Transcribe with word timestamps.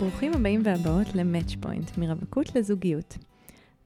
ברוכים 0.00 0.32
הבאים 0.34 0.60
והבאות 0.64 1.06
ל-Match 1.14 1.64
Point, 1.64 2.00
מרווקות 2.00 2.56
לזוגיות. 2.56 3.18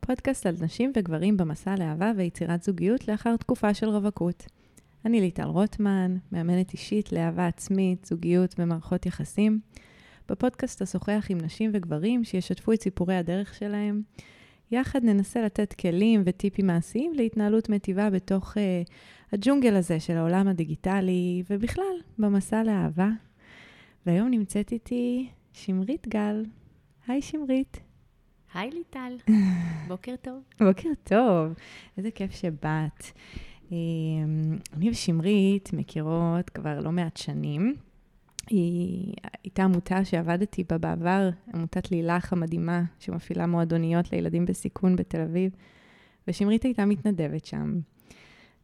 פודקאסט 0.00 0.46
על 0.46 0.54
נשים 0.60 0.92
וגברים 0.96 1.36
במסע 1.36 1.74
לאהבה 1.78 2.12
ויצירת 2.16 2.62
זוגיות 2.62 3.08
לאחר 3.08 3.36
תקופה 3.36 3.74
של 3.74 3.88
רווקות. 3.88 4.46
אני 5.04 5.20
ליטל 5.20 5.42
רוטמן, 5.42 6.16
מאמנת 6.32 6.72
אישית 6.72 7.12
לאהבה 7.12 7.46
עצמית, 7.46 8.04
זוגיות 8.04 8.54
ומערכות 8.58 9.06
יחסים. 9.06 9.60
בפודקאסט 10.28 10.82
אשוחח 10.82 11.26
עם 11.28 11.38
נשים 11.38 11.70
וגברים 11.74 12.24
שישתפו 12.24 12.72
את 12.72 12.82
סיפורי 12.82 13.16
הדרך 13.16 13.54
שלהם. 13.54 14.02
יחד 14.70 15.04
ננסה 15.04 15.42
לתת 15.42 15.72
כלים 15.72 16.22
וטיפים 16.24 16.66
מעשיים 16.66 17.12
להתנהלות 17.14 17.68
מטיבה 17.68 18.10
בתוך 18.10 18.56
uh, 18.56 18.58
הג'ונגל 19.32 19.74
הזה 19.74 20.00
של 20.00 20.16
העולם 20.16 20.48
הדיגיטלי, 20.48 21.42
ובכלל, 21.50 21.96
במסע 22.18 22.62
לאהבה. 22.62 23.08
והיום 24.06 24.28
נמצאת 24.30 24.72
איתי 24.72 25.28
שמרית 25.54 26.08
גל. 26.08 26.44
היי 27.06 27.22
שמרית. 27.22 27.80
היי 28.54 28.70
ליטל, 28.70 29.16
בוקר 29.88 30.14
טוב. 30.22 30.42
בוקר 30.60 30.88
טוב, 31.04 31.54
איזה 31.98 32.10
כיף 32.10 32.30
שבאת. 32.30 33.04
אמ, 33.72 34.56
אני 34.72 34.90
ושמרית 34.90 35.72
מכירות 35.72 36.50
כבר 36.50 36.80
לא 36.80 36.92
מעט 36.92 37.16
שנים. 37.16 37.74
היא 38.50 39.14
הייתה 39.44 39.64
עמותה 39.64 40.04
שעבדתי 40.04 40.64
בה 40.64 40.78
בעבר, 40.78 41.30
עמותת 41.54 41.90
לילך 41.90 42.32
המדהימה, 42.32 42.82
שמפעילה 42.98 43.46
מועדוניות 43.46 44.12
לילדים 44.12 44.46
בסיכון 44.46 44.96
בתל 44.96 45.20
אביב, 45.20 45.52
ושמרית 46.28 46.64
הייתה 46.64 46.84
מתנדבת 46.84 47.44
שם. 47.44 47.80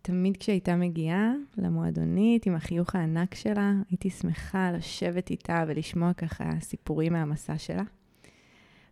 תמיד 0.02 0.36
כשהייתה 0.36 0.76
מגיעה 0.76 1.32
למועדונית 1.56 2.46
עם 2.46 2.54
החיוך 2.54 2.94
הענק 2.94 3.34
שלה, 3.34 3.72
הייתי 3.90 4.10
שמחה 4.10 4.72
לשבת 4.72 5.30
איתה 5.30 5.64
ולשמוע 5.68 6.12
ככה 6.12 6.50
סיפורים 6.60 7.12
מהמסע 7.12 7.58
שלה. 7.58 7.82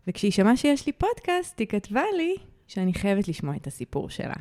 וכשהיא 0.07 0.31
שמעה 0.31 0.57
שיש 0.57 0.87
לי 0.87 0.93
פודקאסט, 0.93 1.59
היא 1.59 1.69
כתבה 1.69 2.03
לי 2.17 2.35
שאני 2.67 2.95
חייבת 2.95 3.29
לשמוע 3.29 3.57
את 3.57 3.67
הסיפור 3.67 4.11
שלה. 4.11 4.35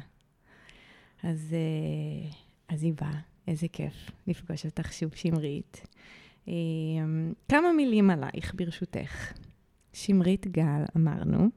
אז, 1.24 1.54
אה, 1.54 2.30
אז 2.70 2.84
היא 2.84 2.94
באה, 3.02 3.20
איזה 3.48 3.68
כיף 3.68 4.12
לפגוש 4.28 4.66
אותך 4.66 4.94
שוב, 4.94 5.16
שמרית. 5.16 5.88
אה, 6.48 6.54
כמה 7.50 7.74
מילים 7.74 8.10
עלייך, 8.10 8.56
ברשותך. 8.56 9.34
שמרית 9.94 10.48
גל, 10.48 10.84
אמרנו, 10.98 11.50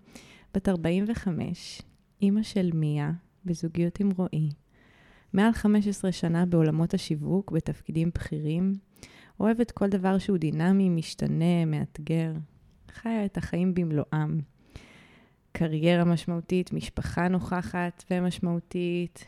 בת 0.54 0.68
45, 0.68 1.82
אימא 2.22 2.42
של 2.42 2.70
מיה, 2.74 3.12
בזוגיות 3.44 4.00
עם 4.00 4.10
רועי. 4.16 4.50
מעל 5.32 5.52
15 5.52 6.12
שנה 6.12 6.46
בעולמות 6.46 6.94
השיווק, 6.94 7.50
בתפקידים 7.50 8.10
בכירים. 8.14 8.74
אוהבת 9.40 9.70
כל 9.70 9.88
דבר 9.88 10.18
שהוא 10.18 10.38
דינמי, 10.38 10.88
משתנה, 10.88 11.64
מאתגר. 11.66 12.32
חיה 12.92 13.24
את 13.24 13.36
החיים 13.36 13.74
במלואם. 13.74 14.40
קריירה 15.52 16.04
משמעותית, 16.04 16.72
משפחה 16.72 17.28
נוכחת 17.28 18.04
ומשמעותית, 18.10 19.24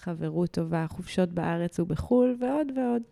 חברות 0.00 0.50
טובה, 0.50 0.86
חופשות 0.88 1.32
בארץ 1.32 1.80
ובחו"ל 1.80 2.36
ועוד 2.40 2.66
ועוד. 2.76 3.02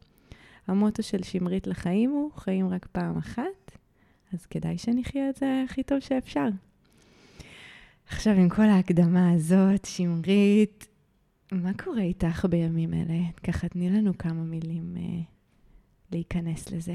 המוטו 0.67 1.03
של 1.03 1.23
שמרית 1.23 1.67
לחיים 1.67 2.11
הוא 2.11 2.33
חיים 2.33 2.69
רק 2.69 2.87
פעם 2.93 3.19
אחת, 3.19 3.79
אז 4.33 4.47
כדאי 4.47 4.79
שנחיה 4.79 5.31
את 5.31 5.37
זה 5.37 5.63
הכי 5.65 5.83
טוב 5.83 6.01
שאפשר. 6.01 6.49
עכשיו, 8.09 8.33
עם 8.33 8.49
כל 8.49 8.63
ההקדמה 8.63 9.31
הזאת, 9.33 9.85
שמרית, 9.85 10.87
מה 11.53 11.71
קורה 11.85 12.03
איתך 12.03 12.47
בימים 12.51 12.95
אלה? 12.95 13.19
ככה, 13.47 13.69
תני 13.69 13.91
לנו 13.91 14.19
כמה 14.19 14.43
מילים 14.43 14.97
אה, 14.97 15.23
להיכנס 16.13 16.71
לזה. 16.71 16.95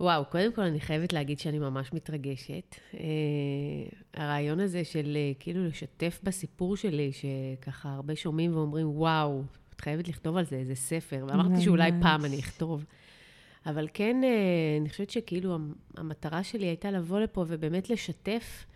וואו, 0.00 0.24
קודם 0.24 0.52
כל 0.52 0.62
אני 0.62 0.80
חייבת 0.80 1.12
להגיד 1.12 1.38
שאני 1.38 1.58
ממש 1.58 1.92
מתרגשת. 1.92 2.74
Uh, 2.92 2.96
הרעיון 4.14 4.60
הזה 4.60 4.84
של 4.84 5.16
uh, 5.16 5.42
כאילו 5.42 5.64
לשתף 5.64 6.20
בסיפור 6.22 6.76
שלי, 6.76 7.10
שככה 7.12 7.94
הרבה 7.94 8.16
שומעים 8.16 8.56
ואומרים, 8.56 8.90
וואו, 8.90 9.42
את 9.76 9.80
חייבת 9.80 10.08
לכתוב 10.08 10.36
על 10.36 10.44
זה 10.44 10.56
איזה 10.56 10.74
ספר. 10.74 11.26
ואמרתי 11.28 11.62
שאולי 11.62 11.90
פעם 12.02 12.24
אני 12.24 12.40
אכתוב. 12.40 12.84
אבל 13.66 13.88
כן, 13.94 14.20
uh, 14.22 14.80
אני 14.80 14.88
חושבת 14.88 15.10
שכאילו 15.10 15.58
המטרה 15.96 16.42
שלי 16.42 16.66
הייתה 16.66 16.90
לבוא 16.90 17.20
לפה 17.20 17.44
ובאמת 17.48 17.90
לשתף 17.90 18.66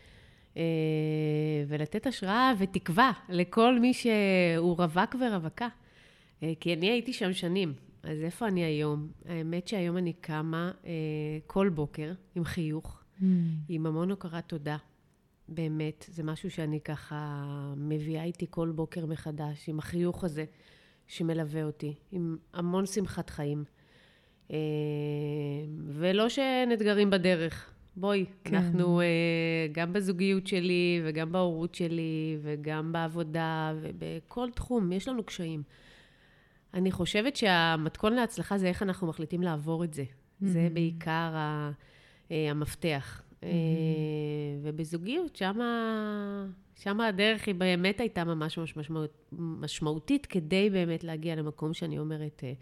ולתת 1.69 2.07
השראה 2.07 2.53
ותקווה 2.59 3.13
לכל 3.29 3.79
מי 3.79 3.95
שהוא 3.95 4.77
רווק 4.77 5.15
ורווקה. 5.21 5.69
Uh, 5.69 6.45
כי 6.61 6.75
אני 6.75 6.91
הייתי 6.91 7.13
שם 7.13 7.33
שנים. 7.33 7.75
אז 8.03 8.23
איפה 8.23 8.49
אני 8.49 8.65
היום? 8.65 9.09
האמת 9.25 9.69
שהיום 9.69 9.97
אני 9.97 10.13
קמה 10.13 10.73
אה, 10.85 10.91
כל 11.47 11.69
בוקר 11.69 12.13
עם 12.35 12.45
חיוך, 12.45 13.03
mm. 13.21 13.25
עם 13.69 13.87
המון 13.87 14.11
הוקרת 14.11 14.49
תודה. 14.49 14.77
באמת, 15.49 16.05
זה 16.09 16.23
משהו 16.23 16.51
שאני 16.51 16.81
ככה 16.81 17.45
מביאה 17.77 18.25
איתי 18.25 18.47
כל 18.51 18.71
בוקר 18.71 19.07
מחדש, 19.07 19.69
עם 19.69 19.79
החיוך 19.79 20.25
הזה 20.25 20.45
שמלווה 21.07 21.65
אותי, 21.65 21.95
עם 22.13 22.37
המון 22.53 22.87
שמחת 22.87 23.31
חיים. 23.31 23.65
אה, 24.51 24.57
ולא 25.87 26.29
שאין 26.29 26.73
אתגרים 26.73 27.11
בדרך. 27.11 27.71
בואי, 27.99 28.25
כן. 28.45 28.55
אנחנו 28.55 29.01
אה, 29.01 29.07
גם 29.73 29.93
בזוגיות 29.93 30.47
שלי, 30.47 31.01
וגם 31.05 31.33
בהורות 31.33 31.75
שלי, 31.75 32.39
וגם 32.43 32.93
בעבודה, 32.93 33.75
ובכל 33.81 34.51
תחום, 34.51 34.93
יש 34.93 35.09
לנו 35.09 35.25
קשיים. 35.25 35.63
אני 36.75 36.93
חושבת 36.93 37.37
שהמתכון 37.37 38.13
להצלחה 38.13 38.59
זה 38.59 38.67
איך 38.67 38.83
אנחנו 38.83 39.07
מחליטים 39.07 39.43
לעבור 39.43 39.85
את 39.85 39.95
זה. 39.95 40.03
Mm-hmm. 40.03 40.47
זה 40.47 40.69
בעיקר 40.73 41.11
ה, 41.35 41.71
אה, 42.31 42.51
המפתח. 42.51 43.23
Mm-hmm. 43.23 43.45
ובזוגיות, 44.63 45.37
שמה, 45.37 46.47
שמה 46.77 47.07
הדרך 47.07 47.47
היא 47.47 47.55
באמת 47.55 48.01
הייתה 48.01 48.25
ממש 48.25 48.59
משמעות, 48.77 49.33
משמעותית, 49.33 50.27
כדי 50.27 50.71
באמת 50.71 51.05
להגיע 51.05 51.35
למקום 51.35 51.75
שאני 51.75 51.99
אומרת, 51.99 52.41
אה, 52.45 52.53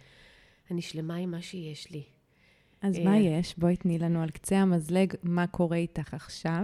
אני 0.70 0.82
שלמה 0.82 1.14
עם 1.14 1.30
מה 1.30 1.42
שיש 1.42 1.90
לי. 1.90 2.02
אז 2.86 2.98
מה 2.98 3.18
יש? 3.18 3.54
בואי 3.58 3.76
תני 3.76 3.98
לנו 3.98 4.22
על 4.22 4.30
קצה 4.30 4.56
המזלג 4.56 5.14
מה 5.22 5.46
קורה 5.46 5.76
איתך 5.76 6.14
עכשיו, 6.14 6.62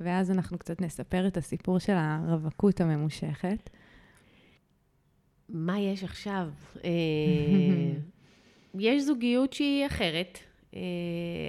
ואז 0.00 0.30
אנחנו 0.30 0.58
קצת 0.58 0.80
נספר 0.80 1.26
את 1.26 1.36
הסיפור 1.36 1.78
של 1.78 1.92
הרווקות 1.96 2.80
הממושכת. 2.80 3.70
מה 5.48 5.80
יש 5.80 6.04
עכשיו? 6.04 6.48
אה, 6.84 6.90
יש 8.78 9.02
זוגיות 9.02 9.52
שהיא 9.52 9.86
אחרת. 9.86 10.38
אה, 10.74 10.80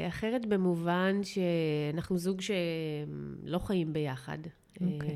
אחרת 0.07 0.45
במובן 0.45 1.21
שאנחנו 1.23 2.17
זוג 2.17 2.41
שלא 2.41 3.59
חיים 3.59 3.93
ביחד. 3.93 4.37
Okay. 4.43 4.83
אוקיי. 4.93 5.09
אה, 5.09 5.15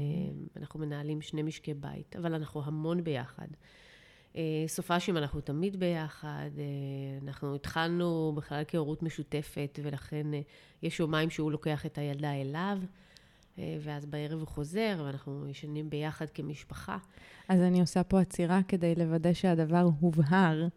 אנחנו 0.56 0.80
מנהלים 0.80 1.22
שני 1.22 1.44
משקי 1.44 1.74
בית, 1.74 2.16
אבל 2.16 2.34
אנחנו 2.34 2.62
המון 2.66 3.04
ביחד. 3.04 3.48
סופ"שים 4.67 5.17
אנחנו 5.17 5.41
תמיד 5.41 5.79
ביחד, 5.79 6.50
אנחנו 7.23 7.56
התחלנו 7.56 8.34
בכלל 8.35 8.63
כהורות 8.67 9.03
משותפת, 9.03 9.79
ולכן 9.84 10.28
יש 10.84 11.00
יומיים 11.00 11.29
שהוא 11.29 11.51
לוקח 11.51 11.85
את 11.85 11.97
הילדה 11.97 12.31
אליו. 12.31 12.78
אה, 13.59 13.78
ואז 13.81 14.06
בערב 14.06 14.40
הוא 14.40 14.47
חוזר, 14.47 15.03
ואנחנו 15.06 15.47
ישנים 15.47 15.90
ביחד 15.90 16.29
כמשפחה. 16.29 16.97
אז 17.47 17.62
אני 17.62 17.81
עושה 17.81 18.03
פה 18.03 18.22
עצירה 18.22 18.59
כדי 18.67 18.95
לוודא 18.95 19.34
שהדבר 19.34 19.85
הובהר. 20.00 20.67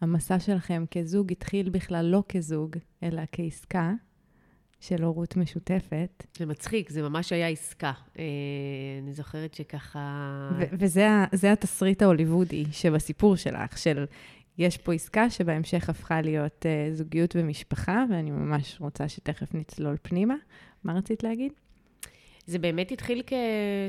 המסע 0.00 0.40
שלכם 0.40 0.84
כזוג 0.90 1.32
התחיל 1.32 1.70
בכלל 1.70 2.04
לא 2.04 2.22
כזוג, 2.28 2.76
אלא 3.02 3.22
כעסקה 3.32 3.92
של 4.80 5.02
הורות 5.02 5.36
משותפת. 5.36 6.26
זה 6.38 6.46
מצחיק, 6.46 6.90
זה 6.90 7.02
ממש 7.02 7.32
היה 7.32 7.48
עסקה. 7.48 7.92
אה, 8.18 8.24
אני 9.02 9.12
זוכרת 9.12 9.54
שככה... 9.54 10.50
וזה 10.72 11.52
התסריט 11.52 12.02
ההוליוודי 12.02 12.64
שבסיפור 12.70 13.36
שלך, 13.36 13.78
של 13.78 14.04
יש 14.58 14.76
פה 14.76 14.94
עסקה 14.94 15.30
שבהמשך 15.30 15.88
הפכה 15.88 16.20
להיות 16.20 16.66
uh, 16.66 16.94
זוגיות 16.94 17.36
ומשפחה, 17.36 18.04
ואני 18.10 18.30
ממש 18.30 18.76
רוצה 18.80 19.08
שתכף 19.08 19.54
נצלול 19.54 19.96
פנימה. 20.02 20.34
מה 20.84 20.92
רצית 20.92 21.22
להגיד? 21.22 21.52
זה 22.46 22.58
באמת 22.58 22.92
התחיל 22.92 23.22
כ... 23.26 23.32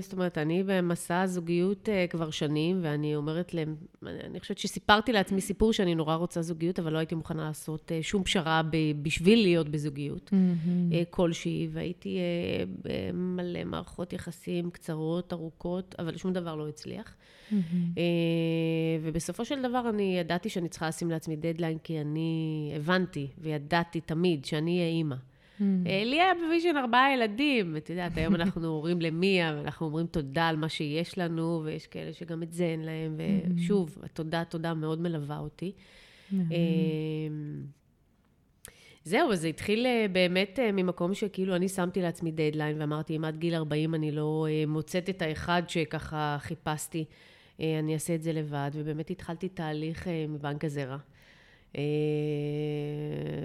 זאת 0.02 0.14
אומרת, 0.14 0.38
אני 0.38 0.64
במסע 0.66 1.22
הזוגיות 1.22 1.90
uh, 1.90 2.12
כבר 2.12 2.30
שנים, 2.30 2.80
ואני 2.82 3.16
אומרת 3.16 3.54
להם, 3.54 3.76
אני 4.06 4.40
חושבת 4.40 4.58
שסיפרתי 4.58 5.12
לעצמי 5.14 5.42
סיפור 5.42 5.74
שאני 5.74 5.96
נורא 5.96 6.16
רוצה 6.16 6.42
זוגיות, 6.42 6.80
אבל 6.80 6.94
לא 6.94 6.98
הייתי 6.98 7.16
מוכנה 7.16 7.44
לעשות 7.44 7.92
uh, 7.92 8.04
שום 8.04 8.24
פשרה 8.24 8.62
ב... 8.72 8.78
בשביל 9.02 9.40
להיות 9.42 9.70
בזוגיות 9.70 10.32
mm-hmm. 10.34 10.96
כלשהי, 11.10 11.68
והייתי 11.72 12.18
במלא 12.84 13.64
מערכות 13.64 14.14
יחסים 14.14 14.72
קצרות, 14.72 15.34
ארוכות, 15.34 15.96
אבל 16.00 16.18
שום 16.18 16.34
דבר 16.34 16.56
לא 16.56 16.68
הצליח. 16.68 17.16
Mm-hmm. 17.52 17.56
ובסופו 19.02 19.46
של 19.46 19.62
דבר 19.62 19.90
אני 19.90 20.18
ידעתי 20.20 20.50
שאני 20.50 20.70
צריכה 20.70 20.88
לשים 20.88 21.12
לעצמי 21.12 21.36
דדליין, 21.36 21.78
כי 21.78 22.02
אני 22.02 22.74
הבנתי 22.76 23.28
וידעתי 23.38 24.02
תמיד 24.02 24.46
שאני 24.46 24.78
אהיה 24.78 24.90
אימא. 24.90 25.16
Mm. 25.60 25.64
אה, 25.88 26.04
לי 26.06 26.22
היה 26.22 26.34
ב 26.34 26.40
vision 26.40 26.78
ארבעה 26.78 27.14
ילדים. 27.14 27.78
את 27.78 27.90
יודעת, 27.90 28.18
היום 28.18 28.36
אנחנו 28.36 28.68
הורים 28.76 29.02
למיה, 29.02 29.54
ואנחנו 29.58 29.86
אומרים 29.86 30.08
תודה 30.08 30.48
על 30.48 30.56
מה 30.56 30.70
שיש 30.70 31.18
לנו, 31.18 31.62
ויש 31.66 31.88
כאלה 31.88 32.14
שגם 32.14 32.44
את 32.44 32.52
זה 32.52 32.64
אין 32.64 32.82
להם, 32.82 33.20
ושוב, 33.56 33.98
התודה, 34.04 34.44
תודה 34.44 34.74
מאוד 34.74 35.02
מלווה 35.02 35.38
אותי. 35.40 35.72
אמ, 36.34 36.42
זהו, 39.04 39.32
אז 39.32 39.42
זה 39.42 39.48
התחיל 39.48 39.86
אה, 39.86 40.06
באמת 40.12 40.60
אה, 40.60 40.72
ממקום 40.72 41.14
שכאילו 41.14 41.56
אני 41.56 41.70
שמתי 41.70 42.02
לעצמי 42.02 42.32
דדליין 42.32 42.82
ואמרתי, 42.82 43.18
אם 43.18 43.26
עד 43.26 43.38
גיל 43.38 43.56
40 43.56 43.96
אני 43.96 44.12
לא 44.12 44.48
מוצאת 44.68 45.10
את 45.10 45.22
האחד 45.22 45.64
שככה 45.68 46.38
חיפשתי, 46.40 47.06
אני 47.60 47.94
אעשה 47.94 48.16
את 48.16 48.24
זה 48.24 48.34
לבד, 48.34 48.72
ובאמת 48.74 49.10
התחלתי 49.10 49.50
תהליך 49.50 50.08
מבנק 50.30 50.66
הזרע. 50.66 50.98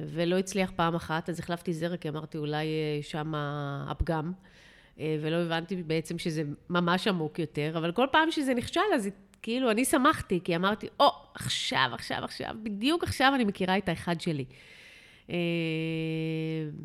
ולא 0.08 0.38
הצליח 0.38 0.72
פעם 0.76 0.94
אחת, 0.94 1.28
אז 1.28 1.38
החלפתי 1.38 1.72
זרע, 1.72 1.96
כי 1.96 2.08
אמרתי, 2.08 2.38
אולי 2.38 2.66
שם 3.02 3.32
הפגם, 3.88 4.32
ולא 4.98 5.36
הבנתי 5.36 5.82
בעצם 5.82 6.18
שזה 6.18 6.42
ממש 6.70 7.08
עמוק 7.08 7.38
יותר, 7.38 7.72
אבל 7.78 7.92
כל 7.92 8.06
פעם 8.12 8.30
שזה 8.30 8.54
נכשל, 8.54 8.80
אז 8.94 9.08
כאילו, 9.42 9.70
אני 9.70 9.84
שמחתי, 9.84 10.40
כי 10.44 10.56
אמרתי, 10.56 10.88
או, 11.00 11.08
oh, 11.08 11.12
עכשיו, 11.34 11.90
עכשיו, 11.92 12.18
עכשיו, 12.24 12.54
בדיוק 12.62 13.02
עכשיו 13.02 13.32
אני 13.34 13.44
מכירה 13.44 13.78
את 13.78 13.88
האחד 13.88 14.20
שלי. 14.20 14.44
אה, 15.30 15.36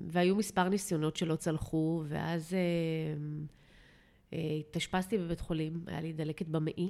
והיו 0.07 0.35
מספר 0.35 0.69
ניסיונות 0.69 1.15
שלא 1.15 1.35
צלחו, 1.35 2.03
ואז 2.07 2.53
אה, 2.53 2.59
אה, 4.33 4.59
התאשפזתי 4.59 5.17
בבית 5.17 5.39
חולים, 5.39 5.83
היה 5.87 6.01
לי 6.01 6.13
דלקת 6.13 6.47
במעי. 6.47 6.89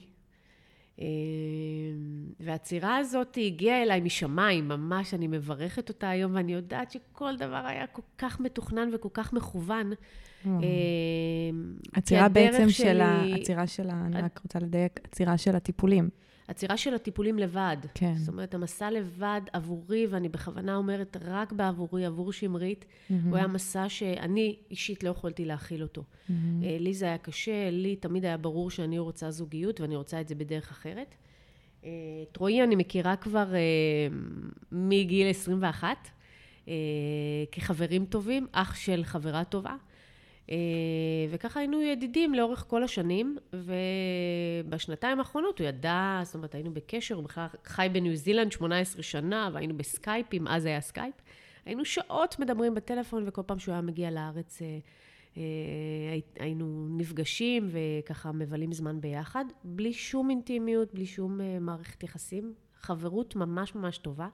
והעצירה 2.39 2.97
הזאת 2.97 3.37
הגיעה 3.45 3.83
אליי 3.83 4.01
משמיים, 4.01 4.67
ממש, 4.67 5.13
אני 5.13 5.27
מברכת 5.27 5.89
אותה 5.89 6.09
היום, 6.09 6.35
ואני 6.35 6.53
יודעת 6.53 6.91
שכל 6.91 7.37
דבר 7.37 7.63
היה 7.65 7.87
כל 7.87 8.01
כך 8.17 8.39
מתוכנן 8.39 8.89
וכל 8.93 9.09
כך 9.13 9.33
מכוון. 9.33 9.91
עצירה 11.93 12.29
בעצם 12.29 12.69
של 12.69 13.01
ה... 13.01 13.23
עצירה 13.35 13.67
של 13.67 13.89
ה... 13.89 14.05
אני 14.05 14.21
רק 14.21 14.39
רוצה 14.43 14.59
לדייק, 14.59 14.99
עצירה 15.03 15.37
של 15.37 15.55
הטיפולים. 15.55 16.09
עצירה 16.47 16.77
של 16.77 16.93
הטיפולים 16.93 17.39
לבד. 17.39 17.77
כן. 17.93 18.17
זאת 18.17 18.27
אומרת, 18.27 18.53
המסע 18.53 18.91
לבד 18.91 19.41
עבורי, 19.53 20.07
ואני 20.09 20.29
בכוונה 20.29 20.75
אומרת 20.75 21.17
רק 21.25 21.51
בעבורי, 21.51 22.05
עבור 22.05 22.31
שמרית, 22.31 22.85
mm-hmm. 22.85 23.13
הוא 23.29 23.37
היה 23.37 23.47
מסע 23.47 23.89
שאני 23.89 24.55
אישית 24.71 25.03
לא 25.03 25.09
יכולתי 25.09 25.45
להכיל 25.45 25.81
אותו. 25.81 26.01
Mm-hmm. 26.01 26.33
לי 26.79 26.93
זה 26.93 27.05
היה 27.05 27.17
קשה, 27.17 27.69
לי 27.71 27.95
תמיד 27.95 28.25
היה 28.25 28.37
ברור 28.37 28.71
שאני 28.71 28.99
רוצה 28.99 29.31
זוגיות 29.31 29.81
ואני 29.81 29.95
רוצה 29.95 30.21
את 30.21 30.27
זה 30.27 30.35
בדרך 30.35 30.71
אחרת. 30.71 31.15
אה, 31.83 31.89
את 32.31 32.37
רועי 32.37 32.63
אני 32.63 32.75
מכירה 32.75 33.15
כבר 33.15 33.55
אה, 33.55 33.59
מגיל 34.71 35.29
21, 35.29 35.87
כחברים 37.51 38.05
טובים, 38.05 38.47
אח 38.51 38.75
של 38.75 39.03
חברה 39.03 39.43
טובה. 39.43 39.75
אה, 40.49 40.55
וככה 41.29 41.59
היינו 41.59 41.81
ידידים 41.81 42.33
לאורך 42.33 42.65
כל 42.67 42.83
השנים, 42.83 43.37
ובשנתיים 43.53 45.19
האחרונות 45.19 45.59
הוא 45.59 45.67
ידע, 45.67 46.21
זאת 46.23 46.35
אומרת, 46.35 46.55
היינו 46.55 46.73
בקשר, 46.73 47.15
הוא 47.15 47.23
בכלל 47.23 47.45
חי 47.65 47.87
בניו 47.91 48.15
זילנד 48.15 48.51
18 48.51 49.03
שנה, 49.03 49.49
והיינו 49.53 49.77
בסקייפים, 49.77 50.47
אז 50.47 50.65
היה 50.65 50.81
סקייפ. 50.81 51.15
היינו 51.65 51.85
שעות 51.85 52.39
מדברים 52.39 52.75
בטלפון, 52.75 53.23
וכל 53.27 53.41
פעם 53.45 53.59
שהוא 53.59 53.73
היה 53.73 53.81
מגיע 53.81 54.11
לארץ, 54.11 54.61
אה, 54.61 54.77
אה, 55.37 55.43
היינו 56.39 56.87
נפגשים 56.89 57.69
וככה 57.71 58.31
מבלים 58.31 58.73
זמן 58.73 59.01
ביחד, 59.01 59.45
בלי 59.63 59.93
שום 59.93 60.29
אינטימיות, 60.29 60.93
בלי 60.93 61.05
שום 61.05 61.39
מערכת 61.61 62.03
יחסים, 62.03 62.53
חברות 62.79 63.35
ממש 63.35 63.75
ממש 63.75 63.97
טובה. 63.97 64.27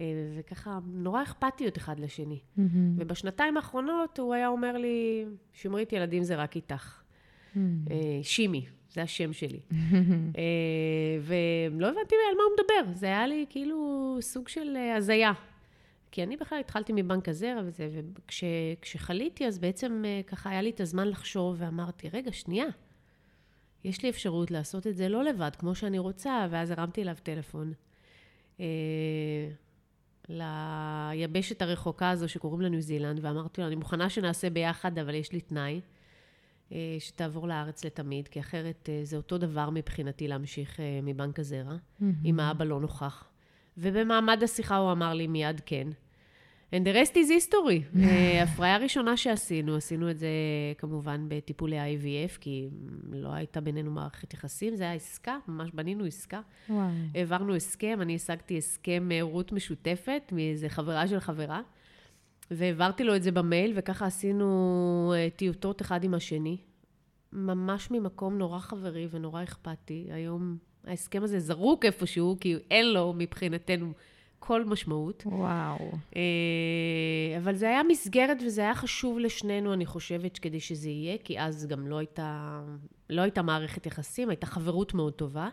אה, 0.00 0.04
וככה, 0.38 0.78
נורא 0.86 1.22
אכפתיות 1.22 1.78
אחד 1.78 2.00
לשני. 2.00 2.38
Mm-hmm. 2.38 2.60
ובשנתיים 2.96 3.56
האחרונות 3.56 4.18
הוא 4.18 4.34
היה 4.34 4.48
אומר 4.48 4.76
לי, 4.76 5.24
שמרית 5.52 5.92
ילדים 5.92 6.22
זה 6.22 6.36
רק 6.36 6.56
איתך. 6.56 7.02
Mm-hmm. 7.54 7.58
שימי, 8.22 8.66
זה 8.90 9.02
השם 9.02 9.32
שלי. 9.32 9.60
אה, 10.38 11.18
ולא 11.22 11.88
הבנתי 11.88 12.14
על 12.30 12.36
מה 12.36 12.42
הוא 12.42 12.52
מדבר, 12.58 12.92
זה 12.94 13.06
היה 13.06 13.26
לי 13.26 13.46
כאילו 13.48 14.18
סוג 14.20 14.48
של 14.48 14.76
הזיה. 14.96 15.32
כי 16.12 16.22
אני 16.22 16.36
בכלל 16.36 16.60
התחלתי 16.60 16.92
מבנק 16.96 17.28
הזרע 17.28 17.60
וזה, 17.64 17.88
וכשחליתי, 18.78 19.46
אז 19.46 19.58
בעצם 19.58 20.04
ככה 20.26 20.50
היה 20.50 20.62
לי 20.62 20.70
את 20.70 20.80
הזמן 20.80 21.08
לחשוב, 21.08 21.56
ואמרתי, 21.58 22.08
רגע, 22.08 22.32
שנייה, 22.32 22.66
יש 23.84 24.02
לי 24.02 24.10
אפשרות 24.10 24.50
לעשות 24.50 24.86
את 24.86 24.96
זה 24.96 25.08
לא 25.08 25.24
לבד, 25.24 25.50
כמו 25.58 25.74
שאני 25.74 25.98
רוצה, 25.98 26.46
ואז 26.50 26.70
הרמתי 26.70 27.02
אליו 27.02 27.16
טלפון. 27.22 27.72
ליבשת 30.30 31.62
הרחוקה 31.62 32.10
הזו 32.10 32.28
שקוראים 32.28 32.60
לה 32.60 32.68
ניו 32.68 32.80
זילנד, 32.80 33.18
ואמרתי 33.22 33.60
לו, 33.60 33.66
אני 33.66 33.76
מוכנה 33.76 34.10
שנעשה 34.10 34.50
ביחד, 34.50 34.98
אבל 34.98 35.14
יש 35.14 35.32
לי 35.32 35.40
תנאי, 35.40 35.80
אה, 36.72 36.96
שתעבור 36.98 37.48
לארץ 37.48 37.84
לתמיד, 37.84 38.28
כי 38.28 38.40
אחרת 38.40 38.88
אה, 38.92 39.00
זה 39.04 39.16
אותו 39.16 39.38
דבר 39.38 39.70
מבחינתי 39.70 40.28
להמשיך 40.28 40.80
אה, 40.80 41.00
מבנק 41.02 41.38
הזרע, 41.38 41.74
mm-hmm. 41.74 42.04
אם 42.24 42.40
האבא 42.40 42.64
לא 42.64 42.80
נוכח. 42.80 43.24
ובמעמד 43.78 44.42
השיחה 44.42 44.76
הוא 44.76 44.92
אמר 44.92 45.14
לי 45.14 45.26
מיד 45.26 45.60
כן. 45.66 45.88
And 46.72 46.84
the 46.86 46.94
rest 46.94 47.16
is 47.16 47.30
history. 47.30 47.80
אה, 48.04 48.42
הפריה 48.42 48.76
ראשונה 48.76 49.16
שעשינו, 49.16 49.76
עשינו 49.76 50.10
את 50.10 50.18
זה 50.18 50.28
כמובן 50.78 51.26
בטיפולי 51.28 51.96
IVF, 51.96 52.38
כי 52.40 52.68
לא 53.12 53.32
הייתה 53.32 53.60
בינינו 53.60 53.90
מערכת 53.90 54.34
יחסים, 54.34 54.76
זה 54.76 54.84
היה 54.84 54.92
עסקה, 54.92 55.38
ממש 55.48 55.70
בנינו 55.74 56.04
עסקה. 56.04 56.40
וואו. 56.68 56.88
העברנו 57.14 57.54
הסכם, 57.54 57.98
אני 58.02 58.14
השגתי 58.14 58.58
הסכם 58.58 59.08
הורות 59.22 59.52
משותפת 59.52 60.22
מאיזה 60.32 60.68
חברה 60.68 61.08
של 61.08 61.20
חברה, 61.20 61.60
והעברתי 62.50 63.04
לו 63.04 63.16
את 63.16 63.22
זה 63.22 63.32
במייל, 63.32 63.72
וככה 63.76 64.06
עשינו 64.06 65.12
אה, 65.16 65.28
טיוטות 65.36 65.82
אחד 65.82 66.04
עם 66.04 66.14
השני. 66.14 66.56
ממש 67.32 67.90
ממקום 67.90 68.38
נורא 68.38 68.58
חברי 68.58 69.08
ונורא 69.10 69.42
אכפתי. 69.42 70.06
היום 70.10 70.56
ההסכם 70.86 71.22
הזה 71.22 71.40
זרוק 71.40 71.84
איפשהו, 71.84 72.36
כי 72.40 72.56
אין 72.70 72.92
לו 72.92 73.14
מבחינתנו 73.16 73.92
כל 74.42 74.64
משמעות. 74.64 75.22
וואו. 75.26 75.90
אה, 76.16 77.38
אבל 77.38 77.54
זה 77.54 77.68
היה 77.68 77.82
מסגרת 77.82 78.36
וזה 78.46 78.60
היה 78.60 78.74
חשוב 78.74 79.18
לשנינו, 79.18 79.72
אני 79.72 79.86
חושבת, 79.86 80.38
כדי 80.38 80.60
שזה 80.60 80.88
יהיה, 80.88 81.18
כי 81.24 81.40
אז 81.40 81.66
גם 81.66 81.86
לא 81.86 81.98
הייתה, 81.98 82.60
לא 83.10 83.22
הייתה 83.22 83.42
מערכת 83.42 83.86
יחסים, 83.86 84.30
הייתה 84.30 84.46
חברות 84.46 84.94
מאוד 84.94 85.12
טובה. 85.12 85.48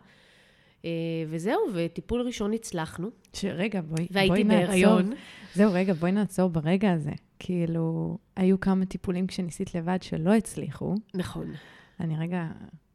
אה, 0.86 0.90
וזהו, 1.28 1.60
וטיפול 1.74 2.22
ראשון 2.22 2.54
הצלחנו. 2.54 3.10
שרגע, 3.34 3.82
בואי, 3.82 4.08
בואי 4.12 4.28
נעצור. 4.28 4.32
והייתי 4.32 4.44
בהיריון. 4.44 5.14
זהו, 5.54 5.74
רגע, 5.74 5.94
בואי 5.94 6.12
נעצור 6.12 6.50
ברגע 6.50 6.92
הזה. 6.92 7.12
כאילו, 7.40 8.18
היו 8.36 8.60
כמה 8.60 8.86
טיפולים 8.86 9.28
כשניסית 9.28 9.76
לבד 9.76 10.02
שלא 10.02 10.34
הצליחו. 10.34 10.96
נכון. 11.14 11.54
אני 12.00 12.18
רגע 12.18 12.48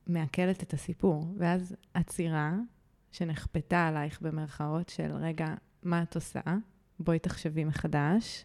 מעכלת 0.06 0.62
את 0.62 0.72
הסיפור. 0.74 1.24
ואז 1.38 1.76
עצירה, 1.94 2.52
שנכפתה 3.12 3.88
עלייך 3.88 4.20
במרכאות 4.22 4.88
של, 4.88 5.12
רגע, 5.20 5.54
מה 5.82 6.02
את 6.02 6.14
עושה? 6.14 6.40
בואי 7.00 7.18
תחשבי 7.18 7.64
מחדש. 7.64 8.44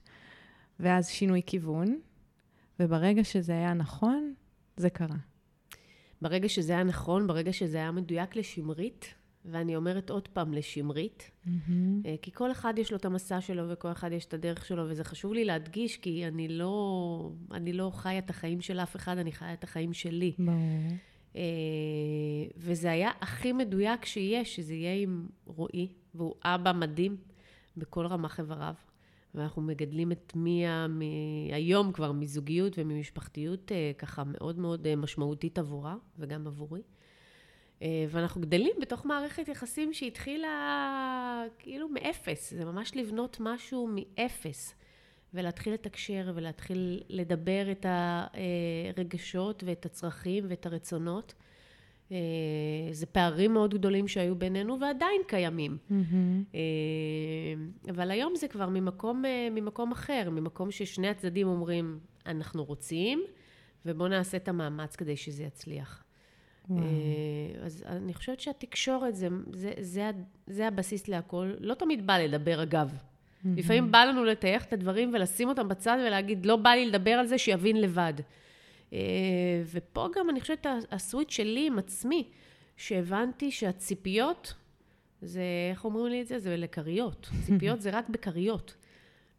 ואז 0.79 1.07
שינוי 1.09 1.41
כיוון, 1.45 1.99
וברגע 2.79 3.23
שזה 3.23 3.51
היה 3.51 3.73
נכון, 3.73 4.33
זה 4.77 4.89
קרה. 4.89 5.15
ברגע 6.21 6.49
שזה 6.49 6.73
היה 6.73 6.83
נכון, 6.83 7.27
ברגע 7.27 7.53
שזה 7.53 7.77
היה 7.77 7.91
מדויק 7.91 8.35
לשמרית, 8.35 9.13
ואני 9.45 9.75
אומרת 9.75 10.09
עוד 10.09 10.27
פעם 10.27 10.53
לשמרית, 10.53 11.31
mm-hmm. 11.45 11.49
כי 12.21 12.31
כל 12.31 12.51
אחד 12.51 12.73
יש 12.77 12.91
לו 12.91 12.97
את 12.97 13.05
המסע 13.05 13.41
שלו 13.41 13.69
וכל 13.69 13.91
אחד 13.91 14.11
יש 14.11 14.25
את 14.25 14.33
הדרך 14.33 14.65
שלו, 14.65 14.89
וזה 14.89 15.03
חשוב 15.03 15.33
לי 15.33 15.45
להדגיש, 15.45 15.97
כי 15.97 16.27
אני 16.27 16.47
לא, 16.47 17.31
אני 17.51 17.73
לא 17.73 17.91
חיה 17.93 18.17
את 18.17 18.29
החיים 18.29 18.61
של 18.61 18.79
אף 18.79 18.95
אחד, 18.95 19.17
אני 19.17 19.31
חיה 19.31 19.53
את 19.53 19.63
החיים 19.63 19.93
שלי. 19.93 20.33
ברור. 20.39 20.57
אה, 21.37 21.41
וזה 22.57 22.91
היה 22.91 23.11
הכי 23.21 23.51
מדויק 23.51 24.05
שיש, 24.05 24.55
שזה 24.55 24.73
יהיה 24.73 25.01
עם 25.03 25.27
רועי, 25.45 25.93
והוא 26.15 26.35
אבא 26.43 26.71
מדהים 26.71 27.17
בכל 27.77 28.07
רמ"ח 28.07 28.39
איבריו. 28.39 28.73
ואנחנו 29.35 29.61
מגדלים 29.61 30.11
את 30.11 30.33
מיה 30.35 30.87
היום 31.51 31.91
כבר 31.91 32.11
מזוגיות 32.11 32.73
וממשפחתיות 32.77 33.71
אה, 33.71 33.91
ככה 33.97 34.23
מאוד 34.25 34.59
מאוד 34.59 34.87
אה, 34.87 34.95
משמעותית 34.95 35.59
עבורה 35.59 35.95
וגם 36.19 36.47
עבורי. 36.47 36.81
ואנחנו 38.09 38.41
גדלים 38.41 38.75
בתוך 38.81 39.05
מערכת 39.05 39.47
יחסים 39.47 39.93
שהתחילה 39.93 41.43
כאילו 41.59 41.89
מאפס, 41.89 42.53
זה 42.53 42.65
ממש 42.65 42.95
לבנות 42.95 43.37
משהו 43.39 43.89
מאפס. 43.91 44.75
ולהתחיל 45.37 45.73
לתקשר 45.73 46.31
ולהתחיל 46.35 47.03
לדבר 47.09 47.71
את 47.71 47.85
הרגשות 48.97 49.63
ואת 49.65 49.85
הצרכים 49.85 50.45
ואת 50.47 50.65
הרצונות. 50.65 51.33
אה, 52.11 52.17
זה 52.91 53.05
פערים 53.05 53.53
מאוד 53.53 53.73
גדולים 53.73 54.07
שהיו 54.07 54.35
בינינו 54.35 54.79
ועדיין 54.79 55.21
קיימים. 55.27 55.77
Mm-hmm. 55.89 56.59
אבל 57.89 58.11
היום 58.11 58.35
זה 58.35 58.47
כבר 58.47 58.69
ממקום, 58.69 59.25
אה, 59.25 59.47
ממקום 59.51 59.91
אחר, 59.91 60.29
ממקום 60.31 60.71
ששני 60.71 61.07
הצדדים 61.07 61.47
אומרים, 61.47 61.99
אנחנו 62.25 62.63
רוצים, 62.63 63.23
ובואו 63.85 64.09
נעשה 64.09 64.37
את 64.37 64.47
המאמץ 64.47 64.95
כדי 64.95 65.17
שזה 65.17 65.43
יצליח. 65.43 66.03
וואו. 66.69 66.83
אז 67.61 67.83
אני 67.85 68.13
חושבת 68.13 68.39
שהתקשורת 68.39 69.15
זה, 69.15 69.27
זה, 69.53 69.73
זה, 69.79 70.11
זה 70.47 70.67
הבסיס 70.67 71.07
להכל. 71.07 71.51
לא 71.59 71.73
תמיד 71.73 72.07
בא 72.07 72.17
לדבר, 72.17 72.63
אגב. 72.63 72.93
Mm-hmm. 73.37 73.49
לפעמים 73.57 73.91
בא 73.91 74.03
לנו 74.03 74.23
לטייח 74.23 74.65
את 74.65 74.73
הדברים 74.73 75.11
ולשים 75.13 75.49
אותם 75.49 75.67
בצד 75.67 75.97
ולהגיד, 76.07 76.45
לא 76.45 76.55
בא 76.55 76.69
לי 76.69 76.85
לדבר 76.85 77.11
על 77.11 77.27
זה, 77.27 77.37
שיבין 77.37 77.81
לבד. 77.81 78.13
אה, 78.93 78.99
ופה 79.71 80.07
גם 80.15 80.29
אני 80.29 80.41
חושבת 80.41 80.65
הסוויץ' 80.91 81.31
שלי 81.31 81.67
עם 81.67 81.79
עצמי, 81.79 82.29
שהבנתי 82.77 83.51
שהציפיות, 83.51 84.53
זה, 85.21 85.41
איך 85.71 85.85
אומרים 85.85 86.11
לי 86.11 86.21
את 86.21 86.27
זה? 86.27 86.39
זה 86.39 86.57
לכריות. 86.57 87.29
ציפיות 87.45 87.81
זה 87.81 87.89
רק 87.89 88.09
בכריות. 88.09 88.75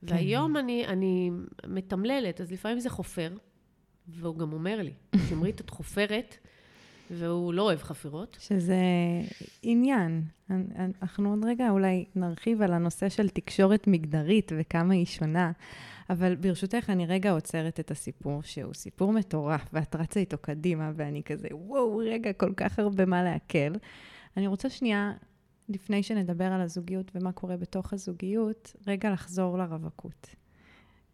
והיום 0.03 0.57
אני, 0.57 0.87
אני 0.87 1.31
מתמללת, 1.67 2.41
אז 2.41 2.53
לפעמים 2.53 2.81
זה 2.81 2.91
חופר, 2.91 3.35
והוא 4.09 4.39
גם 4.39 4.53
אומר 4.53 4.83
לי, 4.83 4.93
שמרית, 5.29 5.61
את 5.61 5.71
חופרת, 5.71 6.39
והוא 7.11 7.55
לא 7.55 7.63
אוהב 7.63 7.83
חפירות. 7.83 8.37
שזה 8.41 8.77
עניין. 9.63 10.23
אנחנו 10.51 11.31
עוד 11.31 11.45
רגע 11.45 11.71
אולי 11.71 12.05
נרחיב 12.15 12.63
על 12.63 12.73
הנושא 12.73 13.09
של 13.09 13.29
תקשורת 13.29 13.87
מגדרית 13.87 14.53
וכמה 14.59 14.95
היא 14.95 15.07
שונה, 15.07 15.53
אבל 16.11 16.37
ברשותך, 16.37 16.91
אני 16.91 17.07
רגע 17.07 17.31
עוצרת 17.31 17.81
את 17.81 17.91
הסיפור, 17.91 18.43
שהוא 18.43 18.75
סיפור 18.75 19.13
מטורף, 19.13 19.69
ואת 19.73 19.97
רצה 19.97 20.21
איתו 20.21 20.39
קדימה, 20.39 20.93
ואני 20.97 21.23
כזה, 21.23 21.49
וואו, 21.53 21.97
רגע, 21.97 22.33
כל 22.33 22.53
כך 22.57 22.79
הרבה 22.79 23.07
מה 23.07 23.23
לעכל. 23.23 23.79
אני 24.37 24.47
רוצה 24.47 24.71
שנייה, 24.71 25.13
לפני 25.69 26.03
שנדבר 26.03 26.45
על 26.45 26.61
הזוגיות 26.61 27.11
ומה 27.15 27.33
קורה 27.33 27.57
בתוך 27.57 27.93
הזוגיות, 27.93 28.77
רגע 28.87 29.11
לחזור 29.11 29.59
לרווקות. 29.59 30.27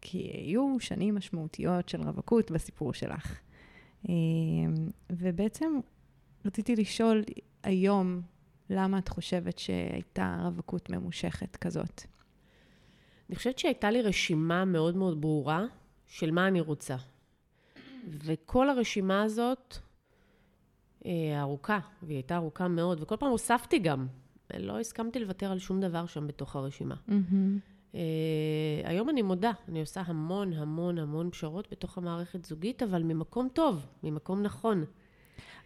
כי 0.01 0.17
היו 0.17 0.75
שנים 0.79 1.15
משמעותיות 1.15 1.89
של 1.89 2.01
רווקות 2.01 2.51
בסיפור 2.51 2.93
שלך. 2.93 3.39
אמ, 4.09 4.73
ובעצם 5.09 5.79
רציתי 6.45 6.75
לשאול 6.75 7.23
היום, 7.63 8.21
למה 8.69 8.97
את 8.97 9.09
חושבת 9.09 9.59
שהייתה 9.59 10.37
רווקות 10.43 10.89
ממושכת 10.89 11.55
כזאת? 11.55 12.01
אני 13.29 13.35
חושבת 13.35 13.59
שהייתה 13.59 13.91
לי 13.91 14.01
רשימה 14.01 14.65
מאוד 14.65 14.95
מאוד 14.95 15.21
ברורה 15.21 15.65
של 16.07 16.31
מה 16.31 16.47
אני 16.47 16.61
רוצה. 16.61 16.95
וכל 18.09 18.69
הרשימה 18.69 19.23
הזאת 19.23 19.77
אה, 21.05 21.41
ארוכה, 21.41 21.79
והיא 22.03 22.15
הייתה 22.15 22.35
ארוכה 22.35 22.67
מאוד, 22.67 23.01
וכל 23.01 23.15
פעם 23.19 23.29
הוספתי 23.29 23.79
גם. 23.79 24.07
לא 24.59 24.79
הסכמתי 24.79 25.19
לוותר 25.19 25.51
על 25.51 25.59
שום 25.59 25.81
דבר 25.81 26.05
שם 26.05 26.27
בתוך 26.27 26.55
הרשימה. 26.55 26.95
Mm-hmm. 27.09 27.74
אה, 27.95 28.01
היום 28.83 29.09
אני 29.09 29.21
מודה, 29.21 29.51
אני 29.67 29.79
עושה 29.79 30.01
המון 30.05 30.53
המון 30.53 30.97
המון 30.97 31.29
פשרות 31.29 31.67
בתוך 31.71 31.97
המערכת 31.97 32.45
זוגית, 32.45 32.83
אבל 32.83 33.03
ממקום 33.03 33.47
טוב, 33.53 33.85
ממקום 34.03 34.41
נכון. 34.41 34.85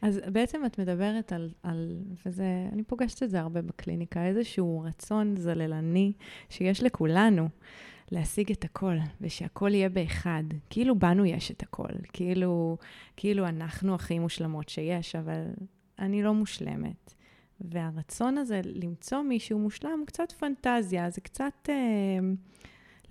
אז 0.01 0.21
בעצם 0.31 0.65
את 0.65 0.79
מדברת 0.79 1.33
על, 1.33 1.49
על, 1.63 1.97
וזה, 2.25 2.67
אני 2.73 2.83
פוגשת 2.83 3.23
את 3.23 3.29
זה 3.29 3.39
הרבה 3.39 3.61
בקליניקה, 3.61 4.25
איזשהו 4.25 4.81
רצון 4.85 5.35
זללני 5.37 6.13
שיש 6.49 6.83
לכולנו 6.83 7.49
להשיג 8.11 8.51
את 8.51 8.63
הכל, 8.63 8.95
ושהכל 9.21 9.73
יהיה 9.73 9.89
באחד. 9.89 10.43
כאילו 10.69 10.99
בנו 10.99 11.25
יש 11.25 11.51
את 11.51 11.63
הכל, 11.63 11.93
כאילו, 12.13 12.77
כאילו 13.15 13.47
אנחנו 13.47 13.95
הכי 13.95 14.19
מושלמות 14.19 14.69
שיש, 14.69 15.15
אבל 15.15 15.43
אני 15.99 16.23
לא 16.23 16.33
מושלמת. 16.33 17.13
והרצון 17.61 18.37
הזה 18.37 18.61
למצוא 18.63 19.21
מישהו 19.21 19.59
מושלם 19.59 20.03
קצת 20.05 20.31
פנטזיה, 20.31 21.09
זה 21.09 21.21
קצת 21.21 21.69
אה, 21.69 21.75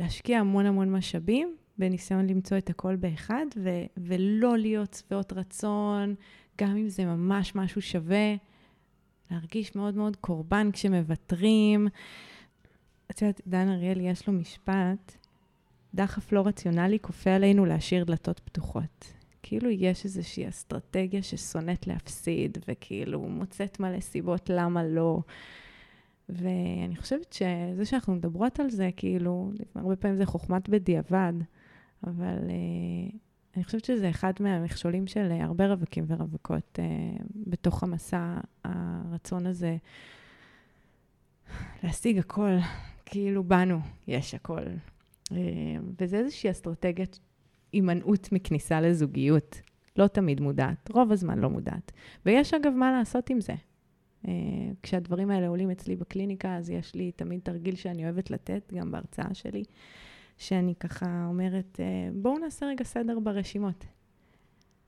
להשקיע 0.00 0.38
המון 0.38 0.66
המון 0.66 0.92
משאבים 0.92 1.56
בניסיון 1.78 2.26
למצוא 2.26 2.58
את 2.58 2.70
הכל 2.70 2.96
באחד, 2.96 3.46
ו- 3.56 3.86
ולא 3.96 4.58
להיות 4.58 4.94
שבעות 4.94 5.32
רצון, 5.32 6.14
גם 6.60 6.76
אם 6.76 6.88
זה 6.88 7.04
ממש 7.04 7.54
משהו 7.54 7.82
שווה, 7.82 8.34
להרגיש 9.30 9.76
מאוד 9.76 9.94
מאוד 9.94 10.16
קורבן 10.16 10.70
כשמוותרים. 10.72 11.88
את 13.10 13.22
יודעת, 13.22 13.40
דן 13.46 13.68
אריאל, 13.68 14.00
יש 14.00 14.26
לו 14.26 14.32
משפט, 14.32 15.16
דחף 15.94 16.32
לא 16.32 16.46
רציונלי 16.46 16.98
כופה 17.00 17.30
עלינו 17.30 17.64
להשאיר 17.64 18.04
דלתות 18.04 18.40
פתוחות. 18.40 19.17
כאילו 19.48 19.70
יש 19.70 20.04
איזושהי 20.04 20.48
אסטרטגיה 20.48 21.22
ששונאת 21.22 21.86
להפסיד, 21.86 22.58
וכאילו 22.68 23.20
מוצאת 23.20 23.80
מלא 23.80 24.00
סיבות 24.00 24.50
למה 24.50 24.84
לא. 24.84 25.20
ואני 26.28 26.96
חושבת 26.96 27.32
שזה 27.32 27.84
שאנחנו 27.84 28.14
מדברות 28.14 28.60
על 28.60 28.70
זה, 28.70 28.90
כאילו, 28.96 29.50
הרבה 29.74 29.96
פעמים 29.96 30.16
זה 30.16 30.26
חוכמת 30.26 30.68
בדיעבד, 30.68 31.32
אבל 32.06 32.38
uh, 32.38 33.16
אני 33.56 33.64
חושבת 33.64 33.84
שזה 33.84 34.10
אחד 34.10 34.32
מהמכשולים 34.40 35.06
של 35.06 35.32
הרבה 35.32 35.66
רווקים 35.66 36.04
ורווקות 36.08 36.78
uh, 36.78 37.22
בתוך 37.46 37.82
המסע, 37.82 38.34
הרצון 38.64 39.46
הזה 39.46 39.76
להשיג 41.82 42.18
הכל, 42.18 42.56
כאילו 43.06 43.44
בנו 43.44 43.80
יש 44.08 44.34
הכל. 44.34 44.62
Uh, 45.24 45.34
וזה 46.00 46.16
איזושהי 46.18 46.50
אסטרטגיית 46.50 47.18
הימנעות 47.72 48.32
מכניסה 48.32 48.80
לזוגיות. 48.80 49.60
לא 49.96 50.06
תמיד 50.06 50.40
מודעת, 50.40 50.90
רוב 50.90 51.12
הזמן 51.12 51.38
לא 51.38 51.50
מודעת. 51.50 51.92
ויש 52.26 52.54
אגב 52.54 52.72
מה 52.72 52.92
לעשות 52.92 53.30
עם 53.30 53.40
זה. 53.40 53.54
Uh, 54.24 54.28
כשהדברים 54.82 55.30
האלה 55.30 55.48
עולים 55.48 55.70
אצלי 55.70 55.96
בקליניקה, 55.96 56.56
אז 56.56 56.70
יש 56.70 56.94
לי 56.94 57.12
תמיד 57.12 57.40
תרגיל 57.40 57.74
שאני 57.74 58.04
אוהבת 58.04 58.30
לתת, 58.30 58.72
גם 58.74 58.90
בהרצאה 58.90 59.34
שלי. 59.34 59.64
שאני 60.38 60.74
ככה 60.74 61.26
אומרת, 61.26 61.80
אה, 61.80 62.10
בואו 62.14 62.38
נעשה 62.38 62.66
רגע 62.66 62.84
סדר 62.84 63.18
ברשימות. 63.18 63.84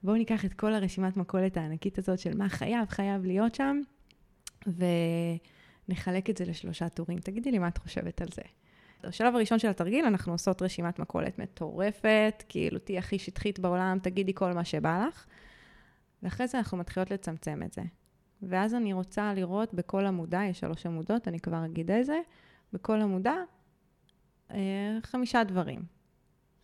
בואו 0.02 0.16
ניקח 0.16 0.44
את 0.44 0.52
כל 0.52 0.74
הרשימת 0.74 1.16
מכולת 1.16 1.56
הענקית 1.56 1.98
הזאת 1.98 2.18
של 2.18 2.36
מה 2.36 2.48
חייב, 2.48 2.88
חייב 2.88 3.24
להיות 3.24 3.54
שם, 3.54 3.80
ונחלק 5.88 6.30
את 6.30 6.36
זה 6.36 6.44
לשלושה 6.44 6.88
טורים. 6.88 7.18
תגידי 7.18 7.50
לי 7.50 7.58
מה 7.58 7.68
את 7.68 7.78
חושבת 7.78 8.22
על 8.22 8.28
זה. 8.34 8.42
בשלב 9.02 9.34
הראשון 9.34 9.58
של 9.58 9.68
התרגיל 9.68 10.04
אנחנו 10.04 10.32
עושות 10.32 10.62
רשימת 10.62 10.98
מכולת 10.98 11.38
מטורפת, 11.38 12.44
כאילו 12.48 12.78
תהיי 12.78 12.98
הכי 12.98 13.18
שטחית 13.18 13.58
בעולם, 13.58 13.98
תגידי 14.02 14.34
כל 14.34 14.52
מה 14.52 14.64
שבא 14.64 15.06
לך, 15.08 15.26
ואחרי 16.22 16.46
זה 16.46 16.58
אנחנו 16.58 16.78
מתחילות 16.78 17.10
לצמצם 17.10 17.60
את 17.64 17.72
זה. 17.72 17.82
ואז 18.42 18.74
אני 18.74 18.92
רוצה 18.92 19.34
לראות 19.34 19.74
בכל 19.74 20.06
עמודה, 20.06 20.42
יש 20.50 20.60
שלוש 20.60 20.86
עמודות, 20.86 21.28
אני 21.28 21.40
כבר 21.40 21.64
אגיד 21.64 21.90
איזה, 21.90 22.18
בכל 22.72 23.00
עמודה 23.00 23.34
אה, 24.50 24.98
חמישה 25.02 25.44
דברים. 25.44 25.82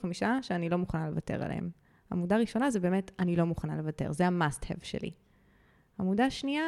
חמישה 0.03 0.39
שאני 0.43 0.69
לא 0.69 0.79
מוכנה 0.79 1.11
לוותר 1.11 1.43
עליהם. 1.43 1.71
עמודה 2.13 2.37
ראשונה 2.37 2.71
זה 2.71 2.81
באמת, 2.81 3.11
אני 3.19 3.37
לא 3.37 3.45
מוכנה 3.45 3.77
לוותר, 3.77 4.13
זה 4.13 4.27
ה-must 4.27 4.65
have 4.65 4.85
שלי. 4.85 5.11
עמודה 6.01 6.31
שנייה, 6.31 6.65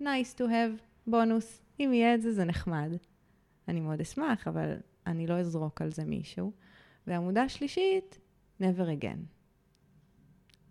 nice 0.00 0.38
to 0.38 0.42
have, 0.42 0.82
בונוס. 1.06 1.62
אם 1.80 1.90
יהיה 1.94 2.14
את 2.14 2.22
זה, 2.22 2.32
זה 2.32 2.44
נחמד. 2.44 2.92
אני 3.68 3.80
מאוד 3.80 4.00
אשמח, 4.00 4.48
אבל 4.48 4.76
אני 5.06 5.26
לא 5.26 5.38
אזרוק 5.38 5.82
על 5.82 5.92
זה 5.92 6.04
מישהו. 6.04 6.52
ועמודה 7.06 7.48
שלישית, 7.48 8.18
never 8.60 9.02
again. 9.02 9.34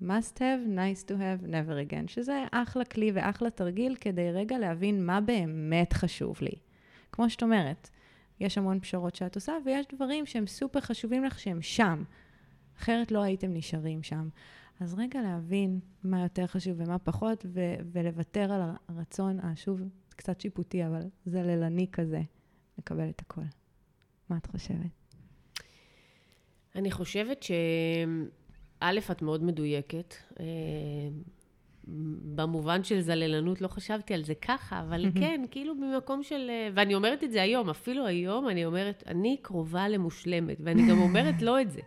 must 0.02 0.38
have, 0.38 0.68
nice 0.68 1.04
to 1.08 1.14
have, 1.14 1.46
never 1.46 1.92
again, 1.92 2.08
שזה 2.08 2.46
אחלה 2.52 2.86
כלי 2.86 3.12
ואחלה 3.14 3.50
תרגיל 3.50 3.96
כדי 3.96 4.32
רגע 4.32 4.60
להבין 4.60 5.06
מה 5.06 5.22
באמת 5.22 5.94
חשוב 5.94 6.38
לי. 6.42 6.56
כמו 7.12 7.30
שאת 7.30 7.44
אומרת, 7.44 7.90
יש 8.40 8.58
המון 8.58 8.80
פשרות 8.80 9.16
שאת 9.16 9.36
עושה, 9.36 9.54
ויש 9.66 9.86
דברים 9.96 10.26
שהם 10.26 10.48
סופר 10.48 10.80
חשובים 10.80 11.24
לך 11.24 11.40
שהם 11.40 11.62
שם. 11.62 12.04
אחרת 12.78 13.12
לא 13.12 13.22
הייתם 13.22 13.54
נשארים 13.54 14.04
שם. 14.04 14.30
אז 14.80 14.94
רגע 14.94 15.22
להבין 15.22 15.80
מה 16.04 16.22
יותר 16.24 16.48
חשוב 16.48 16.74
ומה 16.78 17.00
פחות, 17.00 17.46
ו- 17.54 17.76
ולוותר 17.92 18.52
על 18.52 18.62
הרצון, 18.88 19.40
אה, 19.40 19.56
שוב, 19.56 19.82
קצת 20.10 20.42
שיפוטי, 20.42 20.88
אבל 20.88 21.02
זללני 21.26 21.88
כזה, 21.92 22.22
לקבל 22.78 23.10
את 23.10 23.22
הכל. 23.22 23.42
מה 24.34 24.38
את 24.38 24.46
חושבת? 24.46 24.92
אני 26.76 26.92
חושבת 26.92 27.44
שא', 27.44 29.12
את 29.12 29.22
מאוד 29.22 29.44
מדויקת. 29.44 30.16
אה, 30.40 30.46
במובן 32.36 32.84
של 32.84 33.02
זללנות 33.02 33.62
לא 33.62 33.68
חשבתי 33.68 34.14
על 34.14 34.24
זה 34.24 34.36
ככה, 34.36 34.80
אבל 34.80 35.06
כן, 35.20 35.42
כאילו 35.52 35.74
במקום 35.76 36.24
של... 36.24 36.52
ואני 36.74 36.96
אומרת 36.96 37.24
את 37.24 37.32
זה 37.32 37.42
היום, 37.42 37.70
אפילו 37.70 38.06
היום 38.06 38.50
אני 38.50 38.66
אומרת, 38.66 39.04
אני 39.08 39.38
קרובה 39.42 39.90
למושלמת, 39.90 40.58
ואני 40.64 40.90
גם 40.90 41.02
אומרת 41.02 41.42
לא 41.42 41.62
את 41.62 41.72
זה, 41.72 41.82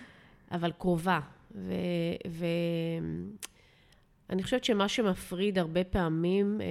אבל 0.56 0.72
קרובה. 0.78 1.20
ואני 4.28 4.42
חושבת 4.42 4.64
שמה 4.64 4.88
שמפריד 4.88 5.58
הרבה 5.58 5.84
פעמים 5.84 6.60
אה, 6.60 6.66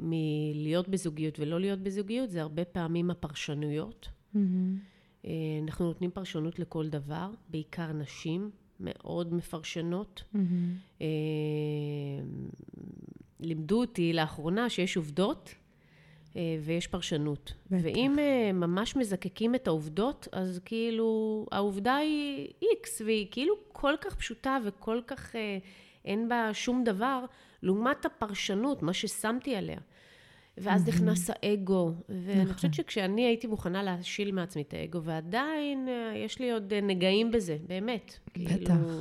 מלהיות 0.00 0.88
בזוגיות 0.88 1.38
ולא 1.38 1.60
להיות 1.60 1.78
בזוגיות, 1.80 2.30
זה 2.30 2.42
הרבה 2.42 2.64
פעמים 2.64 3.10
הפרשנויות. 3.10 4.17
Mm-hmm. 4.38 5.26
אה, 5.26 5.30
אנחנו 5.62 5.86
נותנים 5.86 6.10
פרשנות 6.10 6.58
לכל 6.58 6.88
דבר, 6.88 7.30
בעיקר 7.48 7.92
נשים. 7.92 8.50
מאוד 8.80 9.34
מפרשנות. 9.34 10.22
Mm-hmm. 10.34 10.38
אה, 11.00 11.06
לימדו 13.40 13.80
אותי 13.80 14.12
לאחרונה 14.12 14.70
שיש 14.70 14.96
עובדות 14.96 15.54
אה, 16.36 16.58
ויש 16.62 16.86
פרשנות. 16.86 17.52
בטח. 17.70 17.84
ואם 17.84 18.18
ממש 18.54 18.96
מזקקים 18.96 19.54
את 19.54 19.66
העובדות, 19.66 20.28
אז 20.32 20.60
כאילו 20.64 21.46
העובדה 21.52 21.96
היא 21.96 22.48
איקס, 22.62 23.00
והיא 23.00 23.26
כאילו 23.30 23.54
כל 23.72 23.94
כך 24.00 24.14
פשוטה 24.14 24.58
וכל 24.64 25.00
כך 25.06 25.34
אין 26.04 26.28
בה 26.28 26.50
שום 26.52 26.84
דבר, 26.84 27.24
לעומת 27.62 28.06
הפרשנות, 28.06 28.82
מה 28.82 28.92
ששמתי 28.92 29.56
עליה. 29.56 29.78
ואז. 30.60 30.88
נכנס 30.88 31.30
האגו, 31.30 31.92
ואני 32.08 32.42
נכון. 32.42 32.54
חושבת 32.54 32.74
שכשאני 32.74 33.26
הייתי 33.26 33.46
מוכנה 33.46 33.82
להשיל 33.82 34.32
מעצמי 34.32 34.62
את 34.62 34.74
האגו, 34.74 35.02
ועדיין 35.02 35.88
אה, 35.88 36.12
יש 36.16 36.38
לי 36.38 36.52
עוד 36.52 36.72
אה, 36.72 36.80
נגעים 36.80 37.30
בזה, 37.30 37.56
באמת. 37.66 38.18
בטח. 38.36 38.74
כאילו, 38.74 39.00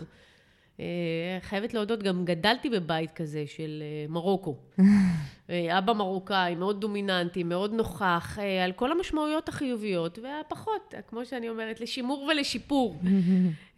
חייבת 1.42 1.74
להודות, 1.74 2.04
גם 2.04 2.26
גדלתי 2.26 2.70
בבית 2.70 3.12
כזה 3.12 3.44
של 3.48 3.84
מרוקו. 4.10 4.56
אבא 5.50 5.94
מרוקאי, 5.94 6.56
מאוד 6.56 6.82
דומיננטי, 6.82 7.44
מאוד 7.44 7.74
נוכח, 7.74 8.38
על 8.64 8.72
כל 8.72 8.92
המשמעויות 8.92 9.50
החיוביות, 9.50 10.20
והפחות, 10.20 10.94
כמו 11.08 11.26
שאני 11.26 11.50
אומרת, 11.50 11.82
לשימור 11.82 12.30
ולשיפור. 12.32 13.00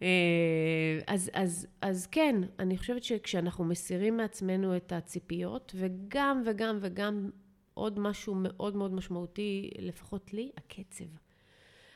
אז, 1.06 1.30
אז, 1.34 1.66
אז 1.80 2.06
כן, 2.06 2.36
אני 2.58 2.78
חושבת 2.78 3.04
שכשאנחנו 3.04 3.64
מסירים 3.64 4.16
מעצמנו 4.16 4.76
את 4.76 4.92
הציפיות, 4.92 5.72
וגם 5.76 6.42
וגם 6.46 6.78
וגם 6.80 7.30
עוד 7.74 7.98
משהו 7.98 8.34
מאוד 8.34 8.76
מאוד 8.76 8.94
משמעותי, 8.94 9.70
לפחות 9.78 10.32
לי, 10.34 10.50
הקצב. 10.56 11.04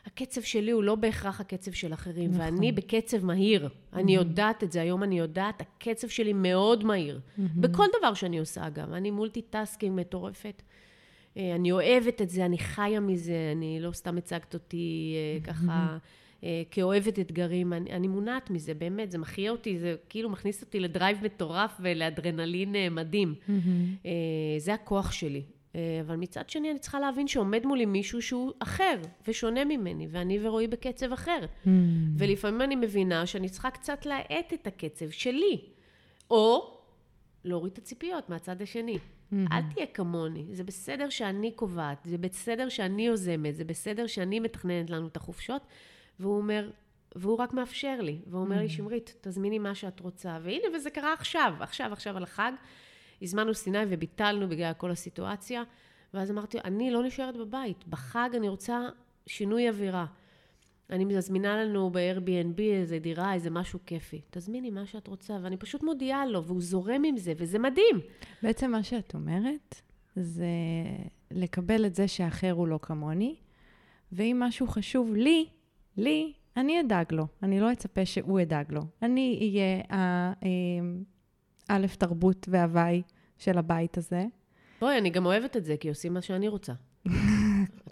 הקצב 0.07 0.41
שלי 0.41 0.71
הוא 0.71 0.83
לא 0.83 0.95
בהכרח 0.95 1.41
הקצב 1.41 1.73
של 1.73 1.95
אחרים, 1.95 2.31
נכון. 2.31 2.41
ואני 2.41 2.73
בקצב 2.73 3.25
מהיר. 3.25 3.67
Mm-hmm. 3.67 3.97
אני 3.97 4.15
יודעת 4.15 4.65
את 4.65 4.73
זה, 4.73 4.81
היום 4.83 5.03
אני 5.03 5.19
יודעת, 5.19 5.61
הקצב 5.61 6.09
שלי 6.09 6.33
מאוד 6.33 6.85
מהיר. 6.85 7.21
Mm-hmm. 7.21 7.43
בכל 7.57 7.87
דבר 7.99 8.15
שאני 8.15 8.39
עושה, 8.39 8.67
אגב. 8.67 8.93
אני 8.93 9.11
multitasking 9.11 10.01
מטורפת. 10.01 10.63
אה, 11.37 11.55
אני 11.55 11.73
אוהבת 11.73 12.23
את 12.23 12.31
זה, 12.31 12.45
אני 12.45 12.59
חיה 12.59 13.01
מזה, 13.01 13.53
אני 13.57 13.81
לא 13.81 13.93
סתם 13.93 14.17
הצגת 14.19 14.55
אותי 14.55 15.15
mm-hmm. 15.15 15.47
ככה 15.47 15.97
אה, 16.45 16.63
כאוהבת 16.71 17.19
אתגרים, 17.19 17.73
אני, 17.73 17.91
אני 17.91 18.09
מונעת 18.09 18.51
מזה, 18.51 18.75
באמת, 18.75 19.11
זה 19.11 19.19
מחיה 19.19 19.51
אותי, 19.51 19.79
זה 19.79 19.97
כאילו 20.09 20.31
מכניס 20.31 20.63
אותי 20.63 20.81
לדרייב 20.81 21.19
מטורף 21.25 21.77
ולאדרנלין 21.81 22.75
מדהים. 22.91 23.35
Mm-hmm. 23.35 24.09
זה 24.59 24.75
הכוח 24.75 25.13
שלי. 25.13 25.43
אה, 25.75 26.01
אבל 26.01 26.17
מצד 26.17 26.51
שני 26.51 26.71
אני 26.71 26.79
צריכה 26.79 27.01
להבין 27.01 27.29
שעומד 27.29 27.67
מולי 27.67 27.87
מישהו 27.87 28.23
שהוא 28.23 28.53
אחר 28.59 29.01
ושונה 29.29 29.65
ממני, 29.65 30.07
ואני 30.11 30.39
ורועי 30.43 30.69
בקצב 30.69 31.13
אחר. 31.13 31.41
Mm. 31.65 31.69
ולפעמים 32.19 32.63
אני 32.63 32.77
מבינה 32.77 33.27
שאני 33.27 33.49
צריכה 33.49 33.71
קצת 33.71 34.07
להאט 34.07 34.53
את 34.53 34.67
הקצב 34.67 35.11
שלי, 35.11 35.61
או 36.31 36.75
להוריד 37.45 37.73
את 37.73 37.79
הציפיות 37.79 38.31
מהצד 38.31 38.63
השני. 38.63 38.99
Mm-hmm. 38.99 39.37
אל 39.53 39.61
תהיה 39.75 39.87
כמוני, 39.87 40.47
זה 40.53 40.65
בסדר 40.65 41.09
שאני 41.09 41.53
קובעת, 41.53 41.99
זה 42.05 42.19
בסדר 42.19 42.69
שאני 42.69 43.07
יוזמת, 43.07 43.57
זה 43.57 43.65
בסדר 43.65 44.07
שאני 44.07 44.41
מתכננת 44.41 44.91
לנו 44.91 45.07
את 45.07 45.17
החופשות, 45.17 45.63
והוא 46.21 46.37
אומר, 46.37 46.71
והוא 47.15 47.37
רק 47.37 47.53
מאפשר 47.53 48.01
לי, 48.01 48.19
והוא 48.27 48.41
אומר 48.41 48.57
mm-hmm. 48.57 48.61
לי, 48.61 48.69
שמרית, 48.69 49.15
תזמיני 49.21 49.59
מה 49.59 49.75
שאת 49.75 50.01
רוצה, 50.01 50.39
והנה, 50.43 50.77
וזה 50.77 50.91
קרה 50.91 51.13
עכשיו, 51.13 51.55
עכשיו, 51.61 51.93
עכשיו 51.93 52.17
על 52.17 52.23
החג. 52.23 52.53
הזמנו 53.23 53.55
סיני 53.55 53.79
וביטלנו 53.89 54.49
בגלל 54.49 54.73
כל 54.73 54.91
הסיטואציה, 54.91 55.63
ואז 56.15 56.31
אמרתי, 56.31 56.59
אני 56.65 56.91
לא 56.91 57.03
נשארת 57.03 57.37
בבית, 57.37 57.89
בחג 57.89 58.31
אני 58.37 58.49
רוצה 58.49 58.89
שינוי 59.27 59.69
אווירה. 59.69 60.07
אני 60.91 61.05
מזמינה 61.05 61.65
לנו 61.65 61.91
ב-Airbnb 61.91 62.61
איזה 62.61 62.99
דירה, 62.99 63.35
איזה 63.35 63.51
משהו 63.51 63.79
כיפי. 63.87 64.21
תזמיני 64.31 64.71
מה 64.71 64.87
שאת 64.87 65.07
רוצה, 65.07 65.39
ואני 65.43 65.57
פשוט 65.57 65.83
מודיעה 65.83 66.27
לו, 66.27 66.45
והוא 66.45 66.61
זורם 66.61 67.05
עם 67.05 67.17
זה, 67.17 67.33
וזה 67.37 67.59
מדהים. 67.59 68.01
בעצם 68.43 68.71
מה 68.71 68.83
שאת 68.83 69.15
אומרת, 69.15 69.81
זה 70.17 70.47
לקבל 71.31 71.87
את 71.87 71.95
זה 71.95 72.09
שהאחר 72.09 72.51
הוא 72.51 72.69
לא 72.69 72.79
כמוני, 72.83 73.37
ואם 74.13 74.37
משהו 74.41 74.67
חשוב 74.67 75.15
לי, 75.15 75.47
לי, 75.97 76.33
אני 76.57 76.81
אדאג 76.81 77.13
לו. 77.13 77.27
אני 77.43 77.61
לא 77.61 77.73
אצפה 77.73 78.07
שהוא 78.07 78.41
ידאג 78.41 78.73
לו. 78.73 78.83
אני 79.03 79.39
אהיה 79.41 79.83
אה, 81.71 81.79
תרבות 81.99 82.47
והוואי 82.51 83.03
של 83.39 83.59
הבית 83.59 83.99
הזה. 83.99 84.25
בואי, 84.81 84.99
אני 84.99 85.11
גם 85.11 85.27
אוהבת 85.27 85.57
את 85.57 85.65
זה, 85.65 85.77
כי 85.81 85.89
עושים 85.89 86.15
מה 86.15 86.21
שאני 86.23 86.49
רוצה. 86.49 86.73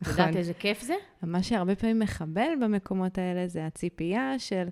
את 0.02 0.06
יודעת 0.06 0.28
נכון. 0.28 0.36
איזה 0.36 0.54
כיף 0.54 0.82
זה? 0.82 0.94
מה 1.22 1.42
שהרבה 1.42 1.74
פעמים 1.74 1.98
מחבל 1.98 2.50
במקומות 2.60 3.18
האלה 3.18 3.48
זה 3.48 3.66
הציפייה 3.66 4.38
של, 4.38 4.68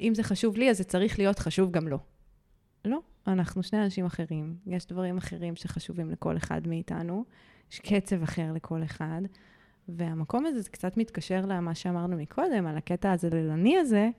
אם 0.00 0.14
זה 0.14 0.22
חשוב 0.22 0.56
לי, 0.56 0.70
אז 0.70 0.78
זה 0.78 0.84
צריך 0.84 1.18
להיות 1.18 1.38
חשוב 1.38 1.70
גם 1.70 1.88
לו. 1.88 1.98
לא, 2.84 3.00
אנחנו 3.26 3.62
שני 3.62 3.84
אנשים 3.84 4.04
אחרים, 4.04 4.56
יש 4.66 4.86
דברים 4.86 5.16
אחרים 5.16 5.56
שחשובים 5.56 6.10
לכל 6.10 6.36
אחד 6.36 6.68
מאיתנו, 6.68 7.24
יש 7.72 7.80
קצב 7.80 8.22
אחר 8.22 8.52
לכל 8.52 8.84
אחד, 8.84 9.22
והמקום 9.88 10.46
הזה 10.46 10.60
זה 10.60 10.70
קצת 10.70 10.96
מתקשר 10.96 11.40
למה 11.46 11.74
שאמרנו 11.74 12.16
מקודם, 12.16 12.66
על 12.66 12.76
הקטע 12.76 13.12
הזללני 13.12 13.78
הזה, 13.78 14.10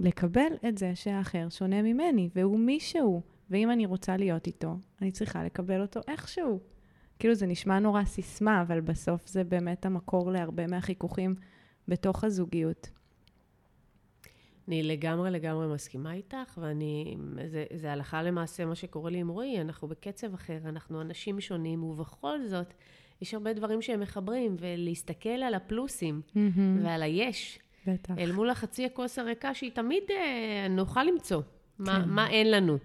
לקבל 0.00 0.52
את 0.68 0.78
זה 0.78 0.92
שהאחר 0.94 1.48
שונה 1.48 1.82
ממני, 1.82 2.28
והוא 2.34 2.58
מישהו. 2.58 3.22
ואם 3.50 3.70
אני 3.70 3.86
רוצה 3.86 4.16
להיות 4.16 4.46
איתו, 4.46 4.76
אני 5.02 5.10
צריכה 5.10 5.44
לקבל 5.44 5.80
אותו 5.80 6.00
איכשהו. 6.08 6.60
כאילו 7.18 7.34
זה 7.34 7.46
נשמע 7.46 7.78
נורא 7.78 8.04
סיסמה, 8.04 8.62
אבל 8.62 8.80
בסוף 8.80 9.28
זה 9.28 9.44
באמת 9.44 9.86
המקור 9.86 10.32
להרבה 10.32 10.66
מהחיכוכים 10.66 11.34
בתוך 11.88 12.24
הזוגיות. 12.24 12.90
אני 14.68 14.82
לגמרי 14.82 15.30
לגמרי 15.30 15.74
מסכימה 15.74 16.12
איתך, 16.12 16.58
ואני, 16.62 17.16
זה, 17.46 17.64
זה 17.74 17.92
הלכה 17.92 18.22
למעשה 18.22 18.64
מה 18.64 18.74
שקורה 18.74 19.10
לי 19.10 19.18
עם 19.18 19.28
רועי, 19.28 19.60
אנחנו 19.60 19.88
בקצב 19.88 20.34
אחר, 20.34 20.58
אנחנו 20.64 21.00
אנשים 21.00 21.40
שונים, 21.40 21.84
ובכל 21.84 22.46
זאת, 22.46 22.74
יש 23.22 23.34
הרבה 23.34 23.52
דברים 23.52 23.82
שהם 23.82 24.00
מחברים, 24.00 24.56
ולהסתכל 24.58 25.28
על 25.28 25.54
הפלוסים 25.54 26.20
mm-hmm. 26.28 26.60
ועל 26.82 27.02
היש, 27.02 27.58
בטח. 27.86 28.18
אל 28.18 28.32
מול 28.32 28.50
החצי 28.50 28.86
הכוס 28.86 29.18
הריקה, 29.18 29.54
שהיא 29.54 29.70
תמיד 29.70 30.02
אה, 30.10 30.66
נוכל 30.70 31.02
למצוא, 31.02 31.42
כן. 31.42 31.84
מה, 31.84 32.06
מה 32.06 32.30
אין 32.30 32.50
לנו. 32.50 32.78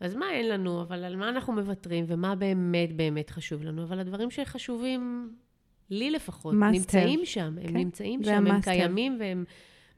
אז 0.00 0.14
מה 0.14 0.30
אין 0.32 0.48
לנו, 0.48 0.82
אבל 0.82 1.04
על 1.04 1.16
מה 1.16 1.28
אנחנו 1.28 1.52
מוותרים, 1.52 2.04
ומה 2.08 2.34
באמת 2.34 2.92
באמת 2.96 3.30
חשוב 3.30 3.62
לנו, 3.62 3.82
אבל 3.82 3.98
הדברים 3.98 4.30
שחשובים 4.30 5.32
לי 5.90 6.10
לפחות, 6.10 6.54
נמצאים 6.72 7.20
שם, 7.24 7.42
הם 7.42 7.68
כן. 7.68 7.76
נמצאים 7.76 8.24
שם, 8.24 8.46
הם 8.46 8.60
קיימים 8.60 9.16
והם 9.20 9.44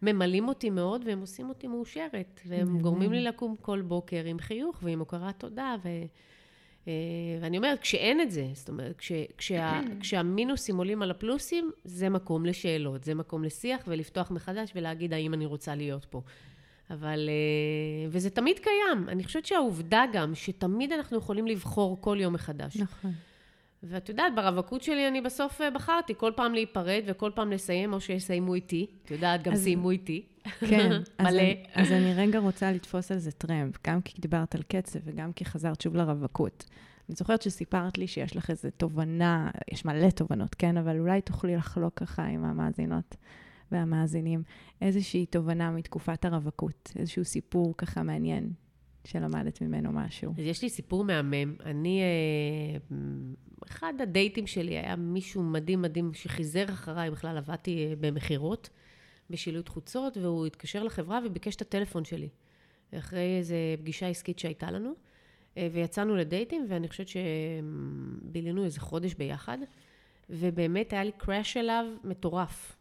ממלאים 0.03 0.49
אותי 0.49 0.71
מאוד, 0.71 1.03
והם 1.07 1.21
עושים 1.21 1.49
אותי 1.49 1.67
מאושרת, 1.67 2.41
והם 2.47 2.81
גורמים 2.81 3.13
לי 3.13 3.23
לקום 3.23 3.57
כל 3.61 3.83
בוקר 3.83 4.25
עם 4.25 4.39
חיוך 4.39 4.79
ועם 4.83 4.99
הוקרת 4.99 5.39
תודה, 5.39 5.77
ו... 5.85 5.89
אה, 6.89 6.93
ואני 7.41 7.57
אומרת, 7.57 7.81
כשאין 7.81 8.21
את 8.21 8.31
זה, 8.31 8.47
זאת 8.53 8.69
אומרת, 8.69 8.97
כש, 8.99 9.13
כשה, 9.39 9.81
כשהמינוסים 10.01 10.77
עולים 10.77 11.03
על 11.03 11.11
הפלוסים, 11.11 11.71
זה 11.85 12.09
מקום 12.09 12.47
לשאלות, 12.47 13.05
זה 13.05 13.15
מקום 13.15 13.45
לשיח 13.45 13.85
ולפתוח 13.87 14.31
מחדש 14.31 14.73
ולהגיד 14.75 15.13
האם 15.13 15.35
אני 15.35 15.47
רוצה 15.47 15.75
להיות 15.75 16.05
פה. 16.05 16.23
אבל... 16.91 17.29
אה, 17.29 18.09
וזה 18.11 18.31
תמיד 18.31 18.59
קיים. 18.59 19.09
אני 19.09 19.25
חושבת 19.25 19.47
שהעובדה 19.47 20.05
גם, 20.13 20.35
שתמיד 20.35 20.93
אנחנו 20.93 21.19
יכולים 21.19 21.47
לבחור 21.47 21.99
כל 22.01 22.17
יום 22.21 22.35
מחדש. 22.35 22.77
נכון. 22.77 23.13
ואת 23.83 24.09
יודעת, 24.09 24.35
ברווקות 24.35 24.83
שלי 24.83 25.09
אני 25.09 25.21
בסוף 25.21 25.61
אה, 25.61 25.71
בחרתי 25.71 26.15
כל 26.17 26.33
פעם 26.37 26.55
להיפרד 26.55 27.03
וכל 27.07 27.31
פעם 27.35 27.53
לסיים, 27.53 27.93
או 27.93 28.01
שיסיימו 28.01 28.55
איתי. 28.55 28.87
את 29.05 29.11
יודעת, 29.11 29.43
גם 29.43 29.53
אז... 29.53 29.63
סיימו 29.63 29.91
איתי. 29.91 30.23
כן. 30.61 30.91
מלא. 31.21 31.29
אז 31.29 31.35
אני, 31.35 31.65
אז 31.75 31.93
אני 31.93 32.15
רגע 32.15 32.39
רוצה 32.39 32.73
לתפוס 32.73 33.13
על 33.13 33.19
זה 33.19 33.33
טרמפ, 33.33 33.75
גם 33.87 34.01
כי 34.01 34.21
דיברת 34.23 34.55
על 34.55 34.63
קצב 34.63 34.99
וגם 35.05 35.33
כי 35.33 35.45
חזרת 35.45 35.81
שוב 35.81 35.97
לרווקות. 35.97 36.65
אני 37.09 37.17
זוכרת 37.17 37.43
שסיפרת 37.43 37.99
לי 37.99 38.07
שיש 38.07 38.37
לך 38.37 38.51
איזו 38.51 38.69
תובנה, 38.77 39.51
יש 39.73 39.85
מלא 39.85 40.11
תובנות, 40.11 40.55
כן? 40.55 40.77
אבל 40.77 40.99
אולי 40.99 41.21
תוכלי 41.21 41.57
לחלוק 41.57 41.95
ככה 41.95 42.25
עם 42.25 42.45
המאזינות. 42.45 43.17
והמאזינים 43.73 44.43
איזושהי 44.81 45.27
תובנה 45.27 45.71
מתקופת 45.71 46.25
הרווקות, 46.25 46.93
איזשהו 46.97 47.25
סיפור 47.25 47.75
ככה 47.77 48.03
מעניין 48.03 48.53
שלמדת 49.05 49.61
ממנו 49.61 49.93
משהו. 49.93 50.33
אז 50.39 50.45
יש 50.45 50.63
לי 50.63 50.69
סיפור 50.69 51.05
מהמם. 51.05 51.55
אני, 51.65 52.01
אה, 52.03 52.97
אחד 53.69 53.93
הדייטים 54.01 54.47
שלי 54.47 54.79
היה 54.79 54.97
מישהו 54.97 55.43
מדהים 55.43 55.83
מדהים 55.83 56.15
שחיזר 56.15 56.65
אחריי, 56.65 57.11
בכלל 57.11 57.37
עבדתי 57.37 57.87
אה, 57.87 57.95
במכירות, 58.01 58.71
בשילוט 59.31 59.69
חוצות, 59.69 60.17
והוא 60.17 60.47
התקשר 60.47 60.83
לחברה 60.83 61.21
וביקש 61.27 61.57
את 61.57 61.63
הטלפון 61.63 62.05
שלי. 62.05 62.29
אחרי 62.95 63.39
איזו 63.39 63.55
פגישה 63.79 64.09
עסקית 64.09 64.39
שהייתה 64.39 64.71
לנו, 64.71 64.93
אה, 65.57 65.69
ויצאנו 65.73 66.17
לדייטים, 66.17 66.67
ואני 66.69 66.89
חושבת 66.89 67.09
שבילינו 67.09 68.65
איזה 68.65 68.81
חודש 68.81 69.15
ביחד, 69.15 69.59
ובאמת 70.31 70.93
היה 70.93 71.05
לי 71.05 71.13
קראש 71.13 71.57
אליו 71.57 71.85
מטורף. 72.05 72.77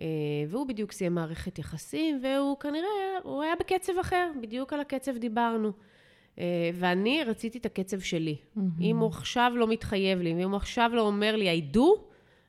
אה, 0.00 0.06
והוא 0.48 0.66
בדיוק 0.66 0.92
סיים 0.92 1.14
מערכת 1.14 1.58
יחסים, 1.58 2.20
והוא 2.22 2.58
כנראה, 2.58 3.18
הוא 3.22 3.42
היה 3.42 3.54
בקצב 3.60 3.92
אחר, 4.00 4.30
בדיוק 4.42 4.72
על 4.72 4.80
הקצב 4.80 5.18
דיברנו. 5.18 5.72
אה, 6.38 6.70
ואני 6.74 7.24
רציתי 7.24 7.58
את 7.58 7.66
הקצב 7.66 8.00
שלי. 8.00 8.36
Mm-hmm. 8.36 8.60
אם 8.80 8.96
הוא 8.98 9.08
עכשיו 9.08 9.52
לא 9.56 9.66
מתחייב 9.66 10.20
לי, 10.20 10.34
ואם 10.34 10.50
הוא 10.50 10.56
עכשיו 10.56 10.90
לא 10.94 11.00
אומר 11.00 11.36
לי, 11.36 11.60
I 11.60 11.76
do, 11.76 11.80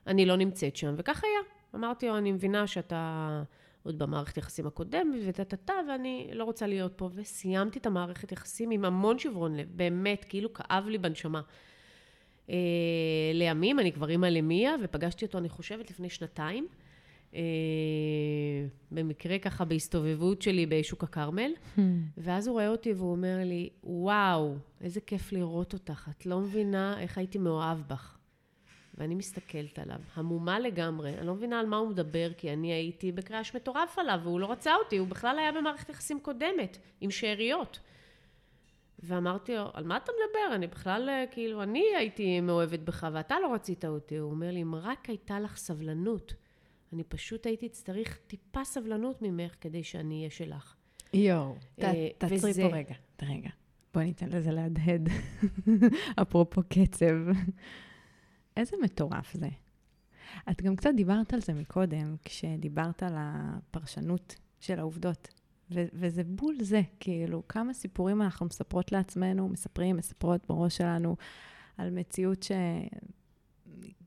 אני 0.08 0.26
לא 0.26 0.36
נמצאת 0.36 0.76
שם. 0.76 0.96
וכך 0.98 1.24
היה. 1.24 1.40
אמרתי 1.76 2.08
לו, 2.08 2.18
אני 2.18 2.32
מבינה 2.32 2.68
שאתה 2.68 3.44
עוד 3.84 4.00
במערכת 4.00 4.38
יחסים 4.38 4.68
הקודמת, 4.68 5.20
וטה-טה-טה, 5.26 5.74
ואני 5.90 6.30
לא 6.34 6.44
רוצה 6.44 6.68
להיות 6.68 6.94
פה. 6.96 7.10
וסיימתי 7.14 7.80
את 7.80 7.86
המערכת 7.86 8.32
יחסים 8.32 8.72
עם 8.72 8.86
המון 8.86 9.20
שברון 9.20 9.56
לב, 9.56 9.68
באמת, 9.76 10.26
כאילו 10.30 10.54
כאב 10.54 10.88
לי 10.88 10.98
בנשמה. 10.98 11.42
אה, 12.50 12.56
לימים, 13.34 13.80
אני 13.80 13.92
כבר 13.92 14.10
אימא 14.10 14.26
למיה, 14.26 14.76
ופגשתי 14.84 15.26
אותו, 15.26 15.38
אני 15.38 15.50
חושבת, 15.50 15.92
לפני 15.92 16.10
שנתיים. 16.10 16.68
אה, 17.38 18.68
במקרה 18.92 19.40
ככה 19.40 19.66
בהסתובבות 19.66 20.42
שלי 20.42 20.66
בשוק 20.66 21.04
הכרמל, 21.04 21.52
hmm. 21.78 21.82
ואז 22.18 22.48
הוא 22.48 22.54
רואה 22.54 22.68
אותי 22.68 22.94
והוא 22.94 23.12
אומר 23.12 23.38
לי, 23.46 23.70
וואו, 23.84 24.56
איזה 24.82 25.02
כיף 25.02 25.32
לראות 25.32 25.74
אותך, 25.74 26.10
את 26.18 26.26
לא 26.26 26.40
מבינה 26.40 27.02
איך 27.02 27.18
הייתי 27.18 27.38
מאוהב 27.38 27.78
בך. 27.88 28.18
ואני 28.98 29.16
מסתכלת 29.16 29.80
עליו, 29.80 30.00
המומה 30.16 30.60
לגמרי, 30.60 31.14
אני 31.18 31.28
לא 31.28 31.36
מבינה 31.36 31.60
על 31.60 31.66
מה 31.66 31.78
הוא 31.78 31.90
מדבר, 31.90 32.30
כי 32.38 32.54
אני 32.54 32.74
הייתי 32.74 33.12
בקראש 33.12 33.56
מטורף 33.56 34.00
עליו, 34.00 34.20
והוא 34.24 34.40
לא 34.40 34.52
רצה 34.52 34.76
אותי, 34.76 34.98
הוא 34.98 35.08
בכלל 35.08 35.40
היה 35.40 35.52
במערכת 35.52 35.90
יחסים 35.90 36.20
קודמת, 36.20 36.78
עם 37.02 37.12
שאריות. 37.12 37.80
ואמרתי 39.00 39.56
לו, 39.56 39.70
על 39.74 39.84
מה 39.84 39.98
אתה 39.98 40.12
מדבר? 40.12 40.56
אני 40.56 40.68
בכלל, 40.68 41.10
אה, 41.10 41.26
כאילו, 41.32 41.64
אני 41.64 41.84
הייתי 41.98 42.42
מאוהבת 42.42 42.80
בך 42.80 43.08
ואתה 43.14 43.36
לא 43.40 43.54
רצית 43.54 43.86
אותי. 43.86 44.18
הוא 44.18 44.32
אומר 44.32 44.52
לי, 44.52 44.62
אם 44.62 44.76
רק 44.76 45.10
הייתה 45.10 45.40
לך 45.40 45.58
סבלנות, 45.58 46.34
אני 46.94 47.04
פשוט 47.04 47.46
הייתי 47.46 47.70
צריך 47.70 48.20
טיפה 48.28 48.66
סבלנות 48.66 49.22
ממך 49.22 49.56
כדי 49.62 49.84
שאני 49.84 50.18
אהיה 50.18 50.30
שלך. 50.30 50.76
יואו, 51.14 51.56
אה, 51.82 52.10
תעצרי 52.18 52.54
פה 52.54 52.68
רגע, 52.76 52.96
רגע. 53.22 53.50
בואי 53.94 54.06
ניתן 54.06 54.30
לזה 54.30 54.52
להדהד. 54.52 55.10
אפרופו 56.22 56.62
קצב. 56.70 57.16
איזה 58.58 58.78
מטורף 58.84 59.34
זה. 59.34 59.50
את 60.52 60.62
גם 60.62 60.76
קצת 60.76 60.90
דיברת 60.96 61.34
על 61.34 61.42
זה 61.42 61.54
מקודם, 61.54 62.16
כשדיברת 62.24 63.04
על 63.04 63.14
הפרשנות 63.18 64.36
של 64.60 64.80
העובדות. 64.80 65.28
ו- 65.72 65.88
וזה 65.94 66.24
בול 66.24 66.56
זה, 66.62 66.82
כאילו, 67.00 67.48
כמה 67.48 67.74
סיפורים 67.74 68.22
אנחנו 68.22 68.46
מספרות 68.46 68.92
לעצמנו, 68.92 69.50
מספרים, 69.50 69.98
מספרות 69.98 70.46
בראש 70.50 70.78
שלנו, 70.78 71.16
על 71.78 71.90
מציאות 71.90 72.44
שהיא 72.44 72.90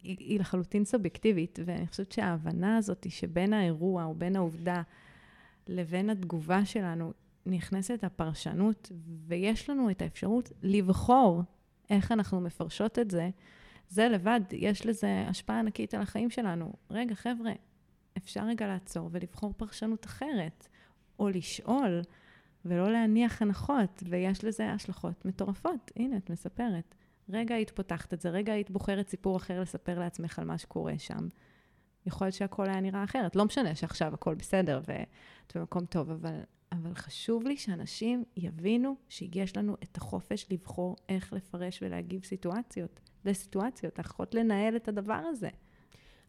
היא 0.03 0.41
לחלוטין 0.41 0.85
סובייקטיבית, 0.85 1.59
ואני 1.65 1.87
חושבת 1.87 2.13
שההבנה 2.13 2.77
הזאת 2.77 3.05
היא 3.05 3.13
שבין 3.13 3.53
האירוע 3.53 4.05
או 4.05 4.15
בין 4.15 4.37
העובדה 4.37 4.83
לבין 5.67 6.11
התגובה 6.11 6.65
שלנו 6.65 7.13
נכנסת 7.47 8.05
הפרשנות, 8.05 8.93
ויש 9.27 9.71
לנו 9.71 9.91
את 9.91 10.03
האפשרות 10.03 10.53
לבחור 10.63 11.43
איך 11.91 12.13
אנחנו 12.13 12.41
מפרשות 12.41 12.99
את 12.99 13.11
זה, 13.11 13.31
זה 13.89 14.09
לבד, 14.09 14.41
יש 14.53 14.87
לזה 14.87 15.25
השפעה 15.29 15.59
ענקית 15.59 15.95
על 15.95 16.03
החיים 16.03 16.31
שלנו. 16.31 16.73
רגע, 16.91 17.15
חבר'ה, 17.15 17.53
אפשר 18.17 18.45
רגע 18.45 18.67
לעצור 18.67 19.09
ולבחור 19.13 19.53
פרשנות 19.57 20.07
אחרת, 20.07 20.69
או 21.19 21.29
לשאול 21.29 22.01
ולא 22.65 22.93
להניח 22.93 23.43
הנחות, 23.43 24.03
ויש 24.07 24.45
לזה 24.45 24.73
השלכות 24.73 25.25
מטורפות. 25.25 25.91
הנה, 25.97 26.17
את 26.17 26.31
מספרת. 26.31 26.95
רגע 27.33 27.55
היית 27.55 27.71
פותחת 27.71 28.15
את 28.15 28.21
זה, 28.21 28.31
רגע 28.31 28.53
היית 28.53 28.71
בוחרת 28.71 29.09
סיפור 29.09 29.37
אחר 29.37 29.61
לספר 29.61 29.99
לעצמך 29.99 30.39
על 30.39 30.45
מה 30.45 30.59
שקורה 30.59 30.99
שם. 30.99 31.29
יכול 32.07 32.27
להיות 32.27 32.35
שהכל 32.35 32.69
היה 32.69 32.81
נראה 32.81 33.05
אחרת. 33.05 33.37
לא 33.37 33.45
משנה 33.45 33.75
שעכשיו 33.75 34.15
הכל 34.15 34.35
בסדר 34.35 34.81
ואת 34.89 35.57
במקום 35.57 35.85
טוב, 35.85 36.11
אבל, 36.11 36.41
אבל 36.73 36.95
חשוב 36.95 37.47
לי 37.47 37.57
שאנשים 37.57 38.25
יבינו 38.37 38.97
שיש 39.09 39.57
לנו 39.57 39.77
את 39.83 39.97
החופש 39.97 40.47
לבחור 40.51 40.97
איך 41.09 41.33
לפרש 41.33 41.83
ולהגיב 41.83 42.25
סיטואציות, 42.25 43.01
לסיטואציות, 43.25 43.99
יכולות 43.99 44.35
לנהל 44.35 44.77
את 44.77 44.89
הדבר 44.89 45.23
הזה. 45.31 45.49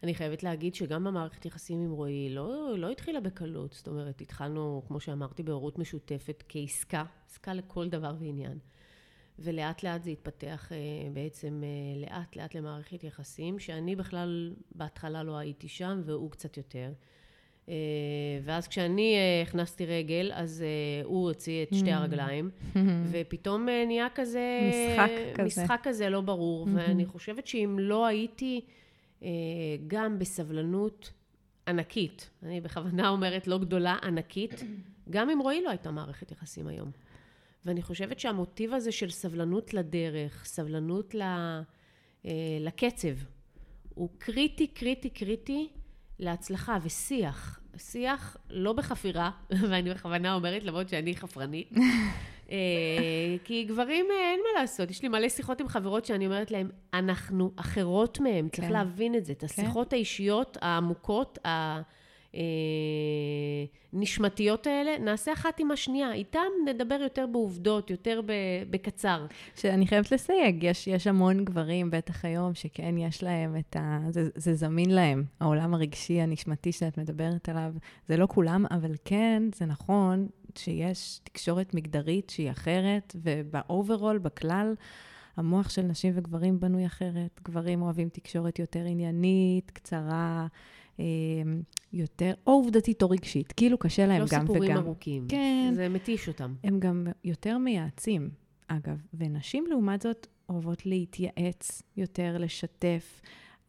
אני 0.03 0.15
חייבת 0.15 0.43
להגיד 0.43 0.75
שגם 0.75 1.03
במערכת 1.03 1.45
יחסים 1.45 1.81
עם 1.81 1.91
רועי 1.91 2.29
לא, 2.29 2.77
לא 2.77 2.89
התחילה 2.89 3.19
בקלות. 3.19 3.73
זאת 3.73 3.87
אומרת, 3.87 4.21
התחלנו, 4.21 4.83
כמו 4.87 4.99
שאמרתי, 4.99 5.43
בהורות 5.43 5.79
משותפת 5.79 6.43
כעסקה, 6.49 7.03
עסקה 7.29 7.53
לכל 7.53 7.89
דבר 7.89 8.15
ועניין. 8.19 8.59
ולאט 9.43 9.84
לאט 9.84 10.04
זה 10.04 10.10
התפתח 10.10 10.71
אה, 10.71 10.77
בעצם 11.13 11.63
אה, 11.63 12.01
לאט 12.01 12.36
לאט 12.36 12.56
למערכת 12.56 13.04
יחסים, 13.04 13.60
שאני 13.60 13.95
בכלל 13.95 14.54
בהתחלה 14.75 15.23
לא 15.23 15.38
הייתי 15.38 15.67
שם, 15.67 16.01
והוא 16.06 16.32
קצת 16.32 16.58
יותר. 16.58 16.91
אה, 17.69 17.73
ואז 18.43 18.67
כשאני 18.67 19.15
הכנסתי 19.43 19.86
רגל, 19.86 20.32
אז 20.34 20.63
הוא 21.04 21.27
הוציא 21.27 21.63
את 21.63 21.73
שתי 21.73 21.91
הרגליים, 21.91 22.49
ופתאום 23.12 23.67
נהיה 23.88 24.08
כזה... 24.15 24.60
משחק 24.69 25.12
כזה. 25.34 25.43
משחק 25.43 25.80
כזה 25.84 26.10
לא 26.10 26.21
ברור, 26.21 26.67
ואני 26.73 27.06
חושבת 27.06 27.47
שאם 27.47 27.77
לא 27.80 28.06
הייתי 28.06 28.62
גם 29.88 30.19
בסבלנות 30.19 31.12
ענקית, 31.67 32.30
אני 32.43 32.62
בכוונה 32.62 33.10
אומרת 33.10 33.47
לא 33.47 33.58
גדולה, 33.58 33.97
ענקית, 34.04 34.63
גם 35.10 35.30
אם 35.30 35.39
רועי 35.39 35.63
לא 35.63 35.69
הייתה 35.69 35.91
מערכת 35.91 36.32
יחסים 36.32 36.67
היום. 36.67 36.91
ואני 37.65 37.82
חושבת 37.82 38.19
שהמוטיב 38.19 38.74
הזה 38.74 38.91
של 38.91 39.10
סבלנות 39.10 39.74
לדרך, 39.74 40.45
סבלנות 40.45 41.15
ל, 41.15 41.21
אה, 42.26 42.32
לקצב, 42.60 43.15
הוא 43.95 44.10
קריטי, 44.17 44.67
קריטי, 44.67 45.10
קריטי 45.10 45.69
להצלחה 46.19 46.78
ושיח. 46.84 47.60
שיח 47.78 48.38
לא 48.50 48.74
בחפירה, 48.74 49.32
ואני 49.69 49.89
בכוונה 49.89 50.34
אומרת 50.34 50.63
למרות 50.63 50.89
שאני 50.89 51.15
חפרנית. 51.15 51.71
אה, 52.52 52.58
כי 53.43 53.63
גברים, 53.63 54.06
אה, 54.12 54.32
אין 54.32 54.39
מה 54.39 54.62
לעשות. 54.62 54.91
יש 54.91 55.02
לי 55.02 55.10
מלא 55.10 55.30
שיחות 55.30 55.62
עם 55.62 55.67
חברות 55.67 56.06
שאני 56.06 56.26
אומרת 56.26 56.52
להן, 56.52 56.69
אנחנו 56.93 57.52
אחרות 57.56 58.19
מהן, 58.19 58.50
צריך 58.50 58.67
כן. 58.67 58.74
להבין 58.74 59.15
את 59.15 59.26
זה. 59.26 59.34
את 59.34 59.43
השיחות 59.43 59.93
האישיות, 59.93 60.58
העמוקות, 60.62 61.39
הנשמתיות 63.94 64.67
האלה, 64.67 64.98
נעשה 65.00 65.34
אחת 65.34 65.60
עם 65.60 65.72
השנייה. 65.72 66.13
איתם 66.13 66.39
נדבר 66.65 67.00
יותר 67.02 67.26
בעובדות, 67.32 67.89
יותר 67.89 68.22
בקצר. 68.70 69.26
שאני 69.56 69.88
חייבת 69.88 70.12
לסייג, 70.12 70.63
יש, 70.63 70.88
יש 70.88 71.08
המון 71.08 71.46
גברים, 71.46 71.91
בטח 71.91 72.26
היום, 72.26 72.54
שכן 72.54 72.98
יש 72.98 73.24
להם 73.24 73.56
את 73.58 73.76
ה... 73.76 74.00
זה, 74.10 74.30
זה 74.36 74.54
זמין 74.56 74.89
להם, 74.89 75.24
העולם 75.39 75.74
הרגשי, 75.74 76.22
הנשמתי 76.22 76.72
שאת 76.72 76.98
מדברת 76.98 77.50
עליו. 77.50 77.74
זה 78.08 78.17
לא 78.17 78.28
כולם, 78.30 78.65
אבל 78.72 78.91
כן, 79.06 79.44
זה 79.56 79.65
נכון 79.65 80.28
שיש 80.58 81.20
תקשורת 81.24 81.74
מגדרית 81.74 82.30
שהיא 82.30 82.52
אחרת, 82.52 83.15
וב 83.15 83.36
overall, 83.36 84.17
בכלל, 84.17 84.74
המוח 85.38 85.70
של 85.70 85.82
נשים 85.82 86.13
וגברים 86.15 86.60
בנוי 86.60 86.86
אחרת. 86.86 87.39
גברים 87.44 87.82
אוהבים 87.82 88.10
תקשורת 88.10 88.60
יותר 88.60 88.80
עניינית, 88.86 89.72
קצרה, 89.72 90.48
אה, 91.00 91.06
יותר, 91.93 92.34
או 92.47 92.51
עובדתית 92.51 93.04
או 93.04 93.10
רגשית. 93.10 93.51
כאילו 93.51 93.77
קשה 93.77 94.08
להם 94.08 94.21
לא 94.21 94.27
גם 94.32 94.39
וגם. 94.39 94.47
סיפורים 94.47 94.77
ארוכים. 94.77 95.27
כן. 95.27 95.71
זה 95.75 95.89
מתיש 95.89 96.27
אותם. 96.27 96.54
הם 96.63 96.80
גם 96.80 97.08
יותר 97.23 97.58
מייעצים, 97.58 98.30
אגב. 98.67 99.01
ונשים, 99.13 99.65
לעומת 99.69 100.01
זאת, 100.01 100.27
אוהבות 100.49 100.86
להתייעץ 100.86 101.82
יותר, 101.97 102.38
לשתף. 102.39 103.21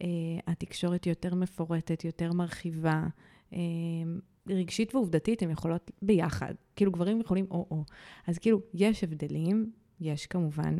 Uh, 0.02 0.04
התקשורת 0.46 1.06
יותר 1.06 1.34
מפורטת, 1.34 2.04
יותר 2.04 2.32
מרחיבה. 2.32 3.06
Uh, 3.50 3.56
רגשית 4.48 4.94
ועובדתית, 4.94 5.42
הן 5.42 5.50
יכולות 5.50 5.90
ביחד. 6.02 6.54
כאילו, 6.76 6.92
גברים 6.92 7.20
יכולים 7.20 7.46
או-או. 7.50 7.84
אז 8.26 8.38
כאילו, 8.38 8.60
יש 8.74 9.04
הבדלים, 9.04 9.70
יש 10.00 10.26
כמובן 10.26 10.76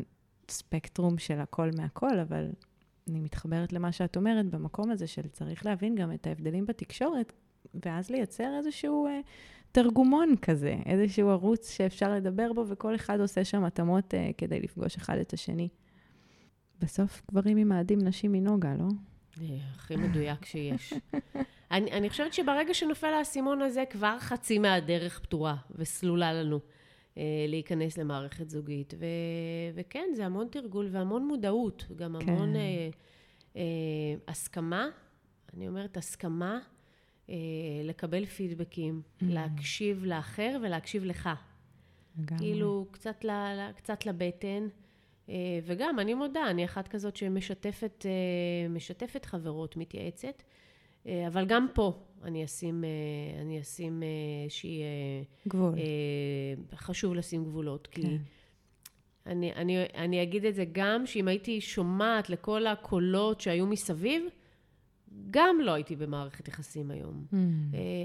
ספקטרום 0.48 1.18
של 1.18 1.40
הכל 1.40 1.70
מהכל, 1.76 2.18
אבל 2.18 2.50
אני 3.08 3.20
מתחברת 3.20 3.72
למה 3.72 3.92
שאת 3.92 4.16
אומרת 4.16 4.46
במקום 4.46 4.90
הזה 4.90 5.06
של 5.06 5.28
צריך 5.28 5.66
להבין 5.66 5.94
גם 5.94 6.12
את 6.12 6.26
ההבדלים 6.26 6.66
בתקשורת, 6.66 7.32
ואז 7.84 8.10
לייצר 8.10 8.56
איזשהו... 8.58 9.06
Uh, 9.06 9.26
תרגומון 9.72 10.34
כזה, 10.42 10.76
איזשהו 10.86 11.28
ערוץ 11.28 11.70
שאפשר 11.70 12.14
לדבר 12.14 12.52
בו, 12.52 12.64
וכל 12.68 12.94
אחד 12.94 13.20
עושה 13.20 13.44
שם 13.44 13.64
התאמות 13.64 14.14
uh, 14.14 14.16
כדי 14.38 14.60
לפגוש 14.60 14.96
אחד 14.96 15.18
את 15.18 15.32
השני. 15.32 15.68
בסוף 16.80 17.22
גברים 17.30 17.56
ממאדים 17.56 17.98
נשים 17.98 18.32
מנוגה, 18.32 18.74
לא? 18.74 18.84
אה, 19.40 19.56
הכי 19.74 19.96
מדויק 19.96 20.44
שיש. 20.44 20.94
אני, 21.70 21.92
אני 21.92 22.10
חושבת 22.10 22.32
שברגע 22.32 22.74
שנופל 22.74 23.06
האסימון 23.06 23.62
הזה, 23.62 23.84
כבר 23.90 24.16
חצי 24.18 24.58
מהדרך 24.58 25.20
פתורה 25.20 25.56
וסלולה 25.70 26.32
לנו 26.32 26.56
אה, 26.56 26.60
להיכנס 27.48 27.98
למערכת 27.98 28.50
זוגית. 28.50 28.94
ו, 28.98 29.04
וכן, 29.74 30.08
זה 30.14 30.26
המון 30.26 30.48
תרגול 30.50 30.88
והמון 30.90 31.26
מודעות, 31.26 31.84
גם 31.96 32.16
כן. 32.20 32.28
המון 32.28 32.56
אה, 32.56 32.88
אה, 33.56 33.62
הסכמה, 34.28 34.88
אני 35.54 35.68
אומרת 35.68 35.96
הסכמה, 35.96 36.58
אה, 37.30 37.34
לקבל 37.84 38.24
פידבקים, 38.26 39.02
Mm. 39.04 39.24
להקשיב 39.28 40.04
לאחר 40.04 40.58
ולהקשיב 40.62 41.04
לך. 41.04 41.28
לגמרי. 42.18 42.38
כאילו, 42.38 42.86
קצת, 42.90 43.24
ל, 43.24 43.30
קצת 43.76 44.06
לבטן. 44.06 44.68
אה, 45.28 45.34
וגם, 45.64 45.98
אני 45.98 46.14
מודה, 46.14 46.50
אני 46.50 46.64
אחת 46.64 46.88
כזאת 46.88 47.16
שמשתפת 47.16 48.06
אה, 49.24 49.26
חברות, 49.26 49.76
מתייעצת. 49.76 50.42
אה, 51.06 51.26
אבל 51.28 51.46
גם 51.46 51.66
פה 51.74 52.02
אני 52.24 52.44
אשים, 52.44 52.84
אה, 52.84 53.40
אני 53.42 53.60
אשים 53.60 54.02
איזושהי... 54.44 54.82
אה, 54.82 55.22
גבול. 55.48 55.74
אה, 55.74 56.76
חשוב 56.76 57.14
לשים 57.14 57.44
גבולות, 57.44 57.86
כי 57.86 58.02
כן. 58.02 58.16
אני, 59.26 59.52
אני, 59.52 59.84
אני 59.94 60.22
אגיד 60.22 60.44
את 60.44 60.54
זה 60.54 60.64
גם, 60.72 61.06
שאם 61.06 61.28
הייתי 61.28 61.60
שומעת 61.60 62.30
לכל 62.30 62.66
הקולות 62.66 63.40
שהיו 63.40 63.66
מסביב, 63.66 64.24
גם 65.30 65.56
לא 65.60 65.72
הייתי 65.72 65.96
במערכת 65.96 66.48
יחסים 66.48 66.90
היום. 66.90 67.24
Mm. 67.30 67.36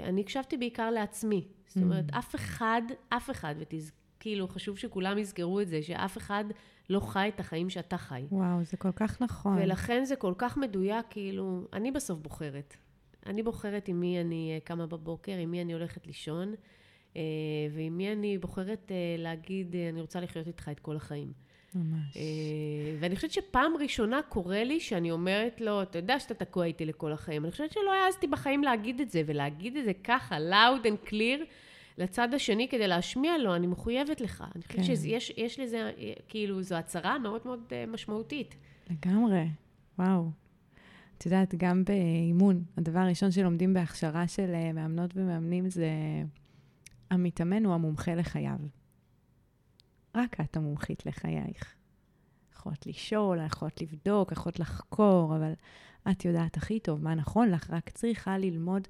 אני 0.03 0.21
הקשבתי 0.21 0.57
בעיקר 0.57 0.91
לעצמי. 0.91 1.47
זאת 1.67 1.83
אומרת, 1.83 2.05
אף 2.11 2.35
אחד, 2.35 2.81
אף 3.09 3.29
אחד, 3.29 3.55
וכאילו, 3.59 4.47
חשוב 4.47 4.77
שכולם 4.77 5.17
יזכרו 5.17 5.61
את 5.61 5.67
זה, 5.67 5.83
שאף 5.83 6.17
אחד 6.17 6.43
לא 6.89 6.99
חי 6.99 7.31
את 7.35 7.39
החיים 7.39 7.69
שאתה 7.69 7.97
חי. 7.97 8.25
וואו, 8.31 8.63
זה 8.63 8.77
כל 8.77 8.91
כך 8.95 9.21
נכון. 9.21 9.57
ולכן 9.57 10.05
זה 10.05 10.15
כל 10.15 10.33
כך 10.37 10.57
מדויק, 10.57 11.05
כאילו, 11.09 11.67
אני 11.73 11.91
בסוף 11.91 12.19
בוחרת. 12.19 12.77
אני 13.27 13.43
בוחרת 13.43 13.87
עם 13.87 13.99
מי 13.99 14.21
אני 14.21 14.51
אה, 14.53 14.59
קמה 14.59 14.87
בבוקר, 14.87 15.37
עם 15.37 15.51
מי 15.51 15.61
אני 15.61 15.73
הולכת 15.73 16.07
לישון, 16.07 16.53
אה, 17.15 17.21
ועם 17.71 17.97
מי 17.97 18.11
אני 18.11 18.37
בוחרת 18.37 18.91
אה, 18.91 18.95
להגיד, 19.17 19.75
אני 19.89 20.01
רוצה 20.01 20.19
לחיות 20.19 20.47
איתך 20.47 20.69
את 20.71 20.79
כל 20.79 20.95
החיים. 20.95 21.31
ממש. 21.75 22.17
ואני 22.99 23.15
חושבת 23.15 23.31
שפעם 23.31 23.71
ראשונה 23.79 24.21
קורה 24.29 24.63
לי 24.63 24.79
שאני 24.79 25.11
אומרת 25.11 25.61
לו, 25.61 25.81
אתה 25.81 25.97
יודע 25.97 26.19
שאתה 26.19 26.33
תקוע 26.33 26.65
איתי 26.65 26.85
לכל 26.85 27.11
החיים. 27.11 27.43
אני 27.43 27.51
חושבת 27.51 27.71
שלא 27.71 27.93
העזתי 27.93 28.27
בחיים 28.27 28.63
להגיד 28.63 29.01
את 29.01 29.09
זה, 29.09 29.21
ולהגיד 29.25 29.77
את 29.77 29.85
זה 29.85 29.91
ככה, 30.03 30.37
loud 30.37 30.85
and 30.85 31.09
clear, 31.09 31.43
לצד 31.97 32.33
השני 32.33 32.67
כדי 32.67 32.87
להשמיע 32.87 33.37
לו, 33.37 33.55
אני 33.55 33.67
מחויבת 33.67 34.21
לך. 34.21 34.43
אני 34.55 34.63
חושבת 34.63 34.85
כן. 34.85 35.19
שיש 35.19 35.59
לזה, 35.59 35.91
כאילו, 36.27 36.61
זו 36.61 36.75
הצהרה 36.75 37.19
מאוד 37.19 37.41
מאוד 37.45 37.73
משמעותית. 37.87 38.55
לגמרי, 38.89 39.47
וואו. 39.99 40.31
את 41.17 41.25
יודעת, 41.25 41.55
גם 41.55 41.83
באימון, 41.83 42.63
הדבר 42.77 42.99
הראשון 42.99 43.31
שלומדים 43.31 43.73
בהכשרה 43.73 44.27
של 44.27 44.51
אה, 44.53 44.73
מאמנות 44.73 45.11
ומאמנים 45.15 45.69
זה 45.69 45.89
המתאמן 47.11 47.65
הוא 47.65 47.73
המומחה 47.73 48.15
לחייו. 48.15 48.57
רק 50.15 50.41
את 50.41 50.57
המומחית 50.57 51.05
לחייך. 51.05 51.75
יכולת 52.53 52.87
לשאול, 52.87 53.39
יכולת 53.45 53.81
לבדוק, 53.81 54.31
יכולת 54.31 54.59
לחקור, 54.59 55.35
אבל 55.35 55.53
את 56.11 56.25
יודעת 56.25 56.57
הכי 56.57 56.79
טוב 56.79 57.03
מה 57.03 57.15
נכון 57.15 57.49
לך, 57.49 57.69
רק 57.69 57.89
צריכה 57.89 58.37
ללמוד 58.37 58.87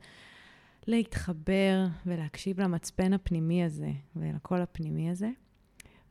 להתחבר 0.88 1.86
ולהקשיב 2.06 2.62
למצפן 2.62 3.14
הפנימי 3.14 3.64
הזה 3.64 3.92
ולקול 4.16 4.62
הפנימי 4.62 5.10
הזה. 5.10 5.30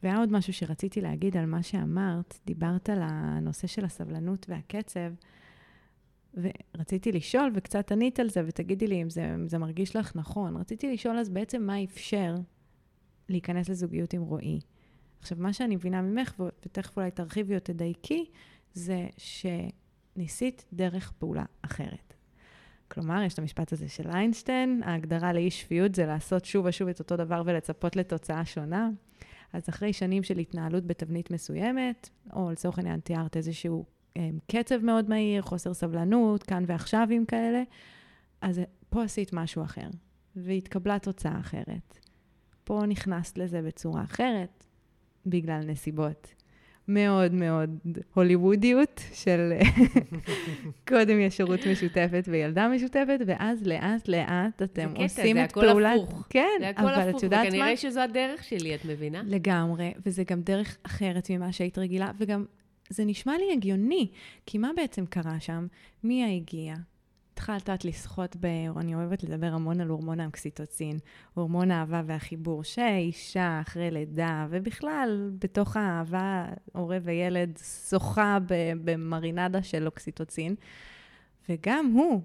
והיה 0.02 0.18
עוד 0.18 0.32
משהו 0.32 0.52
שרציתי 0.52 1.00
להגיד 1.00 1.36
על 1.36 1.46
מה 1.46 1.62
שאמרת, 1.62 2.38
דיברת 2.46 2.90
על 2.90 2.98
הנושא 3.02 3.66
של 3.66 3.84
הסבלנות 3.84 4.46
והקצב, 4.48 5.10
ורציתי 6.36 7.12
לשאול, 7.12 7.50
וקצת 7.54 7.92
ענית 7.92 8.20
על 8.20 8.28
זה, 8.28 8.42
ותגידי 8.46 8.86
לי 8.86 9.02
אם 9.02 9.10
זה, 9.10 9.34
אם 9.34 9.48
זה 9.48 9.58
מרגיש 9.58 9.96
לך 9.96 10.16
נכון. 10.16 10.56
רציתי 10.56 10.92
לשאול 10.92 11.18
אז 11.18 11.28
בעצם 11.28 11.62
מה 11.62 11.84
אפשר 11.84 12.34
להיכנס 13.28 13.68
לזוגיות 13.68 14.12
עם 14.12 14.22
רועי. 14.22 14.60
עכשיו, 15.20 15.38
מה 15.40 15.52
שאני 15.52 15.76
מבינה 15.76 16.02
ממך, 16.02 16.34
ותכף 16.38 16.96
אולי 16.96 17.10
תרחיבי 17.10 17.54
או 17.54 17.60
תדייקי, 17.60 18.24
זה 18.72 19.06
שניסית 19.16 20.64
דרך 20.72 21.12
פעולה 21.18 21.44
אחרת. 21.62 22.14
כלומר, 22.88 23.22
יש 23.22 23.34
את 23.34 23.38
המשפט 23.38 23.72
הזה 23.72 23.88
של 23.88 24.10
איינשטיין, 24.10 24.82
ההגדרה 24.84 25.32
לאי 25.32 25.50
שפיות 25.50 25.94
זה 25.94 26.06
לעשות 26.06 26.44
שוב 26.44 26.66
ושוב 26.66 26.88
את 26.88 26.98
אותו 26.98 27.16
דבר 27.16 27.42
ולצפות 27.46 27.96
לתוצאה 27.96 28.44
שונה. 28.44 28.90
אז 29.52 29.68
אחרי 29.68 29.92
שנים 29.92 30.22
של 30.22 30.38
התנהלות 30.38 30.86
בתבנית 30.86 31.30
מסוימת, 31.30 32.10
או 32.32 32.50
לצורך 32.50 32.78
העניין 32.78 33.00
תיארת 33.00 33.36
איזשהו 33.36 33.84
קצב 34.46 34.84
מאוד 34.84 35.08
מהיר, 35.08 35.42
חוסר 35.42 35.74
סבלנות, 35.74 36.42
כאן 36.42 36.64
ועכשיו 36.66 37.08
עם 37.10 37.24
כאלה, 37.24 37.62
אז 38.40 38.60
פה 38.90 39.04
עשית 39.04 39.32
משהו 39.32 39.62
אחר, 39.62 39.88
והתקבלה 40.36 40.98
תוצאה 40.98 41.40
אחרת. 41.40 41.98
פה 42.64 42.82
נכנסת 42.88 43.38
לזה 43.38 43.62
בצורה 43.62 44.02
אחרת, 44.02 44.64
בגלל 45.26 45.60
נסיבות 45.66 46.34
מאוד 46.88 47.32
מאוד 47.34 47.78
הוליוודיות 48.14 49.02
של 49.12 49.52
קודם 50.88 51.20
יש 51.20 51.36
שירות 51.36 51.60
משותפת 51.66 52.24
וילדה 52.28 52.68
משותפת, 52.68 53.18
ואז 53.26 53.66
לאט 53.66 54.08
לאט 54.08 54.62
אתם 54.62 54.88
זה 54.96 55.02
עושים 55.02 55.44
את 55.44 55.52
פעולת... 55.52 55.66
זה 55.66 55.70
הכל 55.70 55.84
הפוך. 55.86 56.26
כן, 56.30 56.48
זה 56.60 56.68
הכל 56.68 56.82
אבל 56.82 56.92
הפוך, 56.92 57.18
את 57.18 57.22
יודעת 57.22 57.42
מה? 57.42 57.48
וכנראה 57.48 57.76
שזו 57.76 58.00
הדרך 58.00 58.44
שלי, 58.44 58.74
את 58.74 58.84
מבינה? 58.84 59.22
לגמרי, 59.26 59.94
וזה 60.06 60.24
גם 60.24 60.40
דרך 60.40 60.76
אחרת 60.82 61.30
ממה 61.30 61.52
שהיית 61.52 61.78
רגילה, 61.78 62.10
וגם 62.18 62.44
זה 62.90 63.04
נשמע 63.04 63.32
לי 63.38 63.52
הגיוני, 63.52 64.10
כי 64.46 64.58
מה 64.58 64.70
בעצם 64.76 65.06
קרה 65.06 65.40
שם? 65.40 65.66
מיה 66.04 66.34
הגיעה? 66.36 66.76
התחלת 67.36 67.70
את 67.70 67.84
לשחות 67.84 68.36
ב... 68.40 68.46
אני 68.76 68.94
אוהבת 68.94 69.22
לדבר 69.22 69.46
המון 69.46 69.80
על 69.80 69.88
הורמון 69.88 70.20
האוקסיטוצין, 70.20 70.98
הורמון 71.34 71.70
האהבה 71.70 72.02
והחיבור, 72.06 72.64
שאישה 72.64 73.60
אחרי 73.60 73.90
לידה, 73.90 74.46
ובכלל, 74.50 75.30
בתוך 75.38 75.76
האהבה, 75.76 76.46
הורה 76.72 76.98
וילד 77.02 77.58
שוחה 77.90 78.38
במרינדה 78.84 79.62
של 79.62 79.86
אוקסיטוצין, 79.86 80.54
וגם 81.48 81.92
הוא, 81.94 82.22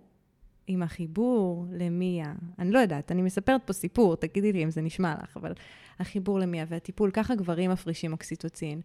עם 0.67 0.84
החיבור 0.84 1.65
למיה, 1.71 2.34
אני 2.60 2.71
לא 2.71 2.80
יודעת, 2.80 3.12
אני 3.12 3.21
מספרת 3.21 3.62
פה 3.65 3.74
סיפור, 3.74 4.15
תגידי 4.15 4.54
לי 4.54 4.63
אם 4.63 4.71
זה 4.71 4.82
נשמע 4.82 5.15
לך, 5.24 5.38
אבל 5.38 5.54
החיבור 6.00 6.39
למיה 6.39 6.65
והטיפול, 6.69 7.12
ככה 7.12 7.36
גברים 7.36 7.71
מפרישים 7.71 8.12
אוקסיטוצין. 8.12 8.82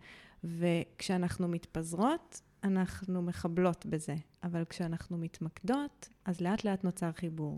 וכשאנחנו 0.47 1.49
מתפזרות, 1.49 2.41
אנחנו 2.65 3.23
מחבלות 3.23 3.87
בזה. 3.87 4.15
אבל 4.43 4.65
כשאנחנו 4.65 5.19
מתמקדות, 5.19 6.09
אז 6.25 6.41
לאט 6.41 6.65
לאט 6.65 6.85
נוצר 6.85 7.13
חיבור. 7.13 7.57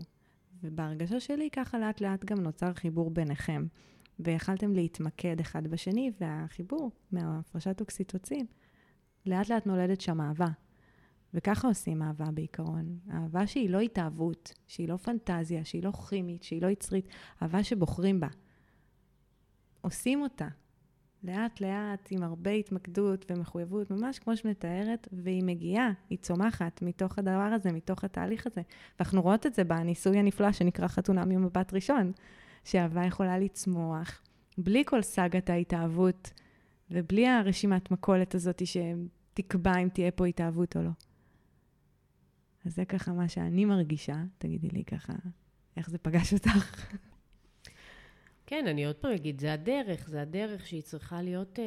ובהרגשה 0.63 1.19
שלי, 1.19 1.49
ככה 1.49 1.79
לאט 1.79 2.01
לאט 2.01 2.25
גם 2.25 2.39
נוצר 2.39 2.73
חיבור 2.73 3.09
ביניכם. 3.09 3.65
ויכלתם 4.19 4.73
להתמקד 4.73 5.39
אחד 5.39 5.67
בשני, 5.67 6.11
והחיבור 6.21 6.91
מהפרשת 7.11 7.81
אוקסיטוצין, 7.81 8.45
לאט 9.25 9.49
לאט 9.49 9.65
נולדת 9.65 10.01
שם 10.01 10.21
אהבה. 10.21 10.47
וככה 11.33 11.67
עושים 11.67 12.01
אהבה 12.01 12.31
בעיקרון. 12.31 12.99
אהבה 13.13 13.47
שהיא 13.47 13.69
לא 13.69 13.79
התאהבות, 13.79 14.53
שהיא 14.67 14.89
לא 14.89 14.97
פנטזיה, 14.97 15.65
שהיא 15.65 15.83
לא 15.83 15.91
כימית, 15.91 16.43
שהיא 16.43 16.61
לא 16.61 16.67
יצרית, 16.67 17.07
אהבה 17.43 17.63
שבוחרים 17.63 18.19
בה. 18.19 18.27
עושים 19.81 20.21
אותה, 20.21 20.47
לאט 21.23 21.61
לאט, 21.61 22.07
עם 22.11 22.23
הרבה 22.23 22.51
התמקדות 22.51 23.25
ומחויבות, 23.31 23.91
ממש 23.91 24.19
כמו 24.19 24.37
שמתארת, 24.37 25.07
והיא 25.11 25.43
מגיעה, 25.43 25.91
היא 26.09 26.17
צומחת 26.17 26.81
מתוך 26.81 27.19
הדבר 27.19 27.51
הזה, 27.55 27.71
מתוך 27.71 28.03
התהליך 28.03 28.47
הזה. 28.47 28.61
ואנחנו 28.99 29.21
רואות 29.21 29.45
את 29.45 29.53
זה 29.53 29.63
בניסוי 29.63 30.19
הנפלא 30.19 30.51
שנקרא 30.51 30.87
חתונה 30.87 31.25
ממבט 31.25 31.73
ראשון, 31.73 32.11
שאהבה 32.63 33.05
יכולה 33.05 33.39
לצמוח 33.39 34.21
בלי 34.57 34.83
כל 34.85 35.01
סאגת 35.01 35.49
ההתאהבות, 35.49 36.33
ובלי 36.91 37.27
הרשימת 37.27 37.91
מכולת 37.91 38.35
הזאת 38.35 38.61
שתקבע 38.65 39.77
אם 39.77 39.89
תהיה 39.89 40.11
פה 40.11 40.25
התאהבות 40.25 40.77
או 40.77 40.81
לא. 40.81 40.89
אז 42.65 42.75
זה 42.75 42.85
ככה 42.85 43.13
מה 43.13 43.29
שאני 43.29 43.65
מרגישה, 43.65 44.23
תגידי 44.37 44.69
לי 44.69 44.83
ככה, 44.83 45.13
איך 45.77 45.89
זה 45.89 45.97
פגש 45.97 46.33
אותך? 46.33 46.95
כן, 48.49 48.67
אני 48.67 48.85
עוד 48.85 48.95
פעם 48.95 49.11
אגיד, 49.11 49.41
זה 49.41 49.53
הדרך, 49.53 50.09
זה 50.09 50.21
הדרך 50.21 50.67
שהיא 50.67 50.81
צריכה 50.81 51.21
להיות 51.21 51.59
אה, 51.59 51.63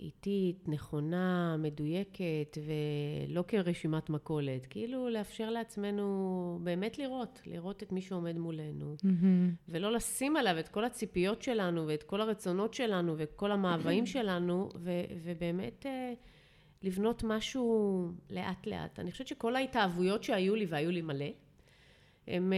איטית, 0.00 0.68
נכונה, 0.68 1.56
מדויקת, 1.58 2.58
ולא 3.28 3.44
כרשימת 3.48 4.10
מכולת. 4.10 4.66
כאילו 4.66 5.08
לאפשר 5.08 5.50
לעצמנו 5.50 6.58
באמת 6.62 6.98
לראות, 6.98 7.40
לראות 7.46 7.82
את 7.82 7.92
מי 7.92 8.00
שעומד 8.00 8.38
מולנו, 8.38 8.96
mm-hmm. 8.98 9.68
ולא 9.68 9.92
לשים 9.92 10.36
עליו 10.36 10.58
את 10.58 10.68
כל 10.68 10.84
הציפיות 10.84 11.42
שלנו, 11.42 11.86
ואת 11.86 12.02
כל 12.02 12.20
הרצונות 12.20 12.74
שלנו, 12.74 13.18
ואת 13.18 13.32
כל 13.32 13.52
המאוויים 13.52 14.06
שלנו, 14.14 14.68
ו- 14.74 15.04
ובאמת 15.22 15.86
אה, 15.86 16.12
לבנות 16.82 17.24
משהו 17.26 18.08
לאט-לאט. 18.30 19.00
אני 19.00 19.10
חושבת 19.10 19.26
שכל 19.26 19.56
ההתאהבויות 19.56 20.24
שהיו 20.24 20.54
לי, 20.54 20.66
והיו 20.68 20.90
לי 20.90 21.02
מלא, 21.02 21.30
הם... 22.28 22.52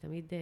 תמיד, 0.00 0.24
אה, 0.32 0.38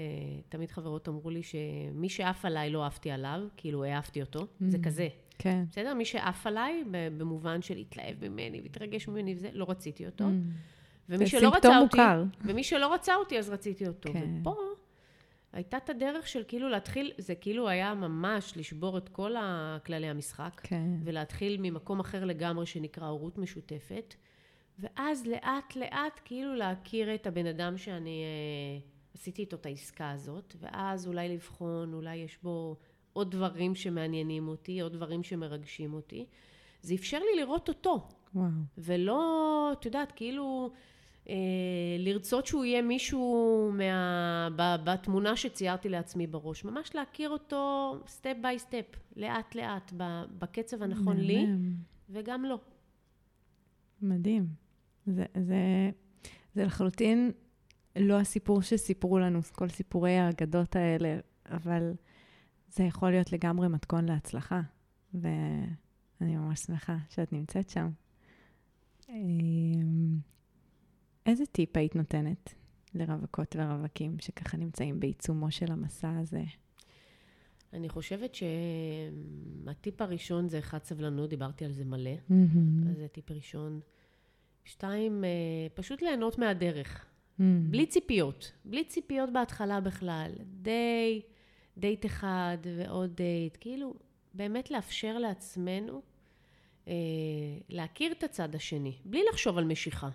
תמיד 0.48 0.70
חברות 0.70 1.08
אמרו 1.08 1.30
לי 1.30 1.42
שמי 1.42 2.08
שעף 2.08 2.44
עליי 2.44 2.70
לא 2.70 2.86
עפתי 2.86 3.10
עליו, 3.10 3.40
כאילו 3.56 3.84
העפתי 3.84 4.20
אותו, 4.20 4.40
mm. 4.40 4.64
זה 4.68 4.78
כזה. 4.78 5.08
כן. 5.38 5.64
בסדר? 5.70 5.94
מי 5.94 6.04
שעף 6.04 6.46
עליי, 6.46 6.84
במובן 6.90 7.62
של 7.62 7.76
התלהב 7.76 8.28
ממני 8.28 8.60
והתרגש 8.60 9.08
ממני 9.08 9.34
וזה, 9.34 9.48
לא 9.52 9.66
רציתי 9.68 10.06
אותו. 10.06 10.24
Mm. 10.24 10.28
ומי 11.08 11.26
שלא 11.26 11.48
רצה 11.48 11.78
אותי, 11.78 11.96
מוכר. 11.96 12.24
ומי 12.44 12.64
שלא 12.64 12.94
רצה 12.94 13.14
אותי, 13.14 13.38
אז 13.38 13.50
רציתי 13.50 13.88
אותו. 13.88 14.12
כן. 14.12 14.40
ופה 14.40 14.54
הייתה 15.52 15.76
את 15.76 15.90
הדרך 15.90 16.28
של 16.28 16.42
כאילו 16.48 16.68
להתחיל, 16.68 17.12
זה 17.18 17.34
כאילו 17.34 17.68
היה 17.68 17.94
ממש 17.94 18.52
לשבור 18.56 18.98
את 18.98 19.08
כל 19.08 19.34
כללי 19.86 20.08
המשחק, 20.08 20.60
כן. 20.62 20.90
ולהתחיל 21.04 21.56
ממקום 21.60 22.00
אחר 22.00 22.24
לגמרי 22.24 22.66
שנקרא 22.66 23.06
הורות 23.06 23.38
משותפת, 23.38 24.14
ואז 24.78 25.26
לאט 25.26 25.76
לאט 25.76 26.20
כאילו 26.24 26.54
להכיר 26.54 27.14
את 27.14 27.26
הבן 27.26 27.46
אדם 27.46 27.78
שאני... 27.78 28.22
אה, 28.24 28.91
עשיתי 29.14 29.42
איתו 29.42 29.56
את 29.56 29.66
העסקה 29.66 30.10
הזאת, 30.10 30.54
ואז 30.60 31.06
אולי 31.06 31.28
לבחון, 31.28 31.94
אולי 31.94 32.16
יש 32.16 32.38
בו 32.42 32.76
עוד 33.12 33.30
דברים 33.30 33.74
שמעניינים 33.74 34.48
אותי, 34.48 34.80
עוד 34.80 34.92
דברים 34.92 35.22
שמרגשים 35.22 35.94
אותי. 35.94 36.26
זה 36.82 36.94
אפשר 36.94 37.18
לי 37.18 37.40
לראות 37.40 37.68
אותו. 37.68 38.08
וואו. 38.34 38.48
ולא, 38.78 39.70
את 39.72 39.86
יודעת, 39.86 40.12
כאילו, 40.12 40.70
אה, 41.28 41.34
לרצות 41.98 42.46
שהוא 42.46 42.64
יהיה 42.64 42.82
מישהו 42.82 43.70
מה, 43.74 44.48
ב, 44.56 44.76
בתמונה 44.84 45.36
שציירתי 45.36 45.88
לעצמי 45.88 46.26
בראש. 46.26 46.64
ממש 46.64 46.94
להכיר 46.94 47.30
אותו 47.30 47.94
step 48.06 48.34
by 48.42 48.58
step, 48.58 48.84
לאט 49.16 49.54
לאט, 49.54 49.92
בקצב 50.38 50.82
הנכון 50.82 51.16
לי, 51.16 51.46
וגם 52.10 52.44
לו. 52.44 52.58
מדהים. 54.02 54.46
זה, 55.06 55.24
זה, 55.40 55.90
זה 56.54 56.64
לחלוטין 56.64 57.32
לא 57.96 58.20
הסיפור 58.20 58.62
שסיפרו 58.62 59.18
לנו, 59.18 59.40
כל 59.52 59.68
סיפורי 59.68 60.18
האגדות 60.18 60.76
האלה, 60.76 61.18
אבל 61.46 61.92
זה 62.68 62.84
יכול 62.84 63.10
להיות 63.10 63.32
לגמרי 63.32 63.68
מתכון 63.68 64.04
להצלחה, 64.04 64.60
ואני 65.14 66.36
ממש 66.36 66.60
שמחה 66.60 66.96
שאת 67.08 67.32
נמצאת 67.32 67.70
שם. 67.70 67.90
אמ, 69.08 70.18
איזה 71.26 71.46
טיפ 71.46 71.76
היית 71.76 71.96
נותנת 71.96 72.54
לרווקות 72.94 73.56
ורווקים 73.58 74.16
שככה 74.20 74.56
נמצאים 74.56 75.00
בעיצומו 75.00 75.50
של 75.50 75.72
המסע 75.72 76.18
הזה? 76.18 76.42
אני 77.72 77.88
חושבת 77.88 78.34
שהטיפ 78.34 80.02
הראשון 80.02 80.48
זה 80.48 80.58
אחד 80.58 80.84
סבלנות, 80.84 81.30
דיברתי 81.30 81.64
על 81.64 81.72
זה 81.72 81.84
מלא. 81.84 82.14
Mm-hmm. 82.14 82.90
אז 82.90 82.96
זה 82.96 83.08
טיפ 83.08 83.30
ראשון. 83.30 83.80
שתיים, 84.64 85.24
אה, 85.24 85.30
פשוט 85.74 86.02
ליהנות 86.02 86.38
מהדרך. 86.38 87.06
Mm-hmm. 87.40 87.42
בלי 87.70 87.86
ציפיות. 87.86 88.52
בלי 88.64 88.84
ציפיות 88.84 89.32
בהתחלה 89.32 89.80
בכלל. 89.80 90.30
די, 90.44 91.22
דייט 91.78 92.06
אחד 92.06 92.58
ועוד 92.76 93.16
דייט. 93.16 93.56
כאילו, 93.60 93.94
באמת 94.34 94.70
לאפשר 94.70 95.18
לעצמנו 95.18 96.02
אה, 96.88 96.94
להכיר 97.68 98.12
את 98.12 98.24
הצד 98.24 98.54
השני, 98.54 98.96
בלי 99.04 99.22
לחשוב 99.30 99.58
על 99.58 99.64
משיכה. 99.64 100.08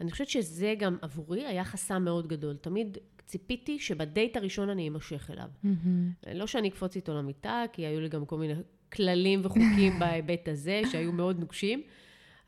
אני 0.00 0.10
חושבת 0.10 0.28
שזה 0.28 0.74
גם 0.78 0.96
עבורי 1.02 1.46
היה 1.46 1.64
חסם 1.64 2.04
מאוד 2.04 2.26
גדול. 2.26 2.56
תמיד 2.56 2.98
ציפיתי 3.26 3.78
שבדייט 3.78 4.36
הראשון 4.36 4.68
אני 4.68 4.88
אמשך 4.88 5.30
אליו. 5.30 5.48
Mm-hmm. 5.64 6.28
לא 6.34 6.46
שאני 6.46 6.68
אקפוץ 6.68 6.96
איתו 6.96 7.14
למיטה, 7.14 7.64
כי 7.72 7.86
היו 7.86 8.00
לי 8.00 8.08
גם 8.08 8.26
כל 8.26 8.38
מיני 8.38 8.54
כללים 8.92 9.40
וחוקים 9.44 9.92
בהיבט 10.00 10.48
הזה, 10.48 10.82
שהיו 10.92 11.12
מאוד 11.12 11.40
נוקשים, 11.40 11.82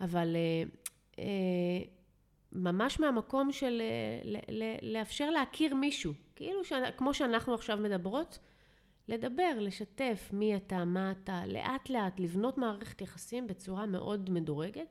אבל 0.00 0.36
אה, 0.36 0.62
אה, 1.18 1.82
ממש 2.52 3.00
מהמקום 3.00 3.52
של 3.52 3.82
אה, 3.84 4.20
ל- 4.30 4.62
ל- 4.62 4.92
לאפשר 4.92 5.30
להכיר 5.30 5.74
מישהו. 5.74 6.12
כאילו, 6.36 6.64
ש- 6.64 6.72
כמו 6.96 7.14
שאנחנו 7.14 7.54
עכשיו 7.54 7.76
מדברות, 7.76 8.38
לדבר, 9.08 9.50
לשתף 9.58 10.30
מי 10.32 10.56
אתה, 10.56 10.84
מה 10.84 11.10
אתה, 11.10 11.42
לאט 11.46 11.90
לאט, 11.90 12.20
לבנות 12.20 12.58
מערכת 12.58 13.00
יחסים 13.00 13.46
בצורה 13.46 13.86
מאוד 13.86 14.30
מדורגת, 14.30 14.86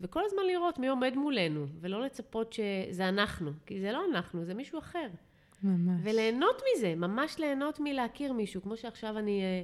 וכל 0.00 0.22
הזמן 0.26 0.42
לראות 0.46 0.78
מי 0.78 0.88
עומד 0.88 1.12
מולנו, 1.16 1.66
ולא 1.80 2.02
לצפות 2.02 2.52
שזה 2.52 3.08
אנחנו, 3.08 3.50
כי 3.66 3.80
זה 3.80 3.92
לא 3.92 4.02
אנחנו, 4.10 4.44
זה 4.44 4.54
מישהו 4.54 4.78
אחר. 4.78 5.08
ממש. 5.62 6.00
וליהנות 6.04 6.62
מזה, 6.76 6.94
ממש 6.94 7.38
ליהנות 7.38 7.80
מלהכיר 7.80 8.32
מישהו, 8.32 8.62
כמו 8.62 8.76
שעכשיו 8.76 9.18
אני 9.18 9.42
אה, 9.42 9.62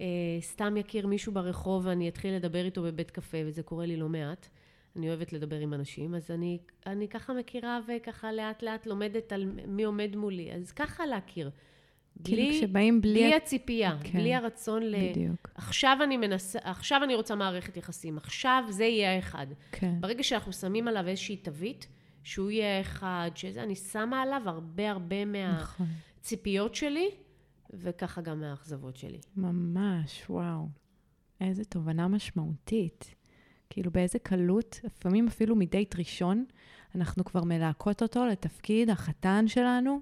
אה, 0.00 0.04
סתם 0.40 0.76
אכיר 0.76 1.06
מישהו 1.06 1.32
ברחוב 1.32 1.86
ואני 1.86 2.08
אתחיל 2.08 2.34
לדבר 2.34 2.64
איתו 2.64 2.82
בבית 2.82 3.10
קפה, 3.10 3.38
וזה 3.46 3.62
קורה 3.62 3.86
לי 3.86 3.96
לא 3.96 4.08
מעט. 4.08 4.48
אני 4.98 5.08
אוהבת 5.08 5.32
לדבר 5.32 5.58
עם 5.58 5.74
אנשים, 5.74 6.14
אז 6.14 6.30
אני, 6.30 6.58
אני 6.86 7.08
ככה 7.08 7.32
מכירה 7.32 7.80
וככה 7.88 8.32
לאט 8.32 8.62
לאט 8.62 8.86
לומדת 8.86 9.32
על 9.32 9.44
מי 9.66 9.84
עומד 9.84 10.16
מולי. 10.16 10.52
אז 10.52 10.72
ככה 10.72 11.06
להכיר. 11.06 11.50
כאילו 12.24 12.42
כשבאים 12.52 13.00
בלי... 13.00 13.14
בלי 13.14 13.34
הציפייה, 13.34 13.98
כן, 14.02 14.18
בלי 14.18 14.34
הרצון 14.34 14.82
ל... 14.82 15.10
בדיוק. 15.10 15.50
עכשיו 15.54 15.98
אני 16.04 16.16
מנסה, 16.16 16.58
עכשיו 16.62 17.00
אני 17.04 17.14
רוצה 17.14 17.34
מערכת 17.34 17.76
יחסים, 17.76 18.16
עכשיו 18.16 18.64
זה 18.68 18.84
יהיה 18.84 19.14
האחד. 19.14 19.46
כן. 19.72 20.00
ברגע 20.00 20.22
שאנחנו 20.22 20.52
שמים 20.52 20.88
עליו 20.88 21.08
איזושהי 21.08 21.36
תווית, 21.36 21.86
שהוא 22.22 22.50
יהיה 22.50 22.80
אחד, 22.80 23.30
שזה, 23.34 23.62
אני 23.62 23.74
שמה 23.74 24.22
עליו 24.22 24.42
הרבה 24.46 24.90
הרבה 24.90 25.24
נכון. 25.24 25.86
מהציפיות 26.16 26.74
שלי, 26.74 27.10
וככה 27.74 28.20
גם 28.20 28.40
מהאכזבות 28.40 28.96
שלי. 28.96 29.18
ממש, 29.36 30.24
וואו. 30.30 30.68
איזה 31.40 31.64
תובנה 31.64 32.08
משמעותית. 32.08 33.14
כאילו 33.78 33.90
באיזה 33.90 34.18
קלות, 34.18 34.80
לפעמים 34.84 35.26
אפילו 35.26 35.56
מדייט 35.56 35.96
ראשון, 35.96 36.44
אנחנו 36.94 37.24
כבר 37.24 37.44
מלהקות 37.44 38.02
אותו 38.02 38.26
לתפקיד 38.26 38.90
החתן 38.90 39.48
שלנו, 39.48 40.00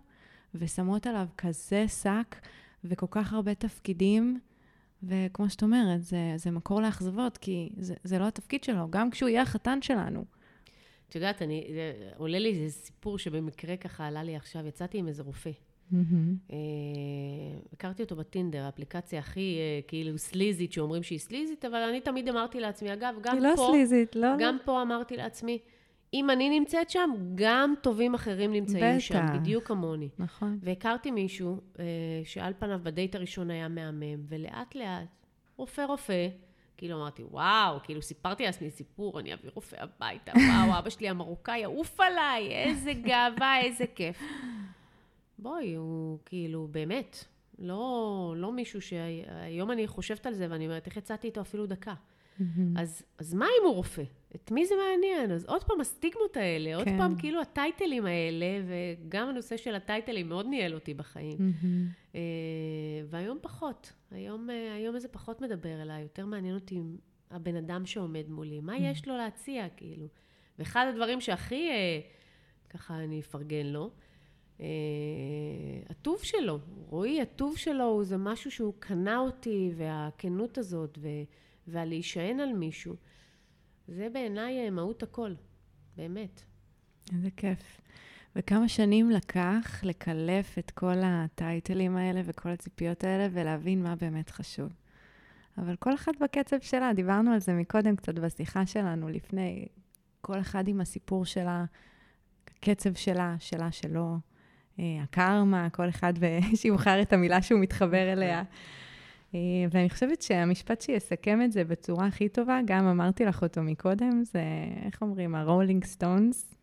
ושמות 0.54 1.06
עליו 1.06 1.26
כזה 1.38 1.88
שק 1.88 2.36
וכל 2.84 3.06
כך 3.10 3.32
הרבה 3.32 3.54
תפקידים, 3.54 4.40
וכמו 5.02 5.50
שאת 5.50 5.62
אומרת, 5.62 6.02
זה, 6.02 6.32
זה 6.36 6.50
מקור 6.50 6.82
לאכזבות, 6.82 7.38
כי 7.38 7.70
זה, 7.76 7.94
זה 8.04 8.18
לא 8.18 8.28
התפקיד 8.28 8.64
שלו, 8.64 8.90
גם 8.90 9.10
כשהוא 9.10 9.28
יהיה 9.28 9.42
החתן 9.42 9.82
שלנו. 9.82 10.24
את 11.08 11.14
יודעת, 11.14 11.42
אני, 11.42 11.66
עולה 12.16 12.38
לי 12.38 12.48
איזה 12.48 12.78
סיפור 12.78 13.18
שבמקרה 13.18 13.76
ככה 13.76 14.06
עלה 14.06 14.22
לי 14.22 14.36
עכשיו, 14.36 14.66
יצאתי 14.66 14.98
עם 14.98 15.08
איזה 15.08 15.22
רופא. 15.22 15.50
Mm-hmm. 15.92 16.52
אה, 16.52 16.56
הכרתי 17.72 18.02
אותו 18.02 18.16
בטינדר, 18.16 18.64
האפליקציה 18.64 19.18
הכי 19.18 19.58
אה, 19.58 19.80
כאילו 19.88 20.18
סליזית, 20.18 20.72
שאומרים 20.72 21.02
שהיא 21.02 21.18
סליזית, 21.18 21.64
אבל 21.64 21.82
אני 21.82 22.00
תמיד 22.00 22.28
אמרתי 22.28 22.60
לעצמי, 22.60 22.92
אגב, 22.92 23.14
גם 23.22 23.34
היא 23.34 23.42
לא 23.42 23.52
פה, 23.56 23.68
סליזית, 23.70 24.16
לא? 24.16 24.28
גם 24.38 24.56
פה 24.64 24.82
אמרתי 24.82 25.16
לעצמי, 25.16 25.58
אם 26.14 26.30
אני 26.30 26.60
נמצאת 26.60 26.90
שם, 26.90 27.10
גם 27.34 27.74
טובים 27.80 28.14
אחרים 28.14 28.52
נמצאים 28.52 28.94
בטח. 28.94 28.98
שם, 28.98 29.26
בדיוק 29.34 29.64
כמוני. 29.64 30.08
נכון. 30.18 30.58
והכרתי 30.62 31.10
מישהו 31.10 31.60
אה, 31.78 31.84
שעל 32.24 32.52
פניו 32.58 32.80
בדייט 32.82 33.14
הראשון 33.14 33.50
היה 33.50 33.68
מהמם, 33.68 34.24
ולאט 34.28 34.74
לאט, 34.74 35.26
רופא 35.56 35.80
רופא, 35.80 36.28
כאילו 36.76 36.96
אמרתי, 36.96 37.22
וואו, 37.30 37.78
כאילו 37.82 38.02
סיפרתי 38.02 38.44
לעצמי 38.44 38.70
סיפור, 38.70 39.20
אני 39.20 39.34
אביא 39.34 39.50
רופא 39.54 39.76
הביתה, 39.80 40.32
וואו, 40.36 40.78
אבא 40.78 40.90
שלי 40.90 41.08
המרוקאי 41.08 41.58
יעוף 41.58 42.00
עליי, 42.00 42.52
איזה 42.52 42.92
גאווה, 42.92 43.60
איזה 43.60 43.84
כיף. 43.94 44.22
בואי, 45.38 45.74
הוא 45.74 46.18
כאילו, 46.24 46.68
באמת, 46.70 47.24
לא, 47.58 48.34
לא 48.36 48.52
מישהו 48.52 48.80
שהיום 48.80 49.70
אני 49.70 49.86
חושבת 49.86 50.26
על 50.26 50.34
זה 50.34 50.46
ואני 50.50 50.66
אומרת, 50.66 50.86
איך 50.86 50.96
יצאתי 50.96 51.26
איתו 51.26 51.40
אפילו 51.40 51.66
דקה? 51.66 51.94
Mm-hmm. 51.94 52.42
אז, 52.76 53.02
אז 53.18 53.34
מה 53.34 53.46
אם 53.46 53.66
הוא 53.66 53.74
רופא? 53.74 54.02
את 54.34 54.50
מי 54.50 54.66
זה 54.66 54.74
מעניין? 54.74 55.30
אז 55.30 55.44
עוד 55.44 55.64
פעם 55.64 55.80
הסטיגמות 55.80 56.36
האלה, 56.36 56.76
עוד 56.76 56.84
כן. 56.84 56.98
פעם 56.98 57.18
כאילו 57.18 57.40
הטייטלים 57.40 58.06
האלה, 58.06 58.46
וגם 58.66 59.28
הנושא 59.28 59.56
של 59.56 59.74
הטייטלים 59.74 60.28
מאוד 60.28 60.46
ניהל 60.46 60.74
אותי 60.74 60.94
בחיים. 60.94 61.38
Mm-hmm. 61.38 62.14
אה, 62.14 62.20
והיום 63.06 63.38
פחות. 63.42 63.92
היום, 64.10 64.50
אה, 64.50 64.74
היום 64.74 64.98
זה 64.98 65.08
פחות 65.08 65.40
מדבר 65.40 65.82
אליי, 65.82 66.02
יותר 66.02 66.26
מעניין 66.26 66.54
אותי 66.54 66.80
הבן 67.30 67.56
אדם 67.56 67.86
שעומד 67.86 68.28
מולי, 68.28 68.60
מה 68.60 68.78
יש 68.78 69.08
לו 69.08 69.16
להציע, 69.16 69.68
כאילו. 69.76 70.06
ואחד 70.58 70.86
הדברים 70.88 71.20
שהכי, 71.20 71.68
אה, 71.70 72.00
ככה 72.70 72.98
אני 72.98 73.20
אפרגן 73.20 73.66
לו, 73.66 73.90
הטוב 75.90 76.18
שלו, 76.22 76.58
רועי, 76.88 77.20
הטוב 77.20 77.56
שלו 77.56 77.84
הוא 77.84 78.04
זה 78.04 78.16
משהו 78.16 78.50
שהוא 78.50 78.74
קנה 78.78 79.18
אותי, 79.18 79.70
והכנות 79.76 80.58
הזאת, 80.58 80.98
ו, 81.02 81.08
והלהישען 81.66 82.40
על 82.40 82.52
מישהו, 82.52 82.94
זה 83.88 84.08
בעיניי 84.12 84.64
אה, 84.64 84.70
מהות 84.70 85.02
הכל, 85.02 85.34
באמת. 85.96 86.42
איזה 87.12 87.28
כיף. 87.36 87.80
וכמה 88.36 88.68
שנים 88.68 89.10
לקח 89.10 89.80
לקלף 89.84 90.58
את 90.58 90.70
כל 90.70 90.96
הטייטלים 91.04 91.96
האלה 91.96 92.20
וכל 92.24 92.48
הציפיות 92.48 93.04
האלה 93.04 93.28
ולהבין 93.32 93.82
מה 93.82 93.96
באמת 93.96 94.30
חשוב. 94.30 94.72
אבל 95.58 95.76
כל 95.76 95.94
אחת 95.94 96.12
בקצב 96.20 96.56
שלה, 96.60 96.92
דיברנו 96.92 97.30
על 97.30 97.40
זה 97.40 97.54
מקודם 97.54 97.96
קצת 97.96 98.14
בשיחה 98.14 98.66
שלנו 98.66 99.08
לפני, 99.08 99.66
כל 100.20 100.40
אחד 100.40 100.68
עם 100.68 100.80
הסיפור 100.80 101.24
שלה, 101.24 101.64
הקצב 102.46 102.94
שלה, 102.94 103.36
שלה 103.38 103.72
שלו, 103.72 104.02
אה, 104.02 104.35
הקרמה, 104.78 105.70
כל 105.70 105.88
אחד 105.88 106.12
שיבחר 106.60 107.02
את 107.02 107.12
המילה 107.12 107.42
שהוא 107.42 107.60
מתחבר 107.60 108.12
אליה. 108.12 108.42
אה, 109.34 109.40
ואני 109.70 109.90
חושבת 109.90 110.22
שהמשפט 110.22 110.80
שיסכם 110.80 111.42
את 111.42 111.52
זה 111.52 111.64
בצורה 111.64 112.06
הכי 112.06 112.28
טובה, 112.28 112.60
גם 112.64 112.86
אמרתי 112.86 113.24
לך 113.24 113.42
אותו 113.42 113.62
מקודם, 113.62 114.24
זה, 114.24 114.42
איך 114.84 115.02
אומרים, 115.02 115.34
הרולינג 115.34 115.84
סטונס. 115.84 116.54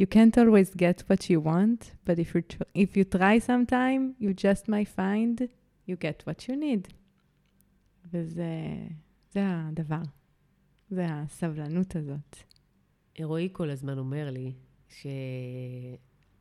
You 0.00 0.06
can't 0.14 0.36
always 0.36 0.76
get 0.76 1.02
what 1.08 1.28
you 1.28 1.40
want, 1.40 1.90
but 2.06 2.18
if 2.18 2.34
you, 2.34 2.42
if 2.74 2.96
you 2.96 3.04
try 3.18 3.38
sometime, 3.38 4.14
you 4.20 4.32
just 4.32 4.68
might 4.68 4.88
find 4.96 5.48
you 5.88 5.96
get 5.96 6.22
what 6.26 6.48
you 6.48 6.54
need. 6.54 6.92
וזה 8.12 8.46
זה 9.30 9.40
הדבר, 9.44 10.02
זה 10.90 11.06
הסבלנות 11.08 11.96
הזאת. 11.96 12.36
רועי 13.22 13.48
כל 13.52 13.70
הזמן 13.70 13.98
אומר 13.98 14.30
לי 14.30 14.52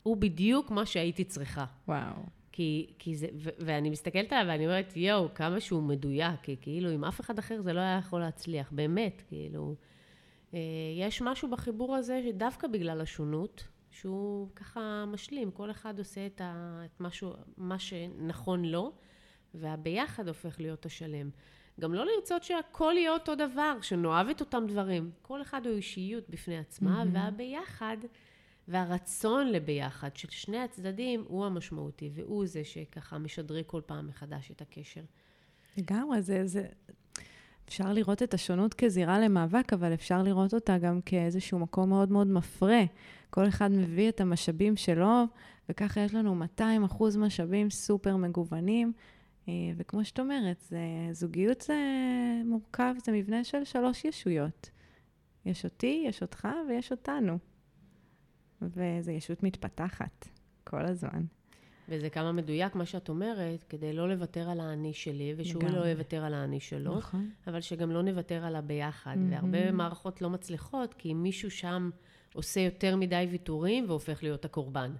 שהוא 0.08 0.17
בדיוק 0.17 0.72
מה 0.72 0.86
שהייתי 0.86 1.24
צריכה. 1.24 1.65
וואו. 1.88 2.15
כי, 2.52 2.93
כי 3.00 3.15
זה, 3.15 3.28
ו- 3.36 3.50
ואני 3.60 3.89
מסתכלת 3.89 4.34
עליו 4.34 4.52
ואני 4.52 4.65
אומרת, 4.65 4.93
יואו, 4.98 5.34
כמה 5.34 5.60
שהוא 5.60 5.84
מדויק, 5.84 6.39
כי 6.43 6.56
כאילו 6.62 6.89
עם 6.89 7.04
אף 7.04 7.22
אחד 7.22 7.39
אחר 7.39 7.62
זה 7.62 7.74
לא 7.74 7.80
היה 7.80 7.98
יכול 7.98 8.20
להצליח, 8.20 8.72
באמת, 8.72 9.24
כאילו. 9.28 9.76
אה, 10.54 10.60
יש 11.00 11.22
משהו 11.22 11.50
בחיבור 11.50 11.96
הזה 11.96 12.22
שדווקא 12.24 12.67
בגלל 12.67 13.02
השונות, 13.02 13.67
שהוא 13.91 14.50
ככה 14.56 15.06
משלים, 15.08 15.52
כל 15.52 15.72
אחד 15.72 16.00
עושה 16.00 16.26
את, 16.26 16.41
ה, 16.41 16.82
את 16.86 17.02
משהו, 17.02 17.34
מה 17.58 17.80
שנכון 17.80 18.65
לו, 18.65 18.91
והביחד 19.54 20.28
הופך 20.28 20.60
להיות 20.60 20.86
השלם. 20.86 21.30
גם 21.80 21.93
לא 21.93 22.06
לרצות 22.06 22.43
שהכל 22.43 22.93
יהיה 22.98 23.12
אותו 23.12 23.36
דבר, 23.36 23.78
שנאהב 23.82 24.30
את 24.30 24.39
אותם 24.39 24.63
דברים. 24.67 25.12
כל 25.22 25.41
אחד 25.41 25.65
הוא 25.65 25.76
אישיות 25.76 26.30
בפני 26.30 26.58
עצמה, 26.58 26.89
מהמם. 26.91 27.15
והביחד, 27.15 27.98
והרצון 28.68 29.48
לביחד 29.48 30.16
של 30.16 30.28
שני 30.32 30.58
הצדדים 30.58 31.24
הוא 31.28 31.46
המשמעותי, 31.46 32.10
והוא 32.14 32.48
זה 32.48 32.63
שככה 32.63 33.18
משדרג 33.18 33.63
כל 33.65 33.82
פעם 33.86 34.08
מחדש 34.08 34.52
את 34.52 34.62
הקשר. 34.62 35.02
לגמרי, 35.78 36.22
זה, 36.22 36.48
זה... 36.48 36.65
אפשר 37.65 37.94
לראות 37.94 38.24
את 38.24 38.34
השונות 38.34 38.74
כזירה 38.74 39.20
למאבק, 39.20 39.74
אבל 39.74 39.94
אפשר 39.94 40.24
לראות 40.24 40.54
אותה 40.54 40.78
גם 40.78 41.02
כאיזשהו 41.02 41.60
מקום 41.60 41.90
מאוד 41.90 42.12
מאוד 42.12 42.28
מפרה. 42.28 42.84
כל 43.30 43.48
אחד 43.48 43.72
מביא 43.72 44.10
את 44.10 44.22
המשאבים 44.22 44.76
שלו, 44.76 45.24
וככה 45.70 46.02
יש 46.02 46.13
לנו 46.13 46.36
200 46.36 46.84
אחוז 46.84 47.18
משאבים 47.18 47.70
סופר 47.70 48.15
מגוונים. 48.15 48.94
אה, 49.48 49.54
וכמו 49.78 50.06
שאת 50.06 50.20
אומרת, 50.20 50.62
זה, 50.70 50.80
זוגיות 51.12 51.62
זה 51.62 51.78
מורכב, 52.46 52.94
זה 53.06 53.12
מבנה 53.12 53.44
של 53.44 53.63
שלוש 53.63 54.06
ישויות. 54.06 54.70
יש 55.46 55.65
אותי, 55.65 56.04
יש 56.08 56.22
אותך 56.22 56.48
ויש 56.70 56.92
אותנו. 56.92 57.38
וזו 58.62 59.12
ישות 59.12 59.44
מתפתחת 59.44 60.28
כל 60.64 60.86
הזמן. 60.86 61.24
וזה 61.90 62.10
כמה 62.10 62.32
מדויק 62.32 62.76
מה 62.76 62.86
שאת 62.86 63.10
אומרת, 63.10 63.64
כדי 63.64 63.94
לא 63.94 64.10
לוותר 64.10 64.50
על 64.50 64.60
האני 64.60 64.94
שלי, 64.94 65.34
ושהוא 65.38 65.64
לגמרי. 65.64 65.80
לא 65.80 65.86
יוותר 65.86 66.24
על 66.24 66.34
האני 66.34 66.60
שלו, 66.60 66.98
נכון. 66.98 67.30
אבל 67.48 67.62
שגם 67.62 67.92
לא 67.92 68.02
נוותר 68.02 68.46
על 68.46 68.56
הביחד. 68.56 69.18
מהמם. 69.18 69.32
והרבה 69.32 69.72
מערכות 69.72 70.22
לא 70.22 70.30
מצליחות, 70.30 70.94
כי 70.94 71.14
מישהו 71.14 71.52
שם 71.52 71.90
עושה 72.34 72.60
יותר 72.60 72.96
מדי 72.96 73.28
ויתורים 73.32 73.86
והופך 73.88 74.24
להיות 74.24 74.46
הקורבן. 74.46 74.92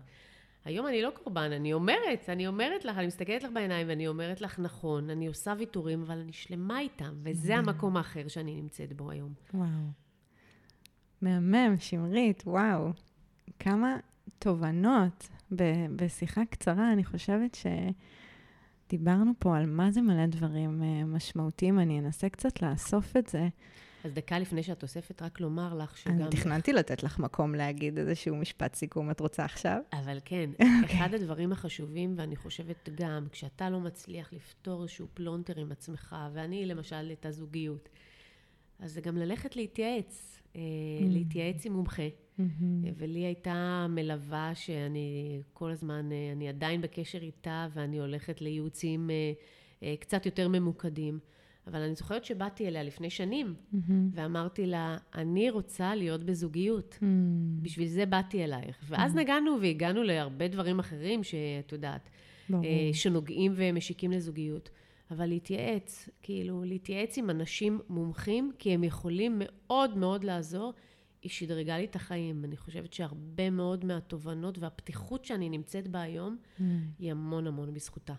היום 0.66 0.88
אני 0.88 1.02
לא 1.02 1.10
קורבן, 1.24 1.52
אני 1.52 1.74
אומרת, 1.74 2.30
אני 2.30 2.48
אומרת 2.48 2.86
לך, 2.86 2.98
אני 2.98 3.08
מסתכלת 3.08 3.44
לך 3.44 3.52
בעיניים 3.54 3.88
ואני 3.90 4.08
אומרת 4.08 4.42
לך, 4.42 4.60
נכון, 4.60 5.10
אני 5.10 5.28
עושה 5.28 5.54
ויתורים, 5.58 6.02
אבל 6.02 6.18
אני 6.18 6.34
שלמה 6.34 6.80
איתם, 6.80 7.14
וזה 7.24 7.56
המקום 7.56 7.98
האחר 7.98 8.28
שאני 8.28 8.62
נמצאת 8.62 8.94
בו 8.94 9.12
היום. 9.12 9.34
וואו. 9.54 9.68
מהמם, 11.22 11.76
שמרית, 11.80 12.44
וואו. 12.46 12.92
כמה 13.60 13.98
תובנות 14.40 15.28
ב- 15.56 15.88
בשיחה 15.96 16.46
קצרה. 16.46 16.94
אני 16.94 17.04
חושבת 17.04 17.58
שדיברנו 18.88 19.32
פה 19.40 19.58
על 19.58 19.66
מה 19.66 19.92
זה 19.92 20.02
מלא 20.02 20.26
דברים 20.26 20.84
אה, 20.84 21.06
משמעותיים. 21.06 21.80
אני 21.80 22.00
אנסה 22.00 22.30
קצת 22.30 22.62
לאסוף 22.62 23.18
את 23.18 23.28
זה. 23.28 23.48
אז 24.04 24.14
דקה 24.14 24.40
לפני 24.40 24.64
שאת 24.64 24.84
אוספת, 24.84 25.22
רק 25.22 25.40
לומר 25.40 25.76
לך 25.76 25.98
שגם... 25.98 26.22
אני 26.22 26.30
תכננתי 26.30 26.74
לתת 26.74 27.04
לך 27.04 27.20
מקום 27.20 27.56
להגיד 27.56 27.98
איזשהו 27.98 28.36
משפט 28.36 28.76
סיכום. 28.76 29.12
את 29.12 29.20
רוצה 29.20 29.46
עכשיו? 29.46 29.82
אבל 29.94 30.18
כן, 30.26 30.50
אחד 30.86 31.14
הדברים 31.14 31.52
החשובים, 31.52 32.14
ואני 32.18 32.36
חושבת 32.36 32.90
גם, 32.96 33.28
כשאתה 33.32 33.70
לא 33.70 33.80
מצליח 33.80 34.34
לפתור 34.34 34.82
איזשהו 34.82 35.08
פלונטר 35.14 35.60
עם 35.60 35.72
עצמך, 35.72 36.16
ואני 36.34 36.66
למשל 36.66 37.12
את 37.12 37.26
הזוגיות, 37.26 37.90
אז 38.80 38.94
זה 38.94 39.02
גם 39.02 39.18
ללכת 39.18 39.56
להתייעץ, 39.56 40.40
אה, 40.56 40.62
להתייעץ 41.02 41.66
עם 41.66 41.74
מומחה. 41.74 42.08
ולי 42.98 43.20
הייתה 43.20 43.86
מלווה 43.90 44.52
שאני 44.56 45.42
כל 45.54 45.72
הזמן, 45.72 46.12
אה, 46.12 46.32
אני 46.32 46.50
עדיין 46.50 46.82
בקשר 46.82 47.22
איתה, 47.22 47.68
ואני 47.74 48.00
הולכת 48.00 48.42
לייעוצים 48.42 49.10
אה, 49.10 49.32
אה, 49.84 49.96
קצת 50.00 50.26
יותר 50.26 50.48
ממוקדים. 50.48 51.20
אבל 51.68 51.82
אני 51.82 51.96
זוכרת 51.96 52.26
שבאתי 52.26 52.68
אליה 52.68 52.84
לפני 52.84 53.10
שנים, 53.10 53.54
ואמרתי 54.12 54.66
לה, 54.66 54.98
אני 55.16 55.50
רוצה 55.50 55.96
להיות 55.96 56.24
בזוגיות. 56.24 56.98
בשביל 57.62 57.88
זה 57.88 58.06
באתי 58.06 58.44
אלייך. 58.44 58.78
ואז 58.88 59.16
נגענו 59.16 59.58
והגענו 59.62 60.04
להרבה 60.04 60.48
דברים 60.48 60.80
אחרים 60.80 61.24
שאת 61.24 61.72
יודעת, 61.72 62.10
ברור. 62.50 62.66
אה, 62.66 62.90
שנוגעים 62.94 63.54
ומשיקים 63.56 64.12
לזוגיות. 64.12 64.70
אבל 65.12 65.26
להתייעץ, 65.26 66.10
כאילו, 66.22 66.64
להתייעץ 66.64 67.18
עם 67.18 67.30
אנשים 67.30 67.80
מומחים, 67.90 68.52
כי 68.60 68.74
הם 68.74 68.84
יכולים 68.84 69.42
מאוד 69.46 69.98
מאוד 69.98 70.24
לעזור, 70.24 70.74
היא 71.28 71.34
שדרגה 71.34 71.78
לי 71.78 71.86
את 71.86 71.96
החיים. 71.96 72.46
אני 72.46 72.58
חושבת 72.58 72.94
שהרבה 72.94 73.50
מאוד 73.50 73.86
מהתובנות 73.86 74.58
והפתיחות 74.58 75.26
שאני 75.26 75.50
נמצאת 75.50 75.88
בה 75.88 76.02
היום, 76.02 76.38
היא 77.00 77.12
המון 77.12 77.48
המון 77.48 77.74
בזכותה. 77.74 78.14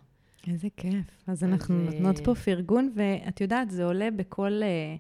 איזה 0.47 0.69
כיף. 0.77 1.07
אז 1.27 1.45
אנחנו 1.45 1.89
אז, 1.89 1.95
נותנות 1.95 2.19
אה, 2.19 2.25
פה 2.25 2.35
פרגון, 2.35 2.93
ואת 2.95 3.41
יודעת, 3.41 3.71
זה 3.71 3.85
עולה 3.85 4.11
בכל, 4.11 4.61
אה, 4.63 4.97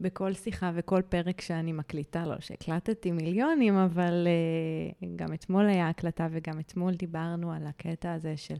בכל 0.00 0.32
שיחה 0.32 0.72
וכל 0.74 1.02
פרק 1.08 1.40
שאני 1.40 1.72
מקליטה, 1.72 2.26
לא 2.26 2.40
שהקלטתי 2.40 3.12
מיליונים, 3.12 3.76
אבל 3.76 4.26
אה, 4.26 5.08
גם 5.16 5.34
אתמול 5.34 5.68
היה 5.68 5.88
הקלטה 5.88 6.28
וגם 6.30 6.60
אתמול 6.60 6.94
דיברנו 6.94 7.52
על 7.52 7.66
הקטע 7.66 8.12
הזה 8.12 8.36
של 8.36 8.56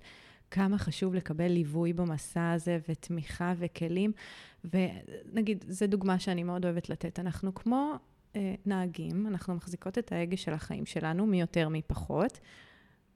כמה 0.50 0.78
חשוב 0.78 1.14
לקבל 1.14 1.48
ליווי 1.48 1.92
במסע 1.92 2.50
הזה 2.50 2.78
ותמיכה 2.88 3.54
וכלים. 3.58 4.12
ונגיד, 4.64 5.64
זו 5.68 5.86
דוגמה 5.86 6.18
שאני 6.18 6.42
מאוד 6.42 6.64
אוהבת 6.64 6.88
לתת. 6.88 7.18
אנחנו 7.18 7.54
כמו 7.54 7.94
אה, 8.36 8.54
נהגים, 8.66 9.26
אנחנו 9.26 9.54
מחזיקות 9.54 9.98
את 9.98 10.12
ההגה 10.12 10.36
של 10.36 10.52
החיים 10.52 10.86
שלנו, 10.86 11.26
מי 11.26 11.40
יותר 11.40 11.68
מי 11.68 11.82
פחות. 11.86 12.38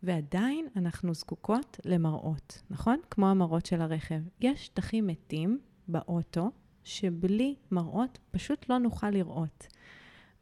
ועדיין 0.03 0.67
אנחנו 0.77 1.15
זקוקות 1.15 1.81
למראות, 1.85 2.63
נכון? 2.71 2.97
כמו 3.11 3.29
המראות 3.29 3.67
של 3.67 3.81
הרכב. 3.81 4.21
יש 4.41 4.67
שטחים 4.67 5.07
מתים 5.07 5.59
באוטו, 5.89 6.51
שבלי 6.85 7.55
מראות 7.71 8.19
פשוט 8.31 8.69
לא 8.69 8.79
נוכל 8.79 9.11
לראות. 9.11 9.67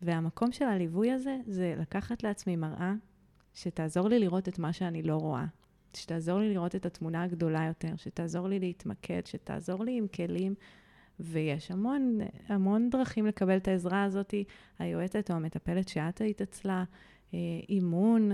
והמקום 0.03 0.53
של 0.53 0.65
הליווי 0.65 1.11
הזה, 1.11 1.39
זה 1.47 1.75
לקחת 1.79 2.23
לעצמי 2.23 2.57
מראה 2.57 2.95
שתעזור 3.55 4.09
לי 4.09 4.19
לראות 4.19 4.49
את 4.49 4.59
מה 4.59 4.73
שאני 4.73 5.03
לא 5.03 5.17
רואה. 5.17 5.45
שתעזור 5.95 6.39
לי 6.39 6.55
לראות 6.55 6.75
את 6.75 6.87
התמונה 6.87 7.23
הגדולה 7.23 7.65
יותר, 7.65 7.97
שתעזור 7.97 8.49
לי 8.49 8.59
להתמקד, 8.59 9.21
שתעזור 9.27 9.85
לי 9.85 9.99
עם 9.99 10.09
כלים. 10.09 10.55
ויש 11.21 11.71
המון, 11.71 12.19
המון 12.49 12.91
דרכים 12.91 13.27
לקבל 13.27 13.57
את 13.57 13.69
העזרה 13.69 14.05
הזאת. 14.05 14.35
היועצת 14.79 15.31
או 15.31 15.37
המטפלת 15.37 15.89
שאת 15.89 16.21
היית 16.21 16.43
אצלה, 16.43 16.85
אה, 17.35 17.39
אימון, 17.69 18.31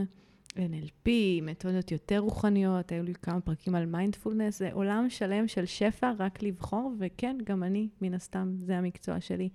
NLP, 0.56 1.08
מתודות 1.42 1.92
יותר 1.92 2.18
רוחניות, 2.18 2.92
היו 2.92 3.02
לי 3.02 3.14
כמה 3.14 3.40
פרקים 3.40 3.74
על 3.74 3.86
מיינדפולנס, 3.86 4.58
זה 4.58 4.72
עולם 4.72 5.06
שלם 5.08 5.48
של 5.48 5.66
שפע, 5.66 6.12
רק 6.18 6.42
לבחור, 6.42 6.92
וכן, 6.98 7.36
גם 7.44 7.62
אני, 7.62 7.88
מן 8.00 8.14
הסתם, 8.14 8.52
זה 8.60 8.78
המקצוע 8.78 9.20
שלי. 9.20 9.48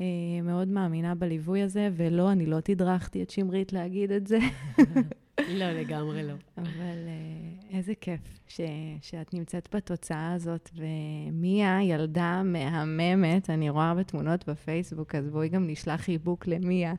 אה, 0.00 0.06
מאוד 0.42 0.68
מאמינה 0.68 1.14
בליווי 1.14 1.62
הזה, 1.62 1.88
ולא, 1.96 2.32
אני 2.32 2.46
לא 2.46 2.60
תדרכתי 2.60 3.22
את 3.22 3.30
שמרית 3.30 3.72
להגיד 3.72 4.12
את 4.12 4.26
זה, 4.26 4.38
לא, 5.48 5.72
לגמרי 5.72 6.22
לא. 6.22 6.34
אבל 6.58 7.06
אה, 7.06 7.76
איזה 7.76 7.92
כיף 8.00 8.20
ש, 8.48 8.60
שאת 9.02 9.34
נמצאת 9.34 9.68
בתוצאה 9.74 10.32
הזאת, 10.32 10.70
ומיה, 10.74 11.82
ילדה 11.82 12.42
מהממת, 12.44 13.50
אני 13.50 13.70
רואה 13.70 13.94
בתמונות 13.94 14.48
בפייסבוק, 14.48 15.14
אז 15.14 15.28
בואי 15.28 15.48
גם 15.48 15.66
נשלח 15.66 16.00
חיבוק 16.00 16.46
למיה, 16.46 16.94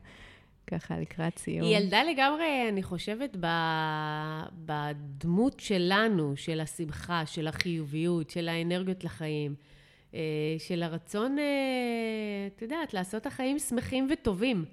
ככה 0.66 0.98
לקראת 0.98 1.38
סיום. 1.38 1.66
היא 1.66 1.76
ילדה 1.76 2.02
לגמרי, 2.02 2.68
אני 2.68 2.82
חושבת, 2.82 3.36
ב... 3.40 3.46
בדמות 4.54 5.60
שלנו, 5.60 6.36
של 6.36 6.60
השמחה, 6.60 7.26
של 7.26 7.48
החיוביות, 7.48 8.30
של 8.30 8.48
האנרגיות 8.48 9.04
לחיים, 9.04 9.54
אה, 10.14 10.20
של 10.58 10.82
הרצון, 10.82 11.38
אה, 11.38 11.44
את 12.46 12.62
יודעת, 12.62 12.94
לעשות 12.94 13.22
את 13.22 13.26
החיים 13.26 13.58
שמחים 13.58 14.08
וטובים. 14.12 14.64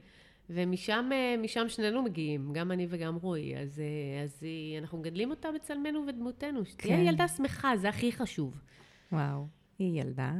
ומשם 0.49 1.09
אה, 1.11 1.69
שנינו 1.69 2.03
מגיעים, 2.03 2.53
גם 2.53 2.71
אני 2.71 2.87
וגם 2.89 3.15
רועי. 3.15 3.57
אז, 3.57 3.79
אה, 3.79 4.23
אז 4.23 4.43
היא, 4.43 4.79
אנחנו 4.79 4.97
מגדלים 4.97 5.29
אותה 5.29 5.49
בצלמנו 5.55 6.05
ודמותנו. 6.07 6.65
שתהיה 6.65 6.97
כן. 6.97 7.03
ילדה 7.05 7.27
שמחה, 7.27 7.77
זה 7.77 7.89
הכי 7.89 8.11
חשוב. 8.11 8.61
וואו, 9.11 9.47
היא 9.79 10.01
ילדה, 10.01 10.31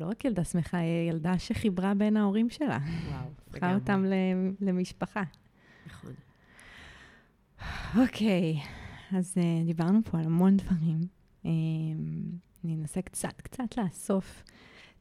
לא 0.00 0.06
רק 0.06 0.24
ילדה 0.24 0.44
שמחה, 0.44 0.78
היא 0.78 1.10
ילדה 1.10 1.38
שחיברה 1.38 1.94
בין 1.94 2.16
ההורים 2.16 2.50
שלה. 2.50 2.78
וואו, 3.08 3.26
הפכה 3.48 3.74
אותם 3.74 4.04
למשפחה. 4.60 5.22
נכון. 5.86 6.12
אוקיי, 8.02 8.56
אז 9.12 9.36
דיברנו 9.64 10.00
פה 10.04 10.18
על 10.18 10.24
המון 10.24 10.56
דברים. 10.56 11.00
Um, 11.44 11.48
אני 12.64 12.74
אנסה 12.74 13.02
קצת 13.02 13.40
קצת 13.40 13.76
לאסוף 13.76 14.44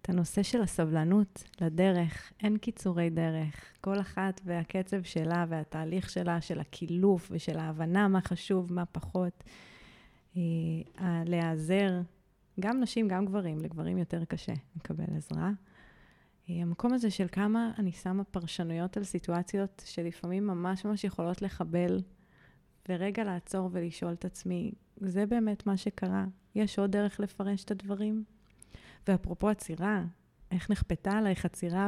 את 0.02 0.10
הנושא 0.10 0.44
של 0.44 0.62
הסבלנות 0.62 1.44
לדרך. 1.62 2.34
אין 2.44 2.58
קיצורי 2.58 3.10
דרך. 3.10 3.74
כל 3.82 4.00
אחת 4.00 4.42
והקצב 4.46 5.04
שלה 5.04 5.46
והתהליך 5.50 6.10
שלה, 6.10 6.42
של 6.42 6.60
הקילוף 6.60 7.28
ושל 7.32 7.60
ההבנה 7.60 8.08
מה 8.08 8.22
חשוב, 8.22 8.74
מה 8.74 8.86
פחות. 8.86 9.44
Uh, 10.34 10.40
להיעזר, 11.26 12.02
גם 12.60 12.80
נשים, 12.80 13.08
גם 13.08 13.26
גברים, 13.26 13.60
לגברים 13.60 13.98
יותר 13.98 14.26
קשה 14.26 14.54
לקבל 14.76 15.04
עזרה. 15.18 15.52
Uh, 16.48 16.52
המקום 16.52 16.94
הזה 16.94 17.12
של 17.12 17.28
כמה 17.32 17.72
אני 17.80 17.92
שמה 17.92 18.24
פרשנויות 18.24 18.98
על 18.98 19.04
סיטואציות 19.04 19.84
שלפעמים 19.86 20.48
ממש 20.48 20.86
ממש 20.86 21.04
יכולות 21.04 21.42
לחבל 21.42 22.02
ורגע 22.90 23.24
לעצור 23.24 23.70
ולשאול 23.72 24.14
את 24.14 24.26
עצמי, 24.26 24.72
זה 24.98 25.26
באמת 25.26 25.68
מה 25.68 25.78
שקרה? 25.78 26.26
יש 26.56 26.80
עוד 26.80 26.92
דרך 26.92 27.20
לפרש 27.20 27.64
את 27.64 27.72
הדברים? 27.72 28.24
ואפרופו 29.08 29.50
עצירה, 29.50 30.04
איך 30.52 30.72
נכפתה 30.72 31.12
עלייך 31.12 31.46
עצירה 31.46 31.88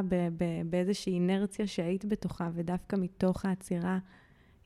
באיזושהי 0.70 1.14
אינרציה 1.14 1.66
שהיית 1.66 2.04
בתוכה, 2.04 2.50
ודווקא 2.54 2.96
מתוך 2.96 3.44
העצירה 3.44 3.98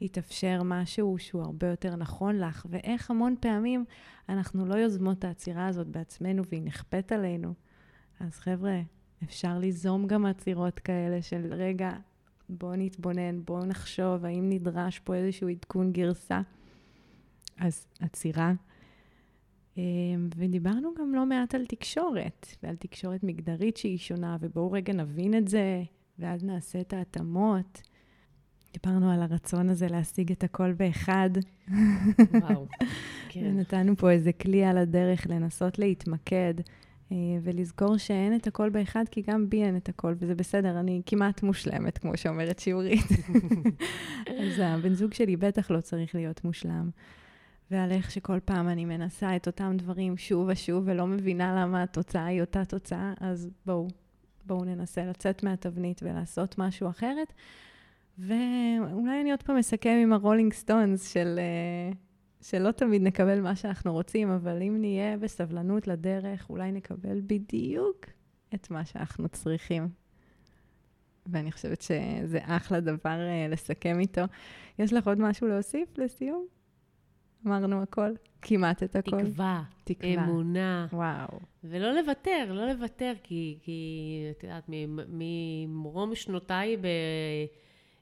התאפשר 0.01 0.62
משהו 0.64 1.18
שהוא 1.18 1.42
הרבה 1.42 1.66
יותר 1.66 1.97
נכון 1.97 2.38
לך, 2.38 2.66
ואיך 2.70 3.11
המון 3.11 3.34
פעמים 3.40 3.84
אנחנו 4.28 4.66
לא 4.66 4.74
יוזמות 4.74 5.18
את 5.18 5.24
העצירה 5.24 5.66
הזאת 5.66 5.86
בעצמנו 5.86 6.42
והיא 6.47 6.62
נכפית 6.62 7.12
עלינו. 7.12 7.55
אז 8.20 8.38
חבר'ה, 8.38 8.80
אפשר 9.24 9.59
ליזום 9.59 10.07
גם 10.07 10.26
עצירות 10.26 10.78
כאלה 10.78 11.22
של 11.22 11.55
רגע, 11.55 11.90
בואו 12.49 12.76
נתבונן, 12.76 13.44
בואו 13.44 13.64
נחשוב, 13.64 14.24
האם 14.24 14.49
נדרש 14.49 14.99
פה 14.99 15.14
איזשהו 15.14 15.49
עדכון 15.49 15.92
גרסה. 15.92 16.40
אז 17.59 17.86
עצירה. 18.01 18.53
אה, 19.79 19.83
ודיברנו 20.37 20.91
גם 20.99 21.14
לא 21.14 21.27
מעט 21.27 21.55
על 21.55 21.66
תקשורת, 21.66 22.47
ועל 22.62 22.77
תקשורת 22.77 23.24
מגדרית 23.24 23.77
שהיא 23.77 23.99
שונה, 23.99 24.37
ובואו 24.41 24.72
רגע 24.72 24.93
נבין 24.93 25.35
את 25.35 25.49
זה, 25.49 25.83
ואז 26.18 26.45
נעשה 26.45 26.81
את 26.81 26.93
ההתאמות. 26.93 27.83
דיברנו 28.72 29.11
על 29.11 29.22
הרצון 29.22 29.68
הזה 29.68 29.87
להשיג 29.89 30.33
את 30.33 30.45
הכל 30.45 30.72
באחד, 30.72 31.31
וואו. 32.35 32.66
כן. 33.29 33.41
ונתנו 33.45 33.97
פה 33.97 34.11
איזה 34.11 34.33
כלי 34.33 34.64
על 34.64 34.79
הדרך 34.79 35.27
לנסות 35.27 35.79
להתמקד. 35.79 36.55
אה, 37.12 37.16
ולזכור 37.43 37.97
שאין 37.97 38.37
את 38.37 38.47
הכל 38.47 38.70
באחד, 38.70 39.05
כי 39.11 39.22
גם 39.22 39.51
בי 39.51 39.64
אין 39.64 39.77
את 39.77 39.89
הכל, 39.89 40.14
וזה 40.18 40.35
בסדר, 40.35 40.81
אני 40.81 41.03
כמעט 41.07 41.43
מושלמת, 41.43 41.99
כמו 41.99 42.16
שאומרת 42.16 42.59
שיעורית. 42.59 43.07
אז 44.41 44.59
הבן 44.59 44.95
זוג 44.95 45.14
שלי 45.14 45.37
בטח 45.37 45.70
לא 45.70 45.81
צריך 45.81 46.14
להיות 46.14 46.45
מושלם. 46.45 46.91
ועל 47.71 47.93
איך 47.93 48.11
שכל 48.11 48.41
פעם 48.41 48.69
אני 48.69 48.85
מנסה 48.85 49.37
את 49.37 49.47
אותם 49.47 49.73
דברים 49.77 50.17
שוב 50.17 50.49
ושוב 50.49 50.83
ולא 50.87 51.07
מבינה 51.07 51.62
למה 51.62 51.83
התוצאה 51.83 52.27
היא 52.27 52.41
אותה 52.41 52.64
תוצאה, 52.64 53.14
אז 53.21 53.51
בואו, 53.67 53.89
בואו 54.47 54.64
ננסה 54.64 55.05
לצאת 55.05 55.43
מהתבנית 55.43 56.03
ולעשות 56.03 56.59
משהו 56.59 56.89
אחרת. 56.89 57.33
ואולי 58.19 59.21
אני 59.21 59.31
עוד 59.31 59.43
פעם 59.43 59.57
אסכם 59.57 59.99
עם 60.03 60.12
הרולינג 60.12 60.53
סטונס 60.53 61.12
של... 61.12 61.39
Uh, 61.93 61.97
שלא 62.41 62.71
תמיד 62.71 63.03
נקבל 63.03 63.41
מה 63.41 63.57
שאנחנו 63.57 63.93
רוצים, 63.93 64.31
אבל 64.31 64.62
אם 64.62 64.77
נהיה 64.81 65.17
בסבלנות 65.17 65.87
לדרך, 65.87 66.51
אולי 66.51 66.73
נקבל 66.73 67.21
בדיוק 67.27 68.07
את 68.55 68.71
מה 68.71 68.85
שאנחנו 68.85 69.29
צריכים. 69.29 69.89
ואני 71.27 71.53
חושבת 71.53 71.83
שזה 71.83 72.39
אחלה 72.43 72.81
דבר 72.81 73.19
uh, 73.19 73.53
לסכם 73.53 74.01
איתו. 74.01 74.23
יש 74.79 74.93
לך 74.93 75.07
עוד 75.07 75.21
משהו 75.21 75.49
להוסיף 75.49 75.99
לסיום? 75.99 76.55
אמרנו 77.47 77.82
הכל, 77.82 78.11
כמעט 78.42 78.82
את 78.82 78.97
הכל. 78.97 79.11
תקווה, 79.11 79.62
תקווה, 79.84 80.24
אמונה. 80.24 80.86
וואו. 80.92 81.40
ולא 81.64 82.01
לוותר, 82.01 82.53
לא 82.53 82.66
לוותר, 82.72 83.12
כי, 83.22 83.59
כי 83.62 84.28
את 84.30 84.42
יודעת, 84.42 84.70
ממרום 85.09 86.14
שנותיי 86.14 86.76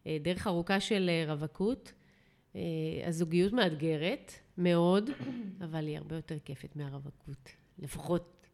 בדרך 0.07 0.47
ארוכה 0.47 0.81
של 0.81 1.11
אה, 1.11 1.33
רווקות, 1.33 1.93
אה, 2.57 2.61
הזוגיות 3.07 3.53
מאתגרת 3.53 4.33
מאוד, 4.59 5.11
אבל 5.65 5.87
היא 5.87 5.99
הרבה 5.99 6.17
יותר 6.17 6.39
כיפת 6.45 6.77
מהרווקות, 6.77 7.51
לפחות 7.79 8.47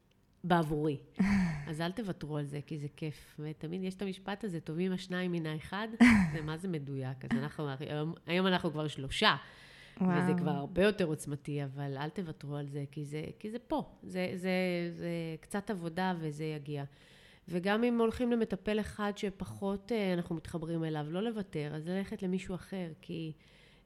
בעבורי. 0.45 0.97
אז 1.68 1.80
אל 1.80 1.93
תוותרו 1.93 2.36
על 2.36 2.45
זה, 2.45 2.61
כי 2.66 2.78
זה 2.78 2.86
כיף. 2.97 3.36
ותמיד 3.38 3.84
יש 3.84 3.95
את 3.95 4.03
המשפט 4.03 4.45
הזה, 4.45 4.61
טובים 4.61 4.93
השניים 4.93 5.32
מן 5.32 5.47
האחד, 5.47 5.88
זה 6.32 6.43
מה 6.43 6.57
זה 6.57 6.68
מדויק. 6.68 7.24
אז 7.24 7.38
אנחנו, 7.38 7.68
היום, 7.80 8.14
היום 8.26 8.47
אנחנו 8.47 8.70
כבר 8.70 8.88
שלושה. 8.88 9.36
וואו. 10.01 10.22
וזה 10.22 10.32
כבר 10.38 10.51
הרבה 10.51 10.82
יותר 10.82 11.05
עוצמתי, 11.05 11.64
אבל 11.64 11.96
אל 11.96 12.09
תוותרו 12.09 12.57
על 12.57 12.68
זה, 12.68 12.84
כי 12.90 13.05
זה, 13.05 13.22
כי 13.38 13.51
זה 13.51 13.59
פה. 13.59 13.82
זה, 14.03 14.32
זה, 14.34 14.51
זה 14.98 15.11
קצת 15.40 15.70
עבודה 15.70 16.14
וזה 16.20 16.44
יגיע. 16.44 16.84
וגם 17.48 17.84
אם 17.84 18.01
הולכים 18.01 18.32
למטפל 18.32 18.80
אחד 18.80 19.12
שפחות 19.16 19.92
אה, 19.92 20.12
אנחנו 20.12 20.34
מתחברים 20.34 20.84
אליו, 20.84 21.07
לא 21.11 21.22
לוותר, 21.22 21.72
אז 21.74 21.88
ללכת 21.88 22.22
למישהו 22.22 22.55
אחר, 22.55 22.86
כי, 23.01 23.32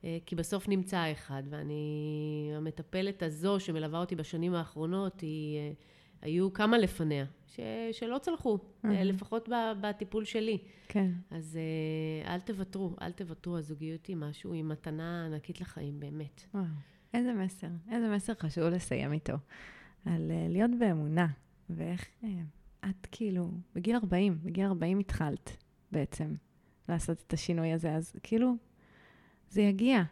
אה, 0.04 0.18
כי 0.26 0.36
בסוף 0.36 0.68
נמצא 0.68 1.12
אחד. 1.12 1.42
ואני, 1.50 2.52
המטפלת 2.56 3.22
הזו 3.22 3.60
שמלווה 3.60 4.00
אותי 4.00 4.16
בשנים 4.16 4.54
האחרונות, 4.54 5.20
היא... 5.20 5.74
אה, 6.25 6.29
היו 6.29 6.53
כמה 6.53 6.79
לפניה, 6.79 7.25
ש, 7.47 7.61
שלא 7.93 8.18
צלחו, 8.18 8.59
mm-hmm. 8.59 8.89
לפחות 8.89 9.49
בטיפול 9.81 10.25
שלי. 10.25 10.59
כן. 10.89 11.11
אז 11.31 11.59
אה, 12.27 12.35
אל 12.35 12.41
תוותרו, 12.41 12.97
אל 13.03 13.12
תוותרו, 13.12 13.59
הזוגיות 13.59 14.07
היא 14.07 14.16
משהו, 14.16 14.53
היא 14.53 14.64
מתנה 14.64 15.27
ענקית 15.27 15.61
לחיים, 15.61 16.01
באמת. 16.01 16.43
וואו, 16.55 16.64
איזה 17.14 17.33
מסר, 17.33 17.68
איזה 17.91 18.09
מסר 18.14 18.35
חשוב 18.35 18.64
לסיים 18.64 19.12
איתו. 19.12 19.35
על 20.07 20.31
uh, 20.31 20.53
להיות 20.53 20.70
באמונה, 20.79 21.27
ואיך 21.70 22.07
את 22.85 23.07
כאילו, 23.11 23.51
בגיל 23.75 23.97
40, 23.97 24.39
בגיל 24.43 24.66
40 24.66 24.99
התחלת 24.99 25.57
בעצם 25.93 26.35
לעשות 26.89 27.25
את 27.27 27.33
השינוי 27.33 27.72
הזה, 27.72 27.95
אז 27.95 28.12
כאילו, 28.22 28.55
זה 29.49 29.62
יגיע. 29.62 30.03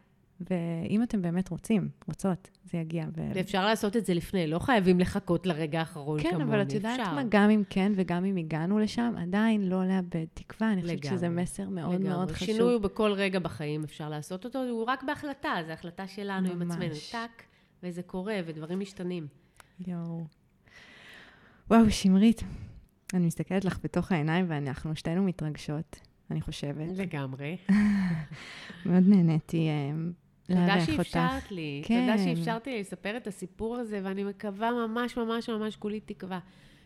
ואם 0.50 1.02
אתם 1.02 1.22
באמת 1.22 1.48
רוצים, 1.48 1.88
רוצות, 2.08 2.48
זה 2.64 2.78
יגיע. 2.78 3.06
ו... 3.16 3.30
ואפשר 3.34 3.64
לעשות 3.64 3.96
את 3.96 4.06
זה 4.06 4.14
לפני, 4.14 4.46
לא 4.46 4.58
חייבים 4.58 5.00
לחכות 5.00 5.46
לרגע 5.46 5.78
האחרון 5.78 6.22
כן, 6.22 6.30
כמוני, 6.30 6.44
כן, 6.44 6.50
אבל 6.50 6.62
את 6.62 6.72
יודעת 6.72 7.00
מה, 7.00 7.22
גם 7.28 7.50
אם 7.50 7.62
כן 7.70 7.92
וגם 7.96 8.24
אם 8.24 8.36
הגענו 8.36 8.78
לשם, 8.78 9.14
עדיין 9.18 9.68
לא 9.68 9.84
לאבד 9.84 10.24
תקווה. 10.34 10.72
אני 10.72 10.82
חושבת 10.82 11.04
שזה 11.04 11.28
מסר 11.28 11.68
מאוד 11.68 11.94
לגמרי. 11.94 12.08
מאוד 12.08 12.30
חשוב. 12.30 12.46
שינוי 12.46 12.72
הוא 12.72 12.80
בכל 12.80 13.12
רגע 13.12 13.38
בחיים, 13.38 13.84
אפשר 13.84 14.08
לעשות 14.08 14.44
אותו, 14.44 14.58
הוא 14.70 14.84
רק 14.84 15.02
בהחלטה, 15.02 15.54
זו 15.66 15.72
החלטה 15.72 16.06
שלנו 16.06 16.54
ממש. 16.54 16.62
עם 16.62 16.72
עצמנו. 16.72 16.94
טאק, 17.12 17.42
וזה 17.82 18.02
קורה, 18.02 18.40
ודברים 18.46 18.80
משתנים. 18.80 19.26
יואו. 19.86 20.24
וואו, 21.70 21.90
שמרית, 21.90 22.42
אני 23.14 23.26
מסתכלת 23.26 23.64
לך 23.64 23.78
בתוך 23.84 24.12
העיניים, 24.12 24.46
ואנחנו 24.48 24.96
שתינו 24.96 25.22
מתרגשות, 25.22 26.00
אני 26.30 26.40
חושבת. 26.40 26.88
לגמרי. 26.96 27.56
מאוד 28.86 29.02
נהניתי. 29.06 29.68
אה, 30.52 30.60
תודה 30.60 30.80
שאפשרת 30.80 31.52
לי. 31.52 31.82
כן. 31.84 32.00
תודה 32.00 32.24
שאפשרת 32.24 32.66
לי 32.66 32.80
לספר 32.80 33.16
את 33.16 33.26
הסיפור 33.26 33.76
הזה, 33.76 34.00
ואני 34.04 34.24
מקווה 34.24 34.70
ממש 34.70 35.16
ממש 35.16 35.48
ממש 35.48 35.76
כולי 35.76 36.00
תקווה. 36.00 36.38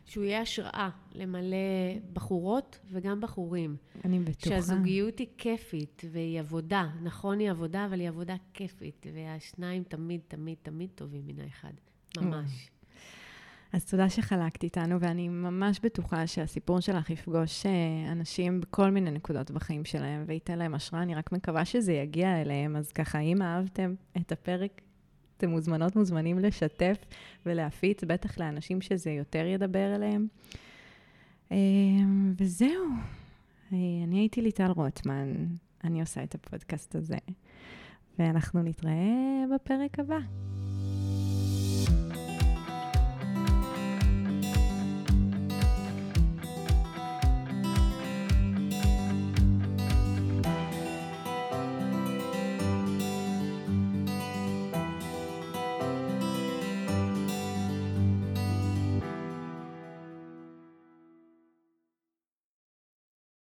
שהוא 0.07 0.25
יהיה 0.25 0.41
השראה 0.41 0.89
למלא 1.15 1.57
בחורות 2.13 2.79
וגם 2.91 3.21
בחורים. 3.21 3.77
אני 4.05 4.19
בטוחה. 4.19 4.49
שהזוגיות 4.49 5.19
היא 5.19 5.27
כיפית 5.39 6.03
והיא 6.13 6.41
עבודה. 6.41 6.89
נכון, 7.03 7.39
היא 7.39 7.51
עבודה, 7.51 7.87
אבל 7.87 8.01
היא 8.01 8.09
עבודה 8.09 8.35
כיפית. 8.55 9.07
והשניים 9.15 9.83
תמיד, 9.83 10.21
תמיד, 10.29 10.57
תמיד 10.63 10.91
טובים 10.95 11.27
מן 11.27 11.41
האחד. 11.41 11.73
ממש. 12.17 12.71
אז 13.77 13.85
תודה 13.85 14.11
שחלקת 14.11 14.63
איתנו, 14.63 15.01
ואני 15.01 15.29
ממש 15.29 15.81
בטוחה 15.83 16.27
שהסיפור 16.27 16.81
שלך 16.81 17.11
יפגוש 17.11 17.67
אה, 17.67 18.13
אנשים 18.13 18.61
בכל 18.61 18.91
מיני 18.91 19.11
נקודות 19.11 19.51
בחיים 19.51 19.85
שלהם 19.85 20.25
וייתן 20.27 20.59
להם 20.59 20.75
השראה. 20.75 21.03
אני 21.03 21.15
רק 21.15 21.33
מקווה 21.33 21.65
שזה 21.65 21.93
יגיע 21.93 22.41
אליהם. 22.41 22.77
אז 22.77 22.93
ככה, 22.93 23.19
אם 23.19 23.43
אהבתם 23.43 23.95
את 24.17 24.33
הפרק, 24.33 24.81
אתם 25.37 25.51
מוזמנות, 25.51 25.97
מוזמנים 25.97 26.39
לשתף 26.39 26.97
ולהפיץ, 27.47 28.05
בטח 28.05 28.39
לאנשים 28.39 28.81
שזה 28.81 29.11
יותר 29.11 29.47
ידבר 29.47 29.95
אליהם. 29.95 30.27
אה, 31.53 31.57
וזהו. 32.39 32.87
אה, 33.73 33.79
אני 34.05 34.19
הייתי 34.19 34.43
ליטל 34.43 34.71
רוטמן, 34.71 35.33
אני 35.85 36.01
עושה 36.01 36.23
את 36.23 36.35
הפודקאסט 36.35 36.95
הזה, 36.95 37.19
ואנחנו 38.19 38.63
נתראה 38.63 39.45
בפרק 39.55 39.99
הבא. 39.99 40.19